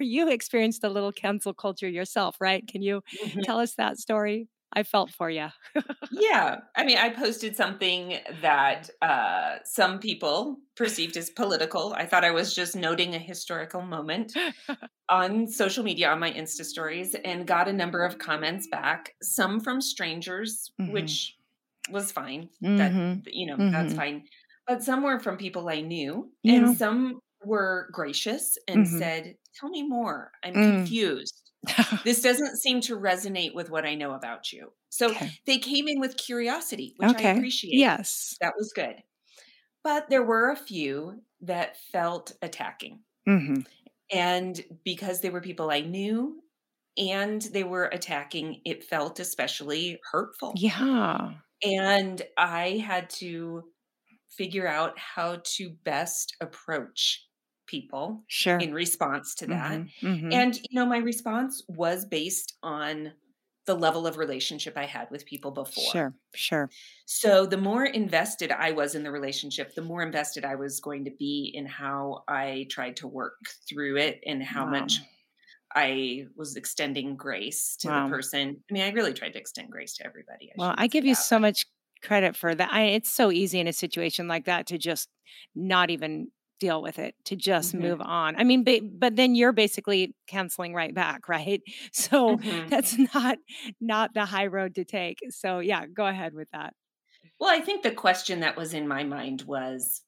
you 0.00 0.30
experienced 0.30 0.84
a 0.84 0.88
little 0.88 1.12
cancel 1.12 1.54
culture 1.54 1.88
yourself, 1.88 2.36
right? 2.40 2.66
Can 2.66 2.82
you 2.82 3.02
mm-hmm. 3.22 3.40
tell 3.40 3.58
us 3.58 3.74
that 3.74 3.98
story? 3.98 4.48
I 4.72 4.82
felt 4.82 5.10
for 5.10 5.30
you. 5.30 5.48
yeah. 6.10 6.56
I 6.76 6.84
mean, 6.84 6.98
I 6.98 7.10
posted 7.10 7.56
something 7.56 8.18
that 8.42 8.90
uh, 9.00 9.56
some 9.64 9.98
people 9.98 10.58
perceived 10.76 11.16
as 11.16 11.30
political. 11.30 11.94
I 11.96 12.06
thought 12.06 12.24
I 12.24 12.30
was 12.30 12.54
just 12.54 12.76
noting 12.76 13.14
a 13.14 13.18
historical 13.18 13.80
moment 13.82 14.32
on 15.08 15.46
social 15.46 15.82
media 15.82 16.10
on 16.10 16.20
my 16.20 16.30
Insta 16.30 16.64
stories 16.64 17.14
and 17.24 17.46
got 17.46 17.68
a 17.68 17.72
number 17.72 18.04
of 18.04 18.18
comments 18.18 18.66
back, 18.66 19.14
some 19.22 19.60
from 19.60 19.80
strangers, 19.80 20.70
mm-hmm. 20.80 20.92
which 20.92 21.36
was 21.90 22.12
fine. 22.12 22.50
Mm-hmm. 22.62 22.76
That, 22.76 23.34
you 23.34 23.46
know, 23.46 23.56
mm-hmm. 23.56 23.72
that's 23.72 23.94
fine. 23.94 24.24
But 24.66 24.82
some 24.82 25.02
were 25.02 25.20
from 25.20 25.36
people 25.36 25.68
I 25.68 25.80
knew, 25.80 26.30
yeah. 26.42 26.54
and 26.54 26.76
some 26.76 27.20
were 27.44 27.88
gracious 27.92 28.58
and 28.66 28.84
mm-hmm. 28.84 28.98
said, 28.98 29.34
Tell 29.58 29.70
me 29.70 29.88
more. 29.88 30.32
I'm 30.44 30.52
mm. 30.52 30.76
confused 30.76 31.45
this 32.04 32.22
doesn't 32.22 32.56
seem 32.58 32.80
to 32.82 32.96
resonate 32.96 33.54
with 33.54 33.70
what 33.70 33.84
I 33.84 33.94
know 33.94 34.12
about 34.12 34.52
you. 34.52 34.72
So 34.88 35.10
okay. 35.10 35.32
they 35.46 35.58
came 35.58 35.88
in 35.88 36.00
with 36.00 36.16
curiosity, 36.16 36.94
which 36.98 37.10
okay. 37.10 37.30
I 37.30 37.34
appreciate. 37.34 37.74
Yes. 37.74 38.36
That 38.40 38.54
was 38.56 38.72
good. 38.74 38.96
But 39.82 40.08
there 40.10 40.22
were 40.22 40.50
a 40.50 40.56
few 40.56 41.22
that 41.42 41.76
felt 41.92 42.32
attacking. 42.42 43.00
Mm-hmm. 43.28 43.60
And 44.12 44.64
because 44.84 45.20
they 45.20 45.30
were 45.30 45.40
people 45.40 45.70
I 45.70 45.80
knew 45.80 46.40
and 46.96 47.42
they 47.42 47.64
were 47.64 47.84
attacking, 47.84 48.60
it 48.64 48.84
felt 48.84 49.20
especially 49.20 49.98
hurtful. 50.10 50.54
Yeah. 50.56 51.32
And 51.62 52.22
I 52.36 52.82
had 52.86 53.10
to 53.10 53.64
figure 54.30 54.66
out 54.66 54.98
how 54.98 55.40
to 55.42 55.70
best 55.84 56.36
approach 56.40 57.25
people 57.66 58.24
sure. 58.28 58.58
in 58.58 58.72
response 58.72 59.34
to 59.36 59.46
that. 59.46 59.72
Mm-hmm, 59.72 60.06
mm-hmm. 60.06 60.32
And, 60.32 60.56
you 60.56 60.78
know, 60.78 60.86
my 60.86 60.98
response 60.98 61.62
was 61.68 62.04
based 62.04 62.56
on 62.62 63.12
the 63.66 63.74
level 63.74 64.06
of 64.06 64.16
relationship 64.16 64.74
I 64.76 64.86
had 64.86 65.10
with 65.10 65.26
people 65.26 65.50
before. 65.50 65.90
Sure, 65.90 66.14
sure. 66.34 66.70
So 67.04 67.46
the 67.46 67.56
more 67.56 67.84
invested 67.84 68.52
I 68.52 68.70
was 68.70 68.94
in 68.94 69.02
the 69.02 69.10
relationship, 69.10 69.74
the 69.74 69.82
more 69.82 70.02
invested 70.02 70.44
I 70.44 70.54
was 70.54 70.80
going 70.80 71.04
to 71.04 71.10
be 71.18 71.50
in 71.52 71.66
how 71.66 72.22
I 72.28 72.68
tried 72.70 72.96
to 72.98 73.08
work 73.08 73.34
through 73.68 73.96
it 73.96 74.20
and 74.24 74.42
how 74.42 74.66
wow. 74.66 74.70
much 74.70 75.00
I 75.74 76.26
was 76.36 76.54
extending 76.54 77.16
grace 77.16 77.76
to 77.80 77.88
wow. 77.88 78.04
the 78.04 78.10
person. 78.10 78.56
I 78.70 78.72
mean, 78.72 78.84
I 78.84 78.90
really 78.90 79.12
tried 79.12 79.32
to 79.32 79.38
extend 79.38 79.70
grace 79.70 79.94
to 79.96 80.06
everybody. 80.06 80.50
I 80.50 80.54
well, 80.56 80.74
I 80.78 80.86
give 80.86 81.04
you 81.04 81.16
so 81.16 81.40
much 81.40 81.66
credit 82.02 82.36
for 82.36 82.54
that. 82.54 82.72
I, 82.72 82.82
it's 82.82 83.10
so 83.10 83.32
easy 83.32 83.58
in 83.58 83.66
a 83.66 83.72
situation 83.72 84.28
like 84.28 84.44
that 84.44 84.66
to 84.68 84.78
just 84.78 85.08
not 85.56 85.90
even 85.90 86.28
deal 86.58 86.82
with 86.82 86.98
it 86.98 87.14
to 87.24 87.36
just 87.36 87.74
mm-hmm. 87.74 87.86
move 87.86 88.00
on. 88.00 88.36
I 88.36 88.44
mean, 88.44 88.64
but, 88.64 88.80
but 88.98 89.16
then 89.16 89.34
you're 89.34 89.52
basically 89.52 90.14
canceling 90.26 90.74
right 90.74 90.94
back, 90.94 91.28
right? 91.28 91.62
So 91.92 92.36
mm-hmm. 92.36 92.68
that's 92.68 92.96
not 93.14 93.38
not 93.80 94.14
the 94.14 94.24
high 94.24 94.46
road 94.46 94.74
to 94.76 94.84
take. 94.84 95.18
So 95.30 95.60
yeah, 95.60 95.86
go 95.86 96.06
ahead 96.06 96.34
with 96.34 96.48
that. 96.52 96.74
Well, 97.38 97.50
I 97.50 97.60
think 97.60 97.82
the 97.82 97.90
question 97.90 98.40
that 98.40 98.56
was 98.56 98.72
in 98.72 98.88
my 98.88 99.04
mind 99.04 99.42
was 99.42 100.02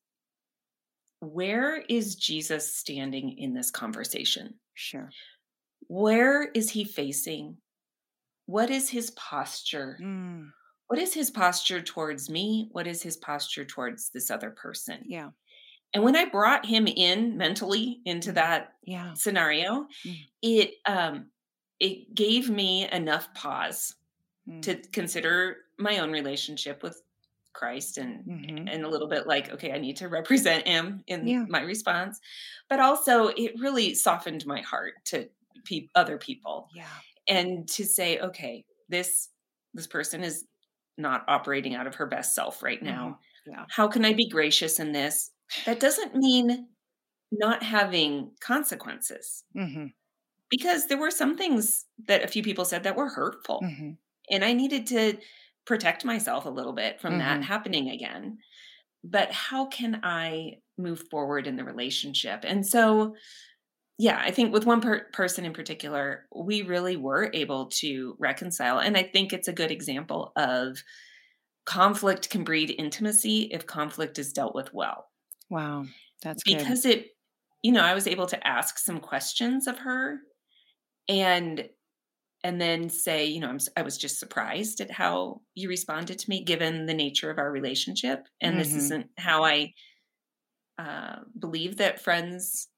where 1.20 1.82
is 1.88 2.14
Jesus 2.14 2.76
standing 2.76 3.36
in 3.38 3.54
this 3.54 3.70
conversation? 3.70 4.54
Sure. 4.74 5.10
Where 5.88 6.50
is 6.52 6.70
he 6.70 6.84
facing? 6.84 7.56
What 8.46 8.70
is 8.70 8.88
his 8.88 9.10
posture? 9.10 9.98
Mm. 10.00 10.50
What 10.86 10.98
is 10.98 11.12
his 11.12 11.30
posture 11.30 11.82
towards 11.82 12.30
me? 12.30 12.68
What 12.72 12.86
is 12.86 13.02
his 13.02 13.16
posture 13.16 13.64
towards 13.64 14.10
this 14.10 14.30
other 14.30 14.50
person? 14.50 15.02
Yeah. 15.06 15.30
And 15.94 16.04
when 16.04 16.16
I 16.16 16.26
brought 16.26 16.66
him 16.66 16.86
in 16.86 17.36
mentally 17.36 18.00
into 18.04 18.32
that 18.32 18.74
yeah. 18.84 19.14
scenario, 19.14 19.86
mm. 20.06 20.16
it 20.42 20.74
um 20.86 21.26
it 21.80 22.14
gave 22.14 22.50
me 22.50 22.88
enough 22.90 23.32
pause 23.34 23.94
mm. 24.48 24.60
to 24.62 24.76
consider 24.92 25.58
my 25.78 25.98
own 25.98 26.10
relationship 26.10 26.82
with 26.82 27.00
Christ 27.52 27.98
and 27.98 28.24
mm-hmm. 28.24 28.68
and 28.68 28.84
a 28.84 28.88
little 28.88 29.08
bit 29.08 29.26
like 29.26 29.50
okay 29.52 29.72
I 29.72 29.78
need 29.78 29.96
to 29.96 30.08
represent 30.08 30.66
him 30.66 31.02
in 31.08 31.26
yeah. 31.26 31.44
my 31.48 31.60
response 31.62 32.20
but 32.68 32.78
also 32.78 33.28
it 33.28 33.58
really 33.58 33.94
softened 33.94 34.46
my 34.46 34.60
heart 34.60 34.94
to 35.06 35.28
pe- 35.64 35.88
other 35.96 36.18
people 36.18 36.68
yeah 36.72 36.84
and 37.26 37.68
to 37.70 37.84
say 37.84 38.20
okay 38.20 38.64
this 38.88 39.30
this 39.74 39.88
person 39.88 40.22
is 40.22 40.44
not 40.96 41.24
operating 41.26 41.74
out 41.74 41.88
of 41.88 41.96
her 41.96 42.06
best 42.06 42.32
self 42.32 42.62
right 42.62 42.82
now 42.82 43.18
mm-hmm. 43.48 43.52
yeah. 43.52 43.64
how 43.70 43.88
can 43.88 44.04
I 44.04 44.12
be 44.12 44.28
gracious 44.28 44.78
in 44.78 44.92
this 44.92 45.32
that 45.66 45.80
doesn't 45.80 46.14
mean 46.14 46.68
not 47.30 47.62
having 47.62 48.32
consequences. 48.40 49.44
Mm-hmm. 49.56 49.86
Because 50.50 50.86
there 50.86 50.98
were 50.98 51.10
some 51.10 51.36
things 51.36 51.84
that 52.06 52.24
a 52.24 52.28
few 52.28 52.42
people 52.42 52.64
said 52.64 52.84
that 52.84 52.96
were 52.96 53.08
hurtful. 53.08 53.60
Mm-hmm. 53.62 53.90
And 54.30 54.44
I 54.44 54.54
needed 54.54 54.86
to 54.88 55.18
protect 55.66 56.04
myself 56.04 56.46
a 56.46 56.50
little 56.50 56.72
bit 56.72 57.00
from 57.00 57.12
mm-hmm. 57.12 57.20
that 57.20 57.44
happening 57.44 57.90
again. 57.90 58.38
But 59.04 59.30
how 59.30 59.66
can 59.66 60.00
I 60.02 60.58
move 60.78 61.04
forward 61.10 61.46
in 61.46 61.56
the 61.56 61.64
relationship? 61.64 62.44
And 62.46 62.66
so, 62.66 63.14
yeah, 63.98 64.20
I 64.24 64.30
think 64.30 64.52
with 64.52 64.64
one 64.64 64.80
per- 64.80 65.06
person 65.12 65.44
in 65.44 65.52
particular, 65.52 66.26
we 66.34 66.62
really 66.62 66.96
were 66.96 67.30
able 67.34 67.66
to 67.66 68.16
reconcile. 68.18 68.78
And 68.78 68.96
I 68.96 69.02
think 69.02 69.32
it's 69.32 69.48
a 69.48 69.52
good 69.52 69.70
example 69.70 70.32
of 70.36 70.82
conflict 71.66 72.30
can 72.30 72.44
breed 72.44 72.74
intimacy 72.78 73.50
if 73.52 73.66
conflict 73.66 74.18
is 74.18 74.32
dealt 74.32 74.54
with 74.54 74.72
well. 74.72 75.08
Wow. 75.50 75.86
That's 76.22 76.42
because 76.42 76.82
good. 76.82 76.98
it, 76.98 77.06
you 77.62 77.72
know, 77.72 77.82
I 77.82 77.94
was 77.94 78.06
able 78.06 78.26
to 78.26 78.46
ask 78.46 78.78
some 78.78 79.00
questions 79.00 79.66
of 79.66 79.78
her 79.78 80.18
and 81.08 81.68
and 82.44 82.60
then 82.60 82.88
say, 82.88 83.26
you 83.26 83.40
know, 83.40 83.48
I'm, 83.48 83.58
I 83.76 83.82
was 83.82 83.98
just 83.98 84.20
surprised 84.20 84.80
at 84.80 84.92
how 84.92 85.40
you 85.56 85.68
responded 85.68 86.20
to 86.20 86.30
me 86.30 86.44
given 86.44 86.86
the 86.86 86.94
nature 86.94 87.30
of 87.30 87.38
our 87.38 87.50
relationship. 87.50 88.26
And 88.40 88.52
mm-hmm. 88.52 88.62
this 88.62 88.74
isn't 88.74 89.06
how 89.18 89.44
I 89.44 89.74
uh, 90.78 91.16
believe 91.36 91.78
that 91.78 92.00
friends 92.00 92.68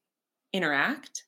interact. 0.51 1.25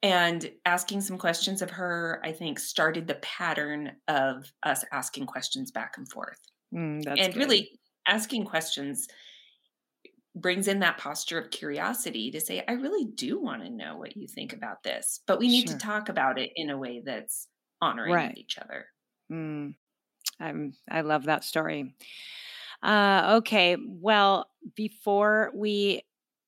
And 0.00 0.48
asking 0.64 1.00
some 1.00 1.18
questions 1.18 1.62
of 1.62 1.70
her, 1.70 2.20
I 2.22 2.32
think, 2.32 2.58
started 2.58 3.08
the 3.08 3.14
pattern 3.16 3.92
of 4.06 4.52
us 4.62 4.84
asking 4.92 5.26
questions 5.26 5.70
back 5.70 5.94
and 5.96 6.08
forth. 6.08 6.38
Mm, 6.74 7.06
and 7.06 7.32
good. 7.32 7.36
really 7.36 7.80
asking 8.06 8.44
questions 8.44 9.08
brings 10.34 10.68
in 10.68 10.80
that 10.80 10.98
posture 10.98 11.38
of 11.38 11.50
curiosity 11.50 12.30
to 12.32 12.40
say, 12.40 12.64
I 12.66 12.72
really 12.72 13.04
do 13.04 13.40
want 13.40 13.62
to 13.62 13.70
know 13.70 13.96
what 13.96 14.16
you 14.16 14.26
think 14.26 14.52
about 14.52 14.82
this, 14.82 15.20
but 15.26 15.38
we 15.38 15.48
need 15.48 15.68
sure. 15.68 15.78
to 15.78 15.84
talk 15.84 16.08
about 16.08 16.38
it 16.38 16.50
in 16.56 16.70
a 16.70 16.78
way 16.78 17.02
that's 17.04 17.48
honoring 17.80 18.14
right. 18.14 18.36
each 18.36 18.58
other. 18.58 18.86
Mm. 19.30 19.74
I'm, 20.40 20.74
I 20.90 21.02
love 21.02 21.24
that 21.24 21.44
story. 21.44 21.94
Uh, 22.82 23.36
okay. 23.36 23.76
Well, 23.86 24.50
before 24.74 25.52
we 25.54 26.02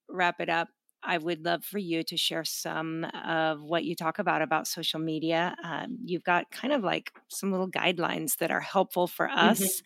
wrap 0.09 0.41
it 0.41 0.49
up, 0.49 0.69
I 1.07 1.19
would 1.19 1.45
love 1.45 1.65
for 1.65 1.79
you 1.79 2.03
to 2.05 2.17
share 2.17 2.45
some 2.45 3.05
of 3.05 3.63
what 3.63 3.85
you 3.85 3.95
talk 3.97 4.19
about 4.19 4.43
about 4.43 4.67
social 4.67 5.01
media. 5.01 5.57
Um, 5.65 5.99
you've 6.05 6.25
got 6.25 6.51
kind 6.51 6.73
of 6.75 6.83
like 6.85 7.13
some 7.29 7.53
little 7.53 7.71
guidelines 7.71 8.39
that 8.39 8.51
are 8.51 8.61
helpful 8.61 9.07
for 9.07 9.29
Mhm. 9.43 9.69
us 9.69 9.83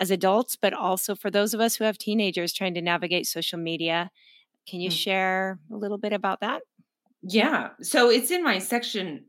as 0.00 0.10
adults, 0.10 0.56
but 0.56 0.74
also 0.74 1.14
for 1.14 1.30
those 1.30 1.54
of 1.54 1.60
us 1.60 1.76
who 1.76 1.84
have 1.84 1.98
teenagers 1.98 2.52
trying 2.52 2.74
to 2.74 2.82
navigate 2.82 3.26
social 3.26 3.58
media. 3.58 4.10
Can 4.68 4.80
you 4.80 4.90
Mm. 4.90 4.92
share 4.92 5.60
a 5.72 5.76
little 5.76 5.98
bit 5.98 6.12
about 6.12 6.40
that? 6.40 6.62
Yeah. 7.22 7.70
So 7.82 8.10
it's 8.10 8.30
in 8.30 8.44
my 8.44 8.58
section 8.58 9.26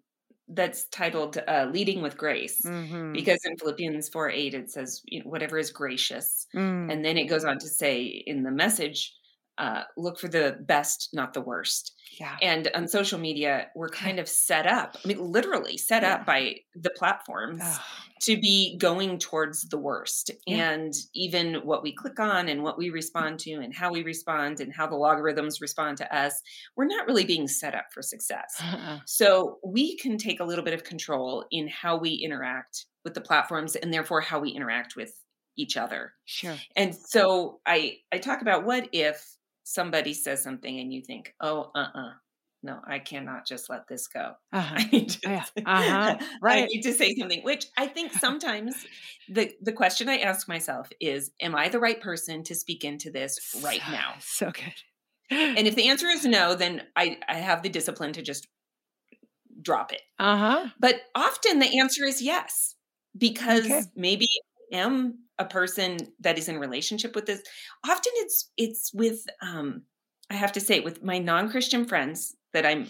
that's 0.48 0.88
titled 0.90 1.38
uh, 1.48 1.70
Leading 1.72 2.02
with 2.02 2.18
Grace. 2.18 2.62
Mm-hmm. 2.66 3.14
Because 3.14 3.40
in 3.46 3.58
Philippians 3.58 4.10
4 4.10 4.30
8, 4.30 4.54
it 4.54 4.72
says, 4.72 5.02
you 5.06 5.24
know, 5.24 5.30
whatever 5.30 5.58
is 5.58 5.72
gracious. 5.72 6.48
Mm. 6.56 6.92
And 6.92 7.06
then 7.06 7.18
it 7.18 7.26
goes 7.26 7.46
on 7.46 7.58
to 7.60 7.68
say 7.68 8.04
in 8.04 8.44
the 8.44 8.52
message, 8.52 9.14
uh, 9.60 9.84
look 9.98 10.18
for 10.18 10.28
the 10.30 10.58
best, 10.62 11.10
not 11.14 11.34
the 11.34 11.42
worst. 11.42 11.94
Yeah. 12.20 12.36
And 12.42 12.70
on 12.74 12.88
social 12.88 13.20
media, 13.20 13.68
we're 13.76 13.90
kind 13.90 14.18
of 14.18 14.28
set 14.28 14.66
up, 14.66 14.98
I 15.04 15.08
mean, 15.08 15.20
literally 15.20 15.78
set 15.78 16.02
Yeah. 16.04 16.16
up 16.16 16.26
by 16.26 16.56
the 16.76 16.90
platforms 16.90 17.62
to 18.22 18.36
be 18.40 18.78
going 18.78 19.20
towards 19.20 19.68
the 19.70 19.78
worst. 19.78 20.32
Yeah. 20.48 20.72
And 20.72 20.94
even 21.14 21.56
what 21.66 21.84
we 21.84 21.94
click 21.94 22.20
on 22.20 22.50
and 22.50 22.64
what 22.64 22.78
we 22.78 22.90
respond 22.90 23.40
to 23.42 23.52
and 23.56 23.74
how 23.76 23.92
we 23.92 24.04
respond 24.04 24.60
and 24.60 24.74
how 24.74 24.88
the 24.88 24.96
logarithms 24.96 25.62
respond 25.62 25.98
to 25.98 26.16
us, 26.16 26.42
we're 26.76 26.88
not 26.88 27.06
really 27.06 27.26
being 27.26 27.48
set 27.48 27.76
up 27.76 27.86
for 27.94 28.02
success. 28.02 28.56
Uh-uh. 28.62 29.00
So 29.06 29.60
we 29.64 29.98
can 29.98 30.18
take 30.18 30.40
a 30.40 30.46
little 30.46 30.66
bit 30.66 30.74
of 30.74 30.84
control 30.84 31.46
in 31.52 31.68
how 31.68 31.98
we 31.98 32.12
interact 32.14 32.86
with 33.04 33.14
the 33.14 33.22
platforms 33.22 33.76
and 33.76 33.94
therefore 33.94 34.22
how 34.22 34.40
we 34.40 34.50
interact 34.52 34.96
with 34.96 35.14
each 35.58 35.76
other. 35.78 36.14
Sure. 36.26 36.56
And 36.76 36.96
so 36.96 37.60
I 37.66 37.98
I 38.14 38.18
talk 38.20 38.42
about 38.42 38.66
what 38.66 38.88
if 38.94 39.36
somebody 39.78 40.14
says 40.14 40.42
something 40.44 40.80
and 40.80 40.94
you 40.94 41.02
think, 41.02 41.34
"Oh, 41.42 41.72
uh-uh. 41.76 42.14
No, 42.62 42.82
I 42.86 43.00
cannot 43.00 43.48
just 43.48 43.70
let 43.70 43.88
this 43.88 44.08
go. 44.08 44.34
Uh-huh. 44.54 44.76
I 44.78 44.84
need 44.92 45.10
to, 45.12 45.20
Yeah. 45.30 45.46
Uh-huh. 45.66 46.18
I 46.44 46.66
need 46.66 46.82
to 46.84 46.94
say 46.94 47.16
something." 47.16 47.44
Which 47.44 47.66
I 47.78 47.88
think 47.88 48.14
sometimes 48.26 48.76
the 49.30 49.52
the 49.62 49.74
question 49.74 50.10
I 50.10 50.18
ask 50.20 50.48
myself 50.48 50.90
is, 51.00 51.32
"Am 51.42 51.56
I 51.56 51.70
the 51.70 51.80
right 51.80 52.02
person 52.02 52.44
to 52.44 52.56
speak 52.56 52.84
into 52.84 53.12
this 53.12 53.40
right 53.64 53.82
So- 53.86 53.92
now?" 53.92 54.16
So 54.20 54.52
good. 54.52 54.78
And 55.32 55.68
if 55.68 55.76
the 55.80 55.90
answer 55.90 56.08
is 56.08 56.26
no, 56.26 56.56
then 56.56 56.84
I 56.96 57.20
I 57.28 57.36
have 57.50 57.62
the 57.64 57.70
discipline 57.70 58.14
to 58.14 58.22
just 58.24 58.48
drop 59.62 59.92
it. 59.94 60.02
uh-huh. 60.20 60.68
But 60.80 61.02
often 61.16 61.60
the 61.60 61.80
answer 61.80 62.04
is 62.06 62.22
yes, 62.22 62.76
because 63.18 63.66
Okay. 63.66 63.82
maybe 63.96 64.28
I 64.74 64.78
am 64.78 65.20
a 65.40 65.46
person 65.46 65.98
that 66.20 66.38
is 66.38 66.50
in 66.50 66.60
relationship 66.60 67.16
with 67.16 67.26
this. 67.26 67.44
Often 67.88 68.14
it's 68.18 68.52
it's 68.58 68.94
with 68.94 69.26
um 69.42 69.84
I 70.30 70.36
have 70.36 70.52
to 70.54 70.60
say 70.62 70.80
with 70.82 71.04
my 71.04 71.20
non-Christian 71.20 71.86
friends 71.86 72.36
that 72.54 72.66
I'm 72.66 72.88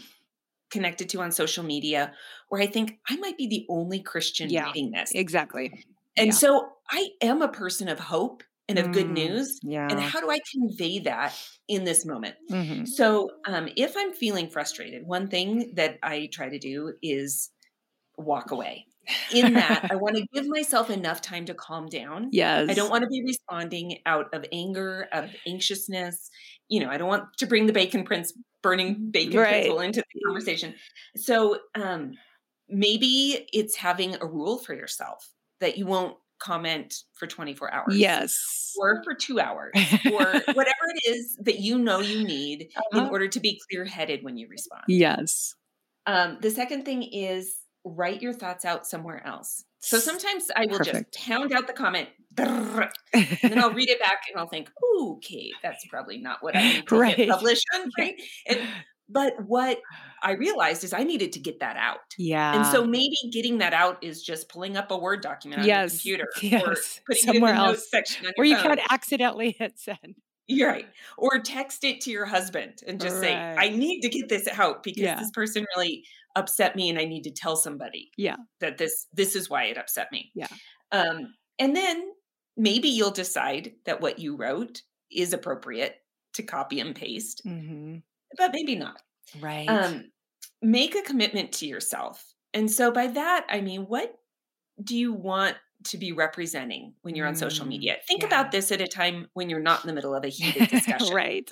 connected 0.71 1.09
to 1.09 1.21
on 1.21 1.31
social 1.31 1.63
media 1.63 2.13
where 2.49 2.61
I 2.61 2.67
think 2.67 2.99
I 3.09 3.17
might 3.17 3.37
be 3.37 3.47
the 3.47 3.65
only 3.69 4.01
Christian 4.01 4.55
Yeah. 4.55 4.73
reading 4.73 4.91
this. 4.91 5.13
Exactly. 5.13 5.85
And 6.17 6.33
yeah. 6.33 6.35
so 6.35 6.71
I 6.91 7.09
am 7.21 7.41
a 7.41 7.51
person 7.51 7.87
of 7.87 7.99
hope 7.99 8.43
and 8.67 8.77
of 8.77 8.91
good 8.91 9.09
Mm, 9.09 9.09
news. 9.09 9.59
Yeah. 9.61 9.89
And 9.89 9.99
how 9.99 10.19
do 10.19 10.29
I 10.29 10.39
convey 10.51 10.99
that 10.99 11.35
in 11.67 11.83
this 11.83 12.05
moment? 12.05 12.35
Mhm. 12.49 12.85
So, 12.85 13.29
um, 13.45 13.69
if 13.75 13.95
I'm 13.97 14.13
feeling 14.13 14.49
frustrated, 14.49 15.05
one 15.05 15.27
thing 15.29 15.73
that 15.75 15.97
I 16.03 16.29
try 16.31 16.49
to 16.49 16.59
do 16.59 16.93
is 17.01 17.51
walk 18.17 18.51
away. 18.51 18.87
In 19.33 19.53
that, 19.53 19.87
I 19.91 19.95
want 20.03 20.15
to 20.17 20.25
give 20.33 20.47
myself 20.47 20.89
enough 20.89 21.21
time 21.21 21.45
to 21.45 21.53
calm 21.53 21.87
down. 21.87 22.29
yes. 22.31 22.69
I 22.69 22.73
don't 22.73 22.89
want 22.89 23.03
to 23.03 23.09
be 23.09 23.23
responding 23.25 23.99
out 24.05 24.27
of 24.33 24.45
anger, 24.51 25.07
of 25.11 25.29
anxiousness. 25.47 26.29
You 26.67 26.81
know, 26.81 26.89
I 26.89 26.97
don't 26.97 27.07
want 27.07 27.25
to 27.37 27.47
bring 27.47 27.65
the 27.65 27.73
bacon 27.73 28.03
prince, 28.03 28.33
burning 28.61 29.09
bacon 29.11 29.39
Right. 29.39 29.49
principle 29.51 29.79
into 29.81 30.03
the 30.13 30.21
conversation. 30.27 30.75
So, 31.15 31.57
um, 31.75 32.13
maybe 32.67 33.47
it's 33.51 33.75
having 33.75 34.15
a 34.21 34.25
rule 34.27 34.59
for 34.59 34.73
yourself 34.75 35.27
that 35.59 35.77
you 35.77 35.85
won't 35.87 36.15
comment 36.39 36.93
for 37.15 37.25
24 37.27 37.73
hours 37.73 37.97
Yes. 37.97 38.73
or 38.79 39.01
for 39.03 39.13
two 39.15 39.39
hours 39.39 39.73
or 40.13 40.23
whatever 40.53 40.85
it 40.95 41.09
is 41.09 41.35
that 41.41 41.59
you 41.59 41.77
know 41.79 41.99
you 41.99 42.23
need 42.23 42.69
in 42.93 42.99
Uh-huh. 42.99 43.09
order 43.11 43.27
to 43.27 43.39
be 43.39 43.59
clear 43.69 43.83
headed 43.85 44.23
when 44.23 44.37
you 44.37 44.47
respond. 44.47 44.83
Yes. 44.87 45.55
Um, 46.05 46.37
the 46.41 46.51
second 46.51 46.85
thing 46.85 47.03
is 47.03 47.55
write 47.85 48.21
your 48.21 48.33
thoughts 48.33 48.65
out 48.65 48.85
somewhere 48.87 49.25
else. 49.25 49.63
So 49.79 49.97
sometimes 49.99 50.45
I 50.55 50.65
will 50.65 50.77
Perfect. 50.79 51.13
just 51.15 51.25
pound 51.27 51.53
out 51.53 51.67
the 51.67 51.73
comment, 51.73 52.09
and 52.37 52.89
then 53.41 53.59
I'll 53.59 53.71
read 53.73 53.89
it 53.89 53.99
back 53.99 54.23
and 54.29 54.39
I'll 54.39 54.47
think, 54.49 54.69
okay, 55.01 55.51
that's 55.63 55.85
probably 55.87 56.17
not 56.17 56.43
what 56.43 56.55
I 56.55 56.61
need 56.63 56.87
to 56.89 56.95
Right. 56.97 57.15
hit 57.15 57.29
publish 57.29 57.61
on." 57.75 57.89
Right? 57.97 58.15
And, 58.47 58.59
but 59.07 59.33
what 59.47 59.79
I 60.21 60.33
realized 60.33 60.83
is 60.83 60.93
I 60.93 61.03
needed 61.03 61.31
to 61.33 61.39
get 61.39 61.61
that 61.61 61.77
out. 61.77 61.99
yeah. 62.17 62.55
And 62.55 62.65
so 62.67 62.85
maybe 62.85 63.15
getting 63.31 63.57
that 63.59 63.73
out 63.73 64.03
is 64.03 64.21
just 64.21 64.49
pulling 64.49 64.77
up 64.77 64.91
a 64.91 64.97
Word 64.97 65.21
document 65.21 65.61
on 65.61 65.67
Yes, 65.67 66.05
your 66.05 66.19
computer 66.33 66.65
or 66.71 66.75
putting 67.07 67.23
somewhere 67.23 67.51
it 67.51 67.55
in 67.55 67.57
the 67.57 67.63
else 67.63 67.77
notes 67.77 67.89
section 67.89 68.25
on 68.27 68.33
where 68.35 68.45
you 68.45 68.55
phone. 68.55 68.63
can't 68.77 68.91
accidentally 68.91 69.55
hit 69.57 69.79
send. 69.79 70.15
You're 70.47 70.69
right. 70.69 70.87
Or 71.17 71.39
text 71.39 71.83
it 71.83 72.01
to 72.01 72.11
your 72.11 72.25
husband 72.25 72.81
and 72.87 72.99
just 72.99 73.19
say, 73.19 73.33
I 73.35 73.69
need 73.69 74.01
to 74.01 74.09
get 74.09 74.29
this 74.29 74.47
out 74.47 74.83
because 74.83 75.03
Yeah. 75.03 75.19
this 75.19 75.31
person 75.31 75.65
really 75.77 76.03
upset 76.39 76.75
me 76.75 76.89
and 76.89 76.97
I 76.97 77.05
need 77.05 77.23
to 77.23 77.31
tell 77.31 77.55
somebody 77.55 78.09
Yeah. 78.17 78.37
that 78.61 78.77
this 78.77 79.05
this 79.13 79.35
is 79.35 79.49
why 79.49 79.65
it 79.65 79.77
upset 79.77 80.11
me. 80.11 80.31
Yeah. 80.35 80.47
Um, 80.91 81.33
and 81.59 81.75
then 81.75 82.03
maybe 82.57 82.87
you'll 82.89 83.11
decide 83.11 83.73
that 83.85 84.01
what 84.01 84.19
you 84.19 84.35
wrote 84.35 84.81
is 85.11 85.33
appropriate 85.33 85.95
to 86.33 86.43
copy 86.43 86.79
and 86.79 86.95
paste, 86.95 87.41
hmm 87.43 87.97
but 88.37 88.51
maybe 88.53 88.75
not. 88.75 89.01
Right. 89.39 89.67
Um, 89.67 90.11
make 90.61 90.95
a 90.95 91.01
commitment 91.01 91.51
to 91.53 91.65
yourself. 91.67 92.23
And 92.53 92.69
so 92.71 92.91
by 92.91 93.07
that 93.07 93.45
I 93.49 93.61
mean 93.61 93.83
what 93.83 94.13
do 94.83 94.97
you 94.97 95.13
want 95.13 95.57
to 95.85 95.97
be 95.97 96.11
representing 96.11 96.93
when 97.01 97.15
you're 97.15 97.27
on 97.27 97.35
social 97.35 97.65
Mm, 97.65 97.69
media? 97.69 97.97
Think 98.07 98.21
yeah. 98.21 98.27
about 98.27 98.51
this 98.51 98.71
at 98.71 98.81
a 98.81 98.87
time 98.87 99.27
when 99.33 99.49
you're 99.49 99.59
not 99.61 99.83
in 99.83 99.87
the 99.87 99.93
middle 99.93 100.15
of 100.15 100.23
a 100.25 100.29
heated 100.39 100.69
discussion 100.69 101.13
right. 101.13 101.49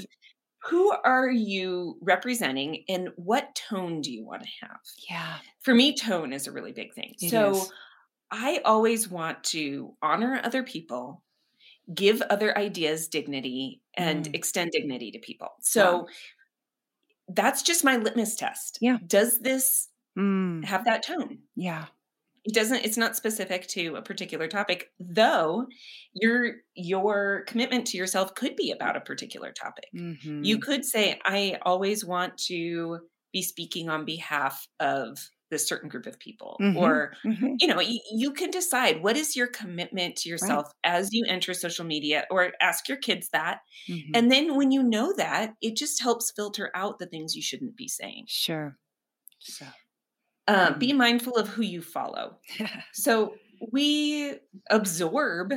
Who 0.70 0.92
are 1.04 1.30
you 1.30 1.98
representing 2.02 2.84
and 2.90 3.10
what 3.16 3.56
tone 3.56 4.02
do 4.02 4.12
you 4.12 4.26
want 4.26 4.44
to 4.44 4.50
have? 4.62 4.80
Yeah. 5.10 5.38
For 5.60 5.74
me, 5.74 5.96
tone 5.96 6.34
is 6.34 6.48
a 6.48 6.52
really 6.52 6.72
big 6.74 6.94
thing. 6.94 7.16
It 7.22 7.30
so 7.30 7.52
is. 7.52 7.74
I 8.32 8.62
always 8.66 9.10
want 9.10 9.44
to 9.46 9.96
honor 10.02 10.42
other 10.44 10.64
people, 10.64 11.24
give 11.94 12.22
other 12.24 12.58
ideas 12.58 13.08
dignity, 13.08 13.82
and 13.96 14.26
Mm. 14.26 14.36
extend 14.36 14.72
dignity 14.72 15.12
to 15.12 15.20
people. 15.20 15.50
So 15.62 16.08
that's 17.28 17.62
just 17.62 17.84
my 17.84 17.98
litmus 17.98 18.36
test. 18.36 18.78
Yeah. 18.82 18.98
Does 19.06 19.40
this 19.40 19.90
Mm, 20.18 20.66
have 20.66 20.84
that 20.86 21.04
tone? 21.04 21.44
yeah. 21.56 21.86
It 22.48 22.54
doesn't 22.56 22.86
it's 22.86 22.98
not 22.98 23.16
specific 23.18 23.68
to 23.70 23.96
a 23.96 24.02
particular 24.02 24.48
topic, 24.48 24.92
though 25.00 25.68
your 26.14 26.58
your 26.76 27.44
commitment 27.48 27.88
to 27.88 27.98
yourself 27.98 28.36
could 28.36 28.56
be 28.56 28.72
about 28.72 28.96
a 28.98 29.02
particular 29.02 29.52
topic. 29.52 29.90
hmm 29.94 30.42
You 30.42 30.60
could 30.60 30.86
say, 30.86 31.20
I 31.26 31.60
always 31.64 32.06
want 32.06 32.38
to 32.48 33.00
be 33.34 33.42
speaking 33.42 33.90
on 33.90 34.06
behalf 34.06 34.68
of 34.80 35.30
this 35.52 35.68
certain 35.68 35.90
group 35.90 36.06
of 36.06 36.20
people. 36.20 36.60
Mhm. 36.60 36.74
Or, 36.74 37.14
hmm 37.24 37.58
you 37.60 37.68
know, 37.68 37.80
you, 37.82 38.00
you 38.12 38.34
can 38.34 38.50
decide 38.52 39.02
what 39.04 39.18
is 39.18 39.36
your 39.36 39.48
commitment 39.48 40.16
to 40.18 40.30
yourself 40.30 40.72
as 40.84 41.10
you 41.12 41.26
enter 41.28 41.54
social 41.54 41.86
media, 41.86 42.26
or 42.32 42.54
ask 42.62 42.88
your 42.88 42.98
kids 42.98 43.30
that. 43.34 43.60
hmm 43.88 44.16
And 44.16 44.32
then 44.32 44.56
when 44.58 44.72
you 44.72 44.84
know 44.84 45.14
that, 45.18 45.56
it 45.62 45.76
just 45.78 46.02
helps 46.02 46.32
filter 46.36 46.72
out 46.76 47.00
the 47.00 47.08
things 47.08 47.36
you 47.36 47.42
shouldn't 47.42 47.78
be 47.78 47.88
saying. 47.90 48.28
Sure. 48.28 48.78
So. 49.40 49.66
Uh, 50.48 50.72
Mm. 50.72 50.80
Be 50.80 50.94
mindful 50.94 51.36
of 51.36 51.48
who 51.50 51.62
you 51.62 51.82
follow. 51.82 52.38
So 52.94 53.36
we 53.72 54.36
absorb 54.70 55.54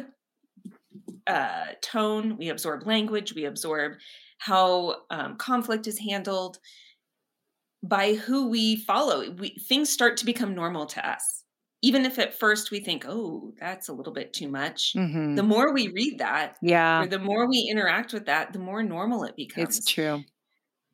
uh, 1.27 1.67
tone, 1.83 2.37
we 2.37 2.49
absorb 2.49 2.87
language, 2.87 3.35
we 3.35 3.45
absorb 3.45 3.93
how 4.39 4.97
um, 5.11 5.37
conflict 5.37 5.87
is 5.87 5.99
handled 5.99 6.59
by 7.83 8.15
who 8.15 8.49
we 8.51 8.77
follow. 8.77 9.31
We, 9.31 9.51
things 9.69 9.91
start 9.91 10.17
to 10.19 10.27
become 10.27 10.55
normal 10.55 10.87
to 10.87 11.09
us. 11.09 11.45
Even 11.83 12.05
if 12.05 12.19
at 12.19 12.39
first 12.39 12.71
we 12.71 12.81
think, 12.81 13.05
oh, 13.09 13.53
that's 13.59 13.89
a 13.89 13.93
little 13.93 14.13
bit 14.13 14.33
too 14.35 14.49
much. 14.49 14.93
hmm 14.95 15.35
The 15.35 15.43
more 15.43 15.73
we 15.73 15.89
read 15.89 16.19
that, 16.19 16.57
yeah. 16.61 17.03
or 17.03 17.07
the 17.07 17.19
more 17.19 17.49
we 17.49 17.69
interact 17.71 18.13
with 18.13 18.27
that, 18.27 18.53
the 18.53 18.59
more 18.59 18.83
normal 18.83 19.25
it 19.25 19.37
becomes. 19.37 19.79
It's 19.79 19.87
true. 19.91 20.23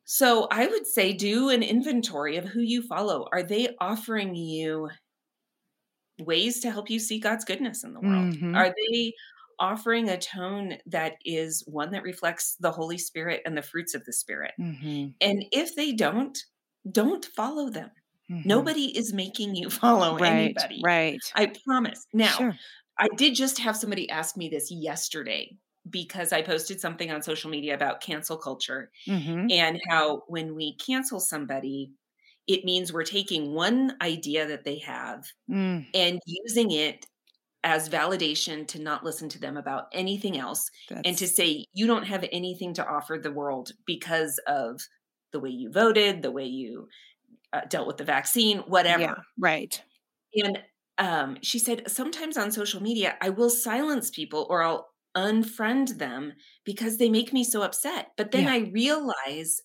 So 0.07 0.47
I 0.49 0.65
would 0.65 0.87
say 0.87 1.13
do 1.13 1.49
an 1.49 1.61
inventory 1.61 2.37
of 2.37 2.45
who 2.45 2.61
you 2.61 2.81
follow. 2.81 3.27
Are 3.31 3.43
they 3.43 3.75
offering 3.79 4.33
you 4.35 4.89
ways 6.19 6.59
to 6.61 6.71
help 6.71 6.89
you 6.89 6.99
see 6.99 7.19
God's 7.19 7.45
goodness 7.45 7.83
in 7.83 7.93
the 7.93 7.99
world? 8.01 8.29
Mhm. 8.31 8.53
Are 8.53 8.73
they 8.91 9.13
offering 9.59 10.09
a 10.09 10.17
tone 10.17 10.77
that 10.85 11.15
is 11.25 11.63
one 11.67 11.91
that 11.91 12.03
reflects 12.03 12.55
the 12.59 12.71
Holy 12.71 12.97
Spirit 12.97 13.41
and 13.45 13.57
the 13.57 13.61
fruits 13.61 13.93
of 13.93 14.05
the 14.05 14.13
Spirit? 14.13 14.53
hmm 14.57 15.13
And 15.21 15.45
if 15.51 15.75
they 15.75 15.93
don't, 15.93 16.37
don't 16.91 17.25
follow 17.25 17.69
them. 17.69 17.91
hmm 18.29 18.43
Nobody 18.45 18.97
is 18.97 19.13
making 19.13 19.55
you 19.55 19.69
follow 19.71 20.17
Right. 20.17 20.25
anybody. 20.25 20.81
Right. 20.83 21.21
I 21.35 21.53
promise. 21.65 22.05
Now, 22.13 22.37
sure. 22.37 22.59
I 22.99 23.09
did 23.17 23.35
just 23.35 23.59
have 23.59 23.77
somebody 23.77 24.09
ask 24.09 24.37
me 24.37 24.49
this 24.49 24.71
yesterday 24.71 25.57
because 25.89 26.33
I 26.33 26.41
posted 26.41 26.79
something 26.81 27.11
on 27.11 27.21
social 27.23 27.49
media 27.49 27.75
about 27.75 28.01
cancel 28.01 28.37
culture 28.37 28.91
Mhm. 29.07 29.51
and 29.51 29.79
how 29.89 30.23
when 30.27 30.55
we 30.55 30.75
cancel 30.77 31.19
somebody, 31.19 31.93
it 32.47 32.65
means 32.65 32.93
we're 32.93 33.03
taking 33.05 33.53
one 33.53 33.97
idea 34.01 34.47
that 34.47 34.65
they 34.65 34.79
have 34.79 35.25
Mm, 35.49 35.87
and 35.93 36.19
using 36.25 36.71
it 36.71 37.05
as 37.63 37.89
validation 37.89 38.67
to 38.67 38.79
not 38.79 39.03
listen 39.03 39.29
to 39.29 39.39
them 39.39 39.57
about 39.57 39.87
anything 39.93 40.37
else 40.37 40.69
and 41.03 41.17
to 41.17 41.27
say 41.27 41.65
you 41.73 41.87
don't 41.87 42.05
have 42.05 42.25
anything 42.31 42.73
to 42.75 42.87
offer 42.87 43.19
the 43.21 43.31
world 43.31 43.71
because 43.85 44.39
of 44.47 44.81
the 45.33 45.39
way 45.39 45.49
you 45.49 45.71
voted, 45.71 46.21
the 46.21 46.31
way 46.31 46.45
you 46.45 46.87
uh, 47.53 47.61
dealt 47.69 47.87
with 47.87 47.97
the 47.97 48.05
vaccine, 48.05 48.59
whatever. 48.59 49.01
yeah, 49.01 49.15
right. 49.37 49.83
And 50.33 50.63
um, 50.97 51.37
she 51.41 51.59
said, 51.59 51.89
sometimes 51.89 52.37
on 52.37 52.51
social 52.51 52.81
media, 52.81 53.17
I 53.21 53.29
will 53.29 53.49
silence 53.49 54.09
people 54.09 54.47
or 54.49 54.63
I'll 54.63 54.89
unfriend 55.17 55.97
them 55.97 56.33
because 56.63 56.97
they 56.97 57.09
make 57.09 57.33
me 57.33 57.43
so 57.43 57.63
upset. 57.63 58.11
But 58.17 58.31
then 58.31 58.43
Yeah. 58.45 58.53
I 58.53 58.57
realize 58.71 59.61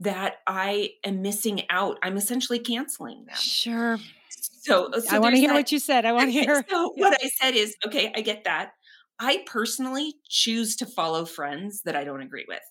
that 0.00 0.36
I 0.46 0.90
am 1.04 1.20
missing 1.22 1.62
out. 1.70 1.98
I'm 2.02 2.16
essentially 2.16 2.58
canceling 2.58 3.24
them. 3.26 3.36
Sure. 3.36 3.98
So, 4.30 4.86
uh, 4.92 5.00
so 5.00 5.16
I 5.16 5.18
want 5.18 5.34
to 5.34 5.40
hear 5.40 5.48
that- 5.50 5.54
what 5.54 5.72
you 5.72 5.78
said. 5.78 6.04
I 6.06 6.12
want 6.12 6.28
to 6.28 6.32
hear. 6.40 6.64
so 6.70 6.94
Yeah. 6.96 7.02
what 7.08 7.18
I 7.22 7.28
said 7.40 7.54
is, 7.54 7.76
okay, 7.86 8.12
I 8.16 8.20
get 8.22 8.44
that. 8.44 8.72
I 9.18 9.44
personally 9.46 10.14
choose 10.28 10.76
to 10.76 10.86
follow 10.86 11.24
friends 11.24 11.82
that 11.84 11.94
I 11.96 12.04
don't 12.04 12.22
agree 12.22 12.44
with 12.48 12.62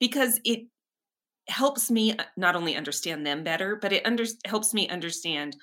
because 0.00 0.40
it 0.44 0.60
helps 1.48 1.90
me 1.90 2.12
uh, 2.16 2.24
not 2.36 2.56
only 2.56 2.76
understand 2.76 3.26
them 3.26 3.44
better, 3.44 3.76
but 3.76 3.92
it 3.92 4.04
under- 4.06 4.24
helps 4.44 4.72
me 4.74 4.88
understand 4.88 5.56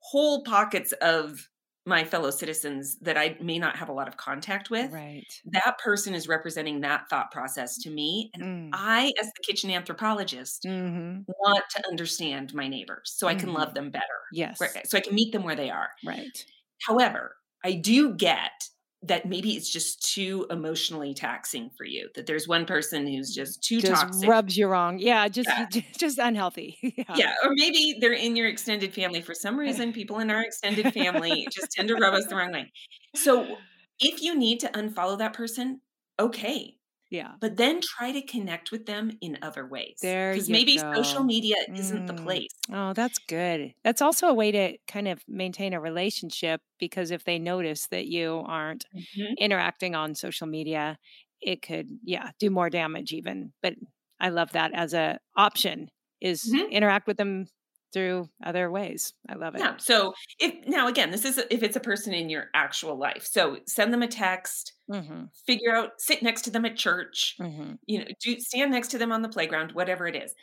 whole 0.00 0.42
pockets 0.44 0.92
of 1.02 1.49
my 1.86 2.04
fellow 2.04 2.30
citizens 2.30 2.98
that 3.00 3.16
I 3.16 3.36
may 3.40 3.58
not 3.58 3.76
have 3.76 3.88
a 3.88 3.92
lot 3.92 4.08
of 4.08 4.16
contact 4.16 4.70
with. 4.70 4.92
Right. 4.92 5.42
That 5.44 5.78
person 5.78 6.14
is 6.14 6.28
representing 6.28 6.80
that 6.80 7.08
thought 7.08 7.30
process 7.32 7.78
to 7.78 7.90
me. 7.90 8.30
And 8.34 8.44
Mm. 8.44 8.70
I, 8.72 9.12
as 9.20 9.26
the 9.26 9.42
kitchen 9.46 9.70
anthropologist, 9.70 10.66
hmm 10.66 11.22
want 11.26 11.64
to 11.70 11.88
understand 11.88 12.54
my 12.54 12.68
neighbors 12.68 13.12
so 13.16 13.26
I 13.28 13.34
can 13.34 13.52
love 13.52 13.74
them 13.74 13.90
better, 13.90 14.04
Yes. 14.32 14.60
right? 14.60 14.86
So 14.86 14.98
I 14.98 15.00
can 15.00 15.14
meet 15.14 15.32
them 15.32 15.44
where 15.44 15.56
they 15.56 15.70
are. 15.70 15.90
Right. 16.02 16.46
However, 16.86 17.36
I 17.64 17.72
do 17.74 18.14
get 18.14 18.68
that 19.02 19.24
maybe 19.26 19.56
it's 19.56 19.70
just 19.70 20.12
too 20.12 20.46
emotionally 20.50 21.14
taxing 21.14 21.70
for 21.76 21.84
you. 21.84 22.08
That 22.14 22.26
there's 22.26 22.46
one 22.46 22.66
person 22.66 23.06
who's 23.06 23.34
just 23.34 23.62
too 23.62 23.80
Just 23.80 24.02
toxic. 24.02 24.28
rubs 24.28 24.56
you 24.58 24.66
wrong. 24.68 24.98
Yeah. 24.98 25.26
Just 25.28 25.48
Yeah. 25.48 25.66
just 25.98 26.18
unhealthy. 26.18 26.76
yeah. 26.98 27.14
yeah, 27.16 27.34
or 27.42 27.50
maybe 27.54 27.96
they're 28.00 28.12
in 28.12 28.36
your 28.36 28.46
extended 28.48 28.92
family 28.92 29.22
for 29.22 29.32
some 29.34 29.58
reason. 29.58 29.92
People 29.92 30.18
in 30.18 30.30
our 30.30 30.42
extended 30.42 30.92
family 30.92 31.46
just 31.50 31.72
tend 31.72 31.88
to 31.88 31.94
rub 31.94 32.12
us 32.14 32.26
the 32.26 32.36
wrong 32.36 32.52
way. 32.52 32.70
So 33.16 33.56
if 34.00 34.22
you 34.22 34.36
need 34.36 34.60
to 34.60 34.68
unfollow 34.68 35.16
that 35.18 35.32
person, 35.32 35.80
okay, 36.18 36.74
Yeah. 37.10 37.36
but 37.40 37.56
then 37.56 37.80
try 37.82 38.12
to 38.12 38.22
connect 38.22 38.70
with 38.72 38.86
them 38.86 39.12
in 39.20 39.38
other 39.42 39.66
ways. 39.66 40.02
There 40.02 40.38
because 40.38 40.48
maybe 40.50 40.78
social 40.94 41.24
go. 41.24 41.24
media 41.24 41.56
isn't 41.76 42.06
the 42.06 42.14
Mm. 42.14 42.14
place. 42.14 42.50
Oh, 42.72 42.92
that's 42.94 43.18
good. 43.18 43.74
That's 43.84 44.02
also 44.02 44.28
a 44.28 44.34
way 44.34 44.50
to 44.52 44.78
kind 44.88 45.08
of 45.08 45.22
maintain 45.28 45.72
a 45.74 45.80
relationship 45.80 46.62
because 46.78 47.10
if 47.10 47.24
they 47.24 47.38
notice 47.38 47.86
that 47.88 48.06
you 48.08 48.42
aren't 48.46 48.86
Mhm. 48.92 49.34
interacting 49.38 49.94
on 49.94 50.14
social 50.14 50.46
media, 50.46 50.98
it 51.40 51.62
could, 51.62 51.88
yeah, 52.04 52.32
do 52.38 52.50
more 52.50 52.70
damage 52.70 53.12
even. 53.12 53.52
But 53.62 53.74
I 54.20 54.30
love 54.30 54.52
that 54.52 54.72
as 54.74 54.94
a 54.94 55.20
option 55.36 55.90
is 56.20 56.52
Mhm. 56.52 56.70
interact 56.70 57.06
with 57.06 57.16
them 57.18 57.46
through 57.92 58.30
other 58.42 58.70
ways. 58.70 59.14
I 59.28 59.34
love 59.34 59.54
it. 59.56 59.66
Yeah. 59.66 59.76
So 59.78 60.14
if 60.38 60.54
now 60.66 60.86
again, 60.88 61.10
this 61.10 61.24
is 61.24 61.38
if 61.50 61.62
it's 61.62 61.76
a 61.76 61.80
person 61.80 62.14
in 62.14 62.30
your 62.30 62.46
actual 62.54 62.96
life. 62.96 63.26
So 63.26 63.58
send 63.66 63.92
them 63.92 64.02
a 64.02 64.08
text, 64.08 64.72
hmm 64.88 65.30
figure 65.46 65.74
out, 65.74 66.00
sit 66.00 66.22
next 66.22 66.42
to 66.42 66.50
them 66.50 66.64
at 66.64 66.76
church, 66.76 67.36
hmm 67.38 67.80
you 67.86 67.98
know, 68.00 68.06
do 68.22 68.38
stand 68.40 68.70
next 68.72 68.88
to 68.88 68.98
them 68.98 69.12
on 69.12 69.22
the 69.22 69.28
playground, 69.28 69.72
whatever 69.72 70.06
it 70.06 70.16
is. 70.16 70.34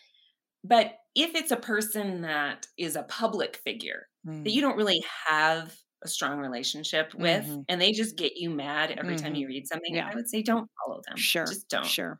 But 0.63 0.97
if 1.15 1.35
it's 1.35 1.51
a 1.51 1.57
person 1.57 2.21
that 2.23 2.67
is 2.77 2.95
a 2.97 3.03
public 3.03 3.57
figure 3.57 4.07
Mm. 4.25 4.43
that 4.45 4.51
you 4.53 4.61
don't 4.61 4.77
really 4.77 5.03
have 5.27 5.77
a 6.03 6.07
strong 6.09 6.39
relationship 6.39 7.13
with, 7.15 7.47
Mhm. 7.47 7.65
and 7.69 7.81
they 7.81 7.91
just 7.93 8.17
get 8.17 8.37
you 8.37 8.49
mad 8.51 8.91
every 8.97 9.15
time 9.15 9.35
Mhm. 9.35 9.37
you 9.37 9.47
read 9.47 9.67
something, 9.67 9.95
Yeah. 9.95 10.09
I 10.11 10.15
would 10.15 10.29
say 10.29 10.43
don't 10.43 10.69
follow 10.85 11.01
them. 11.09 11.23
Sure. 11.23 11.45
Just 11.45 11.69
don't. 11.69 11.95
Sure. 11.95 12.19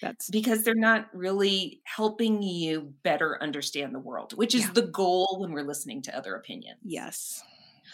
That's 0.00 0.30
Because 0.30 0.62
they're 0.64 0.74
not 0.74 1.14
really 1.14 1.82
helping 1.84 2.42
you 2.42 2.94
better 3.02 3.42
understand 3.42 3.94
the 3.94 3.98
world, 4.00 4.32
which 4.34 4.54
is 4.54 4.64
Yeah. 4.64 4.74
the 4.74 4.86
goal 4.86 5.38
when 5.40 5.52
we're 5.52 5.62
listening 5.62 6.02
to 6.02 6.16
other 6.16 6.34
opinions. 6.34 6.80
yes. 6.82 7.44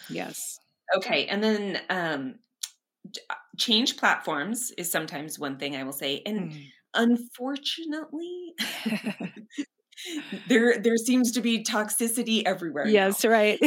Yes. 0.07 0.59
Okay, 0.95 1.25
and 1.27 1.43
then 1.43 1.81
um, 1.89 2.39
uh, 3.29 3.35
change 3.57 3.97
platforms 3.97 4.71
is 4.77 4.91
sometimes 4.91 5.39
one 5.39 5.57
thing 5.59 5.75
I 5.75 5.83
will 5.83 5.93
say, 5.93 6.21
and 6.25 6.51
Mm. 6.51 6.71
unfortunately, 6.93 8.55
there 10.45 10.77
there 10.79 10.97
seems 10.97 11.31
to 11.33 11.41
be 11.41 11.63
toxicity 11.63 12.43
everywhere. 12.45 12.85
now. 12.85 12.91
yes, 12.91 13.25
right. 13.25 13.59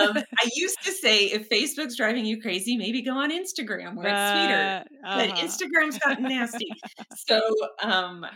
um, 0.00 0.16
I 0.42 0.48
used 0.54 0.82
to 0.84 0.92
say 0.92 1.26
if 1.26 1.48
Facebook's 1.48 1.96
driving 1.96 2.24
you 2.26 2.40
crazy, 2.40 2.76
maybe 2.76 3.02
go 3.02 3.12
on 3.12 3.30
Instagram 3.30 3.94
where 3.96 4.08
it's 4.08 4.26
sweeter. 4.26 4.76
Uh, 5.04 5.06
But 5.14 5.30
uh-huh. 5.30 5.46
Instagram's 5.46 5.98
gotten 5.98 6.26
nasty. 6.28 6.80
So 7.12 7.40
um, 7.82 8.26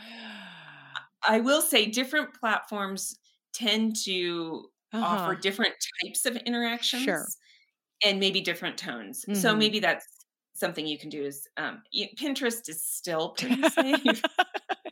I 1.26 1.40
will 1.40 1.62
say 1.62 1.86
different 1.86 2.34
platforms 2.34 3.18
tend 3.52 3.96
to 4.04 4.70
offer 5.02 5.32
Uh-huh. 5.32 5.34
different 5.34 5.74
types 6.02 6.26
of 6.26 6.36
interactions 6.36 7.36
and 8.04 8.20
maybe 8.20 8.40
different 8.40 8.78
tones. 8.78 9.28
So 9.32 9.54
Mhm. 9.54 9.58
maybe 9.58 9.80
that's 9.80 10.06
something 10.54 10.86
you 10.86 10.98
can 10.98 11.10
do 11.10 11.24
is 11.24 11.48
um, 11.56 11.82
Pinterest 12.18 12.68
is 12.68 12.84
still 12.84 13.30
pretty 13.30 13.62
safe. 13.68 14.22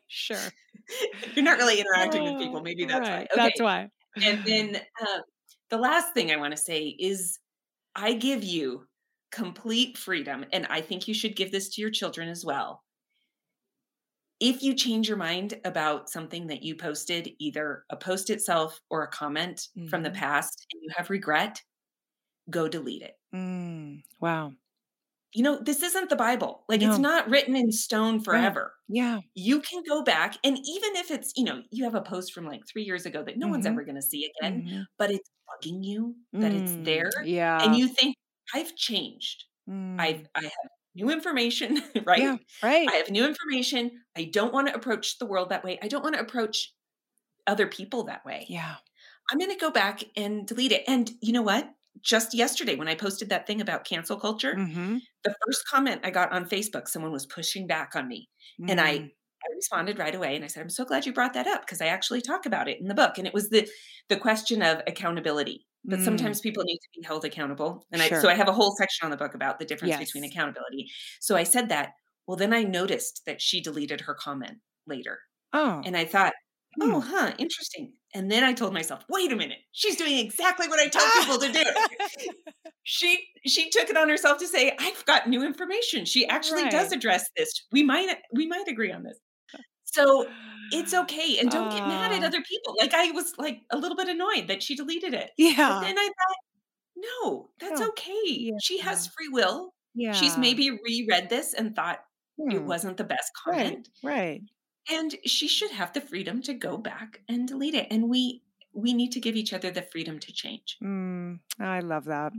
sure. 0.08 0.54
You're 1.36 1.44
not 1.44 1.58
really 1.58 1.80
interacting 1.80 2.22
with 2.24 2.38
people. 2.38 2.60
Oh, 2.60 2.62
Maybe 2.62 2.84
that's 2.86 3.10
right. 3.10 3.10
why. 3.10 3.26
Okay. 3.34 3.50
That's 3.50 3.60
why. 3.60 3.88
and 4.26 4.40
then 4.46 4.76
um, 5.02 5.22
the 5.70 5.78
last 5.78 6.14
thing 6.14 6.30
I 6.32 6.36
want 6.36 6.52
to 6.52 6.58
say 6.62 6.88
is 7.00 7.38
I 7.96 8.14
give 8.14 8.44
you 8.44 8.86
complete 9.32 9.98
freedom, 9.98 10.46
and 10.52 10.66
I 10.68 10.80
think 10.82 11.08
you 11.08 11.14
should 11.14 11.36
give 11.36 11.52
this 11.52 11.70
to 11.70 11.82
your 11.82 11.90
children 11.90 12.28
as 12.28 12.44
well. 12.44 12.84
If 14.40 14.62
you 14.62 14.74
change 14.74 15.06
your 15.08 15.16
mind 15.16 15.60
about 15.64 16.08
something 16.10 16.46
that 16.48 16.62
you 16.64 16.74
posted, 16.76 17.30
either 17.38 17.84
a 17.90 17.96
post 17.96 18.30
itself 18.30 18.80
or 18.90 19.02
a 19.04 19.08
comment 19.10 19.68
from 19.84 20.02
the 20.02 20.10
Mhm. 20.10 20.12
past, 20.12 20.66
and 20.72 20.82
you 20.82 20.90
have 20.96 21.08
regret, 21.10 21.62
go 22.50 22.68
delete 22.68 23.02
it. 23.02 23.18
Mm, 23.32 24.02
wow. 24.20 24.54
You 25.34 25.42
know, 25.42 25.58
this 25.60 25.82
isn't 25.82 26.08
the 26.08 26.16
Bible. 26.16 26.64
Like, 26.68 26.82
it's 26.82 26.98
not 26.98 27.28
written 27.28 27.54
in 27.54 27.70
stone 27.70 28.20
forever. 28.20 28.74
Yeah. 28.88 29.20
You 29.34 29.60
can 29.60 29.82
go 29.86 30.02
back, 30.02 30.38
and 30.42 30.56
even 30.56 30.96
if 30.96 31.10
it's, 31.10 31.32
you 31.36 31.44
know, 31.44 31.62
you 31.70 31.84
have 31.84 31.94
a 31.94 32.00
post 32.02 32.32
from 32.32 32.46
like 32.46 32.62
three 32.66 32.82
years 32.84 33.06
ago 33.06 33.22
that 33.24 33.36
no 33.38 33.46
one's 33.48 33.66
Mhm. 33.66 33.66
ever 33.66 33.84
going 33.84 33.96
to 33.96 34.02
see 34.02 34.30
again, 34.40 34.64
Mhm. 34.64 34.86
but 34.98 35.10
it's 35.10 35.30
bugging 35.48 35.84
you 35.84 36.16
that 36.40 36.54
it's 36.54 36.74
Mm, 36.74 36.84
there, 36.84 37.10
Yeah. 37.20 37.62
and 37.62 37.76
you 37.76 37.88
think, 37.88 38.16
I've 38.54 38.74
changed. 38.76 39.44
Mm, 39.68 40.00
I've 40.00 40.26
I 40.34 40.42
have 40.44 40.52
new 40.94 41.10
information, 41.10 41.82
right? 42.06 42.22
Yeah. 42.22 42.36
Right. 42.62 42.92
I 42.92 42.96
have 42.96 43.10
new 43.10 43.26
information. 43.26 44.02
I 44.16 44.24
don't 44.24 44.52
want 44.54 44.68
to 44.68 44.74
approach 44.74 45.18
the 45.18 45.26
world 45.26 45.50
that 45.50 45.64
way. 45.64 45.78
I 45.82 45.88
don't 45.88 46.02
want 46.04 46.14
to 46.16 46.22
approach 46.22 46.74
other 47.46 47.66
people 47.68 48.04
that 48.04 48.24
way. 48.26 48.46
yeah. 48.48 48.76
I'm 49.30 49.38
going 49.38 49.50
to 49.52 49.56
go 49.58 49.70
back 49.70 50.04
and 50.16 50.46
delete 50.46 50.72
it. 50.72 50.84
And 50.88 51.10
you 51.22 51.32
know 51.32 51.42
what? 51.42 51.72
Just 52.02 52.34
yesterday, 52.34 52.76
when 52.76 52.88
I 52.88 52.94
posted 52.94 53.28
that 53.30 53.46
thing 53.46 53.60
about 53.60 53.84
cancel 53.84 54.18
culture, 54.18 54.54
hmm 54.54 54.98
the 55.24 55.34
first 55.46 55.62
comment 55.68 56.00
I 56.04 56.10
got 56.10 56.32
on 56.32 56.48
Facebook, 56.48 56.88
someone 56.88 57.12
was 57.12 57.26
pushing 57.26 57.66
back 57.66 57.96
on 57.96 58.08
me. 58.08 58.28
And 58.68 58.80
I 58.80 59.10
I 59.44 59.54
responded 59.54 59.98
right 59.98 60.14
away 60.14 60.34
and 60.36 60.44
I 60.44 60.48
said, 60.48 60.62
I'm 60.62 60.70
so 60.70 60.84
glad 60.84 61.06
you 61.06 61.12
brought 61.12 61.32
that 61.34 61.46
up 61.46 61.62
because 61.62 61.80
I 61.80 61.86
actually 61.86 62.20
talk 62.22 62.44
about 62.46 62.68
it 62.68 62.80
in 62.80 62.88
the 62.88 62.94
book. 62.94 63.18
And 63.18 63.26
it 63.26 63.34
was 63.34 63.50
the 63.50 63.68
the 64.08 64.16
question 64.16 64.62
of 64.62 64.82
accountability. 64.86 65.66
That 65.88 66.00
Mm. 66.00 66.04
sometimes 66.04 66.40
people 66.40 66.64
need 66.64 66.78
to 66.78 66.88
be 67.00 67.06
held 67.06 67.24
accountable. 67.24 67.86
And 67.92 68.02
I 68.02 68.10
so 68.10 68.28
I 68.28 68.34
have 68.34 68.48
a 68.48 68.52
whole 68.52 68.74
section 68.76 69.04
on 69.06 69.10
the 69.10 69.16
book 69.16 69.34
about 69.34 69.58
the 69.58 69.64
difference 69.64 69.96
between 69.96 70.24
accountability. 70.24 70.90
So 71.20 71.36
I 71.36 71.44
said 71.44 71.68
that. 71.70 71.92
Well, 72.26 72.36
then 72.36 72.52
I 72.52 72.62
noticed 72.62 73.22
that 73.26 73.40
she 73.40 73.60
deleted 73.62 74.02
her 74.02 74.14
comment 74.14 74.58
later. 74.86 75.18
Oh. 75.52 75.82
And 75.84 75.96
I 75.96 76.04
thought, 76.04 76.34
Hmm. 76.80 76.94
oh, 76.94 77.00
huh, 77.00 77.32
interesting. 77.38 77.92
And 78.14 78.30
then 78.30 78.44
I 78.44 78.52
told 78.52 78.72
myself, 78.72 79.04
wait 79.08 79.32
a 79.32 79.36
minute, 79.36 79.58
she's 79.72 79.96
doing 79.96 80.18
exactly 80.18 80.68
what 80.68 80.78
I 80.80 80.88
tell 80.88 81.06
people 81.20 81.38
to 81.38 81.52
do. 81.52 81.64
she 82.82 83.18
she 83.46 83.70
took 83.70 83.88
it 83.90 83.96
on 83.96 84.08
herself 84.08 84.38
to 84.38 84.46
say, 84.48 84.74
I've 84.78 85.04
got 85.04 85.28
new 85.28 85.44
information. 85.44 86.04
She 86.04 86.26
actually 86.26 86.68
does 86.70 86.92
address 86.92 87.28
this. 87.36 87.50
We 87.72 87.82
might 87.82 88.16
we 88.32 88.46
might 88.46 88.68
agree 88.68 88.92
on 88.92 89.02
this. 89.02 89.18
So 89.84 90.26
it's 90.72 90.94
okay. 91.02 91.38
And 91.38 91.50
don't 91.50 91.70
get 91.70 91.86
mad 91.86 92.12
at 92.12 92.24
other 92.24 92.42
people. 92.42 92.74
Like 92.78 92.94
I 92.94 93.10
was 93.12 93.32
like 93.38 93.60
a 93.70 93.76
little 93.76 93.96
bit 93.96 94.08
annoyed 94.08 94.48
that 94.48 94.62
she 94.62 94.74
deleted 94.74 95.14
it. 95.14 95.30
Yeah. 95.36 95.80
then 95.82 95.98
I 95.98 96.06
thought, 96.06 96.36
no, 96.96 97.50
that's 97.60 97.80
Oh, 97.80 97.88
okay. 97.88 98.52
She 98.62 98.78
has 98.80 99.06
free 99.08 99.28
will. 99.30 99.74
Yeah. 99.94 100.12
She's 100.12 100.38
maybe 100.38 100.70
reread 100.70 101.28
this 101.28 101.54
and 101.54 101.74
thought 101.76 102.00
it 102.38 102.58
Hmm. 102.58 102.66
wasn't 102.66 102.96
the 102.96 103.04
best 103.04 103.32
Right. 103.46 103.56
comment. 103.66 103.88
Right. 104.02 104.40
And 104.90 105.16
she 105.24 105.46
should 105.46 105.70
have 105.70 105.92
the 105.92 106.00
freedom 106.00 106.42
to 106.42 106.52
go 106.52 106.76
back 106.76 107.22
and 107.28 107.46
delete 107.46 107.74
it. 107.74 107.86
And 107.92 108.08
we 108.08 108.42
we 108.72 108.92
need 108.92 109.12
to 109.12 109.20
give 109.20 109.36
each 109.36 109.52
other 109.52 109.70
the 109.70 109.82
freedom 109.82 110.18
to 110.18 110.32
change. 110.32 110.82
Mm, 110.82 111.40
I 111.58 111.80
love 111.80 112.04
that. 112.04 112.32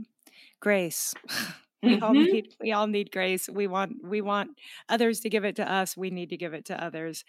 Grace, 0.60 1.14
We 1.82 1.98
all 2.00 2.14
Mhm. 2.14 2.26
need 2.32 2.54
we 2.60 2.72
all 2.72 2.88
need 2.88 3.12
grace. 3.12 3.48
We 3.48 3.66
want 3.66 4.04
we 4.04 4.20
want 4.20 4.58
others 4.88 5.20
to 5.20 5.30
give 5.30 5.44
it 5.44 5.56
to 5.56 5.70
us. 5.70 5.96
We 5.96 6.10
need 6.10 6.30
to 6.30 6.36
give 6.36 6.54
it 6.54 6.66
to 6.66 6.82
others. 6.84 7.24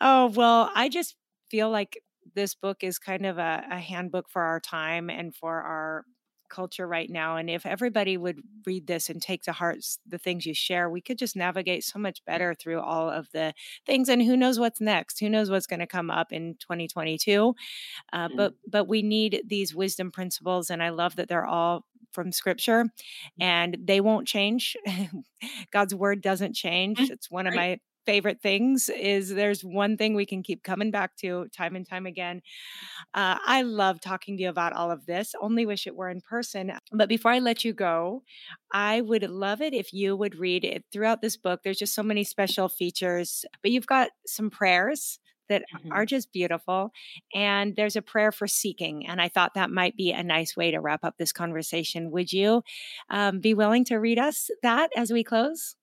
Oh, 0.00 0.28
well, 0.28 0.70
I 0.74 0.88
just 0.88 1.16
feel 1.50 1.70
like 1.70 2.02
this 2.34 2.54
book 2.54 2.84
is 2.84 2.98
kind 2.98 3.26
of 3.26 3.38
a, 3.38 3.64
a 3.70 3.78
handbook 3.80 4.30
for 4.30 4.42
our 4.42 4.60
time 4.60 5.10
and 5.10 5.34
for 5.36 5.62
our 5.62 6.04
culture 6.52 6.86
right 6.88 7.10
now. 7.10 7.36
And 7.36 7.50
if 7.50 7.66
everybody 7.66 8.16
would 8.16 8.42
read 8.66 8.86
this 8.86 9.10
and 9.10 9.20
take 9.22 9.42
to 9.44 9.52
heart 9.52 9.78
the 10.06 10.18
things 10.18 10.46
you 10.46 10.54
share, 10.54 10.90
we 10.90 11.00
could 11.02 11.18
just 11.18 11.36
navigate 11.36 11.84
so 11.84 11.98
much 11.98 12.24
better 12.26 12.54
through 12.54 12.80
all 12.80 13.10
of 13.10 13.28
the 13.32 13.54
things. 13.86 14.08
And 14.08 14.22
who 14.22 14.36
knows 14.36 14.60
what's 14.60 14.80
next? 14.80 15.20
Who 15.20 15.30
knows 15.30 15.50
what's 15.50 15.66
going 15.66 15.80
to 15.80 15.88
come 15.88 16.10
up 16.10 16.32
in 16.32 16.56
2022? 16.60 17.56
Uh, 18.12 18.28
Mhm. 18.28 18.36
but 18.36 18.54
but 18.68 18.86
we 18.88 19.02
need 19.02 19.42
these 19.46 19.74
wisdom 19.74 20.12
principles, 20.12 20.70
and 20.70 20.82
I 20.82 20.90
love 20.90 21.16
that 21.16 21.28
they're 21.28 21.46
all 21.46 21.86
from 22.12 22.32
Scripture, 22.32 22.86
and 23.40 23.76
they 23.82 24.00
won't 24.00 24.28
change. 24.28 24.76
God's 25.72 25.94
word 25.94 26.20
doesn't 26.22 26.54
change. 26.54 27.06
Mhm. 27.06 27.10
It's 27.10 27.30
one 27.30 27.46
of 27.46 27.54
my 27.54 27.80
favorite 28.06 28.40
things 28.42 28.88
is 28.88 29.30
there's 29.30 29.62
one 29.64 29.96
thing 29.96 30.14
we 30.14 30.26
can 30.26 30.42
keep 30.42 30.62
coming 30.62 30.90
back 30.90 31.16
to 31.16 31.46
time 31.48 31.76
and 31.76 31.86
time 31.88 32.06
again. 32.06 32.42
Uh, 33.14 33.38
i 33.46 33.62
love 33.62 34.00
talking 34.00 34.36
to 34.36 34.42
you 34.44 34.48
about 34.48 34.72
all 34.72 34.90
of 34.90 35.06
this 35.06 35.34
only 35.40 35.66
wish 35.66 35.86
it 35.86 35.96
were 35.96 36.08
in 36.08 36.20
person 36.20 36.72
but 36.92 37.08
before 37.08 37.30
i 37.32 37.38
let 37.38 37.64
you 37.64 37.72
go 37.72 38.22
i 38.72 39.00
would 39.00 39.22
love 39.30 39.60
it 39.60 39.74
if 39.74 39.92
you 39.92 40.16
would 40.16 40.34
read 40.36 40.64
it 40.64 40.84
throughout 40.92 41.20
this 41.22 41.36
book 41.36 41.60
there's 41.62 41.78
just 41.78 41.94
so 41.94 42.02
many 42.02 42.24
special 42.24 42.68
features 42.68 43.44
but 43.62 43.70
you've 43.70 43.86
got 43.86 44.10
some 44.26 44.50
prayers 44.50 45.18
that 45.48 45.64
are 45.90 46.06
Mhm. 46.06 46.06
just 46.06 46.32
beautiful 46.32 46.90
and 47.34 47.76
there's 47.76 47.96
a 47.96 48.02
prayer 48.02 48.32
for 48.32 48.46
seeking 48.46 49.06
and 49.06 49.20
i 49.20 49.28
thought 49.28 49.54
that 49.54 49.70
might 49.70 49.96
be 49.96 50.10
a 50.12 50.22
nice 50.22 50.56
way 50.56 50.70
to 50.70 50.80
wrap 50.80 51.04
up 51.04 51.16
this 51.18 51.32
conversation. 51.32 52.10
Would 52.10 52.32
you 52.32 52.62
um, 53.10 53.40
be 53.40 53.54
willing 53.54 53.84
to 53.86 53.96
read 53.96 54.18
us 54.18 54.50
that 54.62 54.90
as 54.96 55.12
we 55.12 55.24
close 55.24 55.76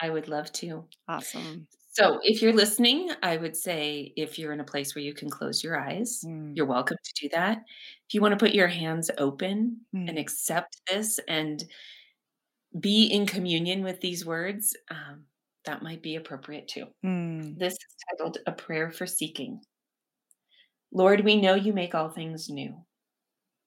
I 0.00 0.10
would 0.10 0.28
love 0.28 0.52
to. 0.54 0.88
awesome 1.08 1.66
So, 1.90 2.20
if 2.22 2.42
you're 2.42 2.52
listening, 2.52 3.10
I 3.22 3.36
would 3.36 3.56
say 3.56 4.12
if 4.16 4.38
you're 4.38 4.52
in 4.52 4.60
a 4.60 4.64
place 4.64 4.94
where 4.94 5.02
you 5.02 5.14
can 5.14 5.30
close 5.30 5.64
your 5.64 5.78
eyes, 5.80 6.22
Mm, 6.22 6.54
you're 6.54 6.66
welcome 6.66 6.96
to 7.02 7.12
do 7.22 7.28
that. 7.30 7.58
If 8.08 8.14
you 8.14 8.20
want 8.20 8.32
to 8.32 8.38
put 8.44 8.54
your 8.54 8.68
hands 8.68 9.10
open 9.18 9.80
and 10.06 10.18
mm, 10.18 10.18
accept 10.18 10.80
this 10.90 11.18
and 11.28 11.64
be 12.78 13.06
in 13.06 13.26
communion 13.26 13.82
with 13.82 14.00
these 14.00 14.24
words, 14.26 14.76
um, 14.90 15.24
that 15.64 15.82
might 15.82 16.02
be 16.02 16.16
appropriate 16.16 16.68
too. 16.68 16.86
mm, 17.02 17.58
This 17.58 17.74
is 17.74 17.96
titled 18.10 18.38
A 18.46 18.52
Prayer 18.52 18.90
for 18.90 19.06
Seeking. 19.06 19.62
Lord, 20.92 21.20
we 21.24 21.40
know 21.40 21.54
you 21.54 21.72
make 21.72 21.94
all 21.94 22.10
things 22.10 22.50
new. 22.50 22.84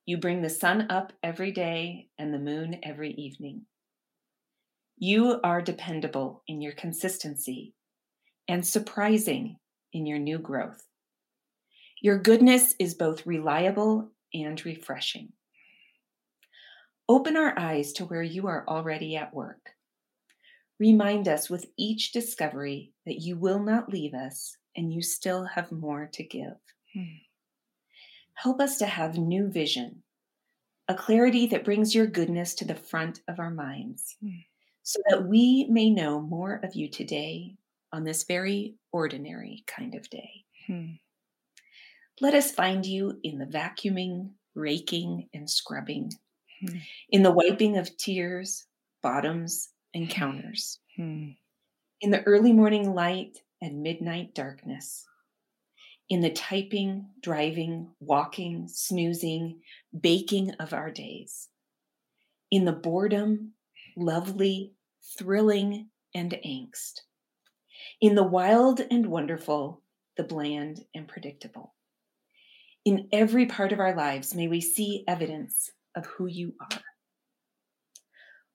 You 0.06 0.18
bring 0.18 0.42
the 0.44 0.50
sun 0.50 0.92
up 0.92 1.14
every 1.24 1.52
day 1.52 2.10
and 2.18 2.34
the 2.34 2.40
moon 2.40 2.80
every 2.84 3.14
evening. 3.14 3.68
You 5.04 5.40
are 5.44 5.64
dependable 5.64 6.44
in 6.48 6.62
your 6.62 6.74
consistency 6.74 7.74
and 8.48 8.64
surprising 8.64 9.58
in 9.92 10.06
your 10.06 10.20
new 10.20 10.38
growth. 10.38 10.86
Your 12.04 12.20
goodness 12.20 12.76
is 12.78 12.94
both 12.94 13.26
reliable 13.26 14.12
and 14.32 14.64
refreshing. 14.64 15.30
Open 17.10 17.36
our 17.36 17.58
eyes 17.58 17.94
to 17.94 18.06
where 18.06 18.22
you 18.22 18.46
are 18.46 18.64
already 18.68 19.16
at 19.16 19.34
work. 19.34 19.72
Remind 20.80 21.28
us 21.28 21.50
with 21.50 21.66
each 21.80 22.12
discovery 22.12 22.94
that 23.08 23.22
you 23.22 23.36
will 23.38 23.60
not 23.60 23.90
leave 23.90 24.14
us 24.14 24.56
and 24.78 24.94
you 24.94 25.02
still 25.02 25.46
have 25.46 25.72
more 25.72 26.12
to 26.14 26.24
give. 26.24 26.58
mm, 26.96 27.22
Help 28.36 28.62
us 28.62 28.78
to 28.78 28.86
have 28.86 29.18
new 29.18 29.48
vision, 29.50 30.04
a 30.88 30.94
clarity 30.94 31.48
that 31.48 31.66
brings 31.66 31.96
your 31.96 32.06
goodness 32.06 32.54
to 32.54 32.66
the 32.66 32.76
front 32.76 33.22
of 33.28 33.40
our 33.40 33.50
minds, 33.50 34.16
Mm. 34.24 34.46
So 34.84 35.00
that 35.10 35.26
we 35.28 35.66
may 35.70 35.90
know 35.90 36.22
more 36.22 36.56
of 36.64 36.76
you 36.76 36.90
today 36.90 37.56
on 37.94 38.04
this 38.04 38.24
very 38.24 38.76
ordinary 38.92 39.64
kind 39.68 39.96
of 39.96 40.10
day. 40.10 40.46
mm. 40.70 41.00
Let 42.20 42.34
us 42.36 42.52
find 42.52 42.86
you 42.86 43.20
in 43.24 43.40
the 43.40 43.46
vacuuming, 43.46 44.32
raking, 44.56 45.30
and 45.34 45.50
scrubbing, 45.50 46.12
Mm. 46.64 46.82
in 47.10 47.24
the 47.24 47.32
wiping 47.32 47.78
of 47.78 47.98
tears, 47.98 48.68
bottoms, 49.02 49.74
and 49.96 50.10
counters, 50.10 50.80
Mm. 50.98 51.36
in 52.02 52.12
the 52.12 52.22
early 52.24 52.54
morning 52.54 52.94
light 52.94 53.44
and 53.62 53.82
midnight 53.82 54.36
darkness, 54.36 55.08
in 56.10 56.22
the 56.22 56.30
typing, 56.32 57.10
driving, 57.22 57.96
walking, 58.00 58.68
snoozing, 58.68 59.64
baking 60.00 60.52
of 60.56 60.74
our 60.74 60.92
days, 60.92 61.50
in 62.52 62.66
the 62.66 62.74
boredom, 62.74 63.56
lovely, 63.96 64.74
thrilling, 65.18 65.90
and 66.14 66.38
angst, 66.46 67.02
in 68.00 68.16
the 68.16 68.24
wild 68.24 68.82
and 68.92 69.06
wonderful, 69.06 69.82
the 70.18 70.24
bland 70.24 70.86
and 70.94 71.08
predictable. 71.08 71.74
In 72.84 73.08
every 73.12 73.46
part 73.46 73.72
of 73.72 73.80
our 73.80 73.96
lives, 73.96 74.34
may 74.34 74.48
we 74.48 74.60
see 74.60 75.04
evidence 75.08 75.70
of 75.96 76.06
who 76.06 76.26
you 76.26 76.54
are. 76.60 76.82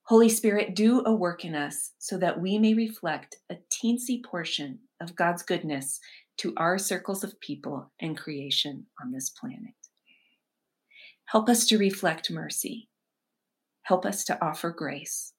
Holy 0.03 0.29
Spirit, 0.29 0.77
do 0.77 1.03
a 1.05 1.13
work 1.13 1.45
in 1.45 1.55
us 1.55 1.93
so 1.99 2.17
that 2.19 2.41
we 2.41 2.59
may 2.59 2.75
reflect 2.75 3.37
a 3.51 3.57
teensy 3.71 4.23
portion 4.23 4.79
of 5.01 5.17
God's 5.17 5.43
goodness 5.43 5.99
to 6.39 6.55
our 6.57 6.79
circles 6.79 7.25
of 7.25 7.41
people 7.41 7.91
and 8.01 8.17
creation 8.17 8.87
on 9.03 9.11
this 9.11 9.31
planet. 9.31 9.75
Help 11.25 11.49
us 11.49 11.67
to 11.67 11.79
reflect 11.79 12.31
mercy. 12.31 12.89
Help 13.87 14.05
us 14.05 14.25
to 14.25 14.45
offer 14.45 14.71
grace. 14.71 15.33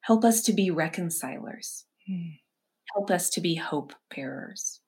Help 0.00 0.24
us 0.24 0.42
to 0.42 0.52
be 0.52 0.72
reconcilers. 0.72 1.84
Mm. 2.10 2.40
Help 2.92 3.12
us 3.12 3.30
to 3.30 3.40
be 3.40 3.54
hope 3.54 3.92
bearers. 4.12 4.80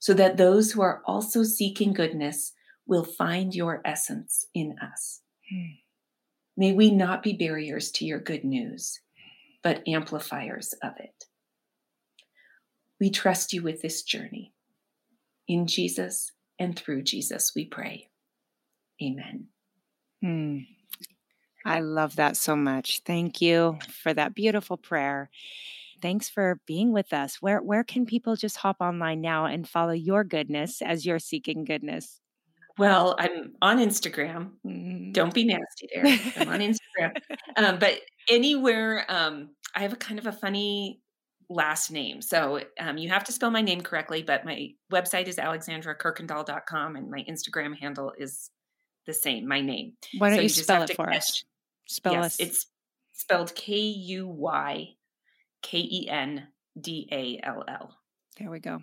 So 0.00 0.14
that 0.14 0.36
those 0.36 0.72
who 0.72 0.82
are 0.82 1.00
also 1.06 1.44
seeking 1.44 1.92
goodness 1.92 2.52
will 2.88 3.04
find 3.04 3.54
your 3.54 3.80
essence 3.84 4.46
in 4.52 4.74
us. 4.82 5.20
Mm. 5.54 5.78
May 6.56 6.72
we 6.72 6.90
not 6.90 7.22
be 7.22 7.34
barriers 7.34 7.92
to 7.92 8.04
your 8.04 8.18
good 8.18 8.42
news, 8.42 8.98
but 9.62 9.86
amplifiers 9.86 10.74
of 10.82 10.94
it. 10.98 11.26
We 12.98 13.10
trust 13.10 13.52
you 13.52 13.62
with 13.62 13.80
this 13.80 14.02
journey. 14.02 14.52
In 15.46 15.68
Jesus 15.68 16.32
and 16.58 16.76
through 16.76 17.02
Jesus, 17.02 17.52
we 17.54 17.64
pray. 17.66 18.08
Amen. 19.00 19.46
Mm. 20.24 20.66
I 21.64 21.80
love 21.80 22.16
that 22.16 22.36
so 22.36 22.56
much. 22.56 23.00
Thank 23.06 23.40
you 23.40 23.78
for 23.88 24.12
that 24.12 24.34
beautiful 24.34 24.76
prayer. 24.76 25.30
Thanks 26.02 26.28
for 26.28 26.60
being 26.66 26.92
with 26.92 27.12
us. 27.12 27.40
Where 27.40 27.62
where 27.62 27.84
can 27.84 28.04
people 28.04 28.36
just 28.36 28.56
hop 28.56 28.76
online 28.80 29.20
now 29.20 29.46
and 29.46 29.66
follow 29.66 29.92
your 29.92 30.24
goodness 30.24 30.82
as 30.82 31.06
you're 31.06 31.18
seeking 31.18 31.64
goodness? 31.64 32.20
Well, 32.76 33.14
I'm 33.18 33.54
on 33.62 33.78
Instagram. 33.78 34.50
Mm. 34.66 35.12
Don't 35.12 35.32
be 35.32 35.44
nasty 35.44 35.88
there. 35.94 36.04
I'm 36.36 36.48
on 36.48 36.60
Instagram. 36.60 37.16
um, 37.56 37.78
but 37.78 38.00
anywhere, 38.28 39.06
um, 39.08 39.50
I 39.74 39.80
have 39.82 39.92
a 39.92 39.96
kind 39.96 40.18
of 40.18 40.26
a 40.26 40.32
funny 40.32 41.00
last 41.48 41.90
name. 41.90 42.20
So 42.20 42.60
um, 42.80 42.98
you 42.98 43.08
have 43.10 43.24
to 43.24 43.32
spell 43.32 43.50
my 43.50 43.60
name 43.60 43.80
correctly, 43.80 44.22
but 44.22 44.44
my 44.44 44.70
website 44.92 45.28
is 45.28 45.36
alexandrakuykendall.com 45.36 46.96
and 46.96 47.10
my 47.10 47.24
Instagram 47.28 47.78
handle 47.78 48.12
is 48.18 48.50
the 49.06 49.14
same, 49.14 49.46
my 49.46 49.60
name. 49.60 49.92
Why 50.18 50.30
don't 50.30 50.38
so 50.38 50.42
you 50.42 50.48
just 50.48 50.64
spell 50.64 50.82
it 50.82 50.94
for 50.96 51.10
us? 51.10 51.44
Spell 51.86 52.14
yes, 52.14 52.24
us. 52.24 52.40
it's 52.40 52.66
spelled 53.12 53.54
K 53.54 53.76
U 53.76 54.26
Y 54.28 54.88
K 55.62 55.78
E 55.78 56.08
N 56.08 56.48
D 56.80 57.08
A 57.12 57.40
L 57.42 57.64
L. 57.68 57.96
There 58.38 58.50
we 58.50 58.60
go. 58.60 58.82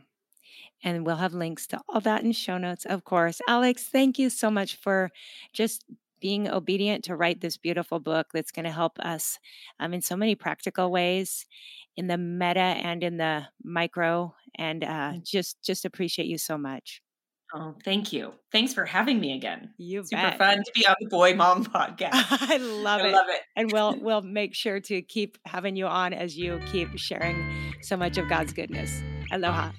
And 0.83 1.05
we'll 1.05 1.17
have 1.17 1.33
links 1.33 1.67
to 1.67 1.81
all 1.87 2.01
that 2.01 2.23
in 2.23 2.31
show 2.31 2.57
notes, 2.57 2.85
of 2.85 3.03
course. 3.03 3.39
Alex, 3.47 3.83
thank 3.83 4.17
you 4.17 4.29
so 4.29 4.49
much 4.49 4.77
for 4.77 5.11
just 5.53 5.85
being 6.19 6.47
obedient 6.47 7.03
to 7.03 7.15
write 7.15 7.41
this 7.41 7.57
beautiful 7.57 7.99
book 7.99 8.27
that's 8.33 8.51
going 8.51 8.65
to 8.65 8.71
help 8.71 8.97
us 8.99 9.39
um, 9.79 9.93
in 9.93 10.01
so 10.01 10.15
many 10.15 10.35
practical 10.35 10.91
ways 10.91 11.45
in 11.97 12.07
the 12.07 12.17
meta 12.17 12.59
and 12.59 13.03
in 13.03 13.17
the 13.17 13.43
micro 13.63 14.33
and 14.55 14.83
uh, 14.83 15.13
just 15.23 15.61
just 15.63 15.83
appreciate 15.83 16.27
you 16.27 16.37
so 16.37 16.57
much 16.57 17.01
Oh, 17.53 17.75
thank 17.83 18.13
you. 18.13 18.33
Thanks 18.51 18.73
for 18.73 18.85
having 18.85 19.19
me 19.19 19.35
again. 19.35 19.73
you 19.77 20.03
Super 20.05 20.21
bet. 20.21 20.37
fun 20.37 20.57
to 20.63 20.71
be 20.73 20.87
on 20.87 20.95
the 21.01 21.09
Boy 21.09 21.33
Mom 21.35 21.65
podcast. 21.75 22.11
i 22.13 22.57
love 22.57 23.01
it. 23.01 23.05
I 23.05 23.07
it 23.09 23.11
love 23.11 23.25
it. 23.29 23.41
and 23.57 23.71
we'll 23.71 23.99
we'll 23.99 24.21
make 24.21 24.55
sure 24.55 24.79
to 24.79 25.01
keep 25.01 25.37
having 25.45 25.75
you 25.75 25.85
on 25.87 26.13
as 26.13 26.37
you 26.37 26.59
keep 26.71 26.97
sharing 26.97 27.73
so 27.81 27.97
much 27.97 28.17
of 28.17 28.29
god's 28.29 28.53
goodness 28.53 29.01
aloha 29.31 29.71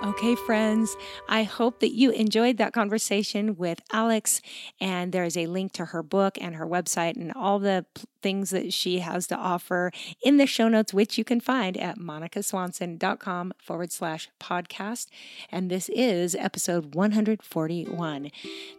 Okay, 0.00 0.36
friends, 0.36 0.96
I 1.28 1.42
hope 1.42 1.80
that 1.80 1.92
you 1.92 2.10
enjoyed 2.10 2.56
that 2.58 2.72
conversation 2.72 3.56
with 3.56 3.80
Alex. 3.92 4.40
And 4.80 5.12
there 5.12 5.24
is 5.24 5.36
a 5.36 5.46
link 5.46 5.72
to 5.72 5.86
her 5.86 6.02
book 6.02 6.38
and 6.40 6.54
her 6.54 6.66
website 6.66 7.16
and 7.16 7.32
all 7.34 7.58
the 7.58 7.84
things 8.22 8.50
that 8.50 8.72
she 8.72 9.00
has 9.00 9.26
to 9.28 9.36
offer 9.36 9.90
in 10.22 10.36
the 10.36 10.46
show 10.46 10.68
notes, 10.68 10.94
which 10.94 11.18
you 11.18 11.24
can 11.24 11.40
find 11.40 11.76
at 11.76 11.98
monicaswanson.com 11.98 13.52
forward 13.58 13.92
slash 13.92 14.28
podcast. 14.40 15.06
And 15.50 15.70
this 15.70 15.88
is 15.90 16.34
episode 16.34 16.94
141. 16.94 18.30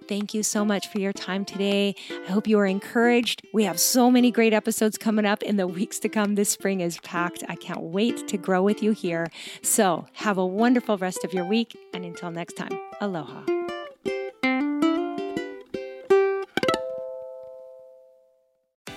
Thank 0.07 0.33
you 0.33 0.43
so 0.43 0.65
much 0.65 0.87
for 0.87 0.99
your 0.99 1.13
time 1.13 1.45
today. 1.45 1.95
I 2.27 2.31
hope 2.31 2.47
you 2.47 2.59
are 2.59 2.65
encouraged. 2.65 3.41
We 3.53 3.63
have 3.63 3.79
so 3.79 4.09
many 4.09 4.31
great 4.31 4.53
episodes 4.53 4.97
coming 4.97 5.25
up 5.25 5.43
in 5.43 5.57
the 5.57 5.67
weeks 5.67 5.99
to 5.99 6.09
come. 6.09 6.35
This 6.35 6.49
spring 6.49 6.81
is 6.81 6.99
packed. 6.99 7.43
I 7.47 7.55
can't 7.55 7.81
wait 7.81 8.27
to 8.27 8.37
grow 8.37 8.61
with 8.61 8.81
you 8.81 8.91
here. 8.91 9.27
So 9.61 10.07
have 10.13 10.37
a 10.37 10.45
wonderful 10.45 10.97
rest 10.97 11.23
of 11.23 11.33
your 11.33 11.45
week. 11.45 11.77
And 11.93 12.05
until 12.05 12.31
next 12.31 12.53
time, 12.53 12.77
aloha. 13.01 13.59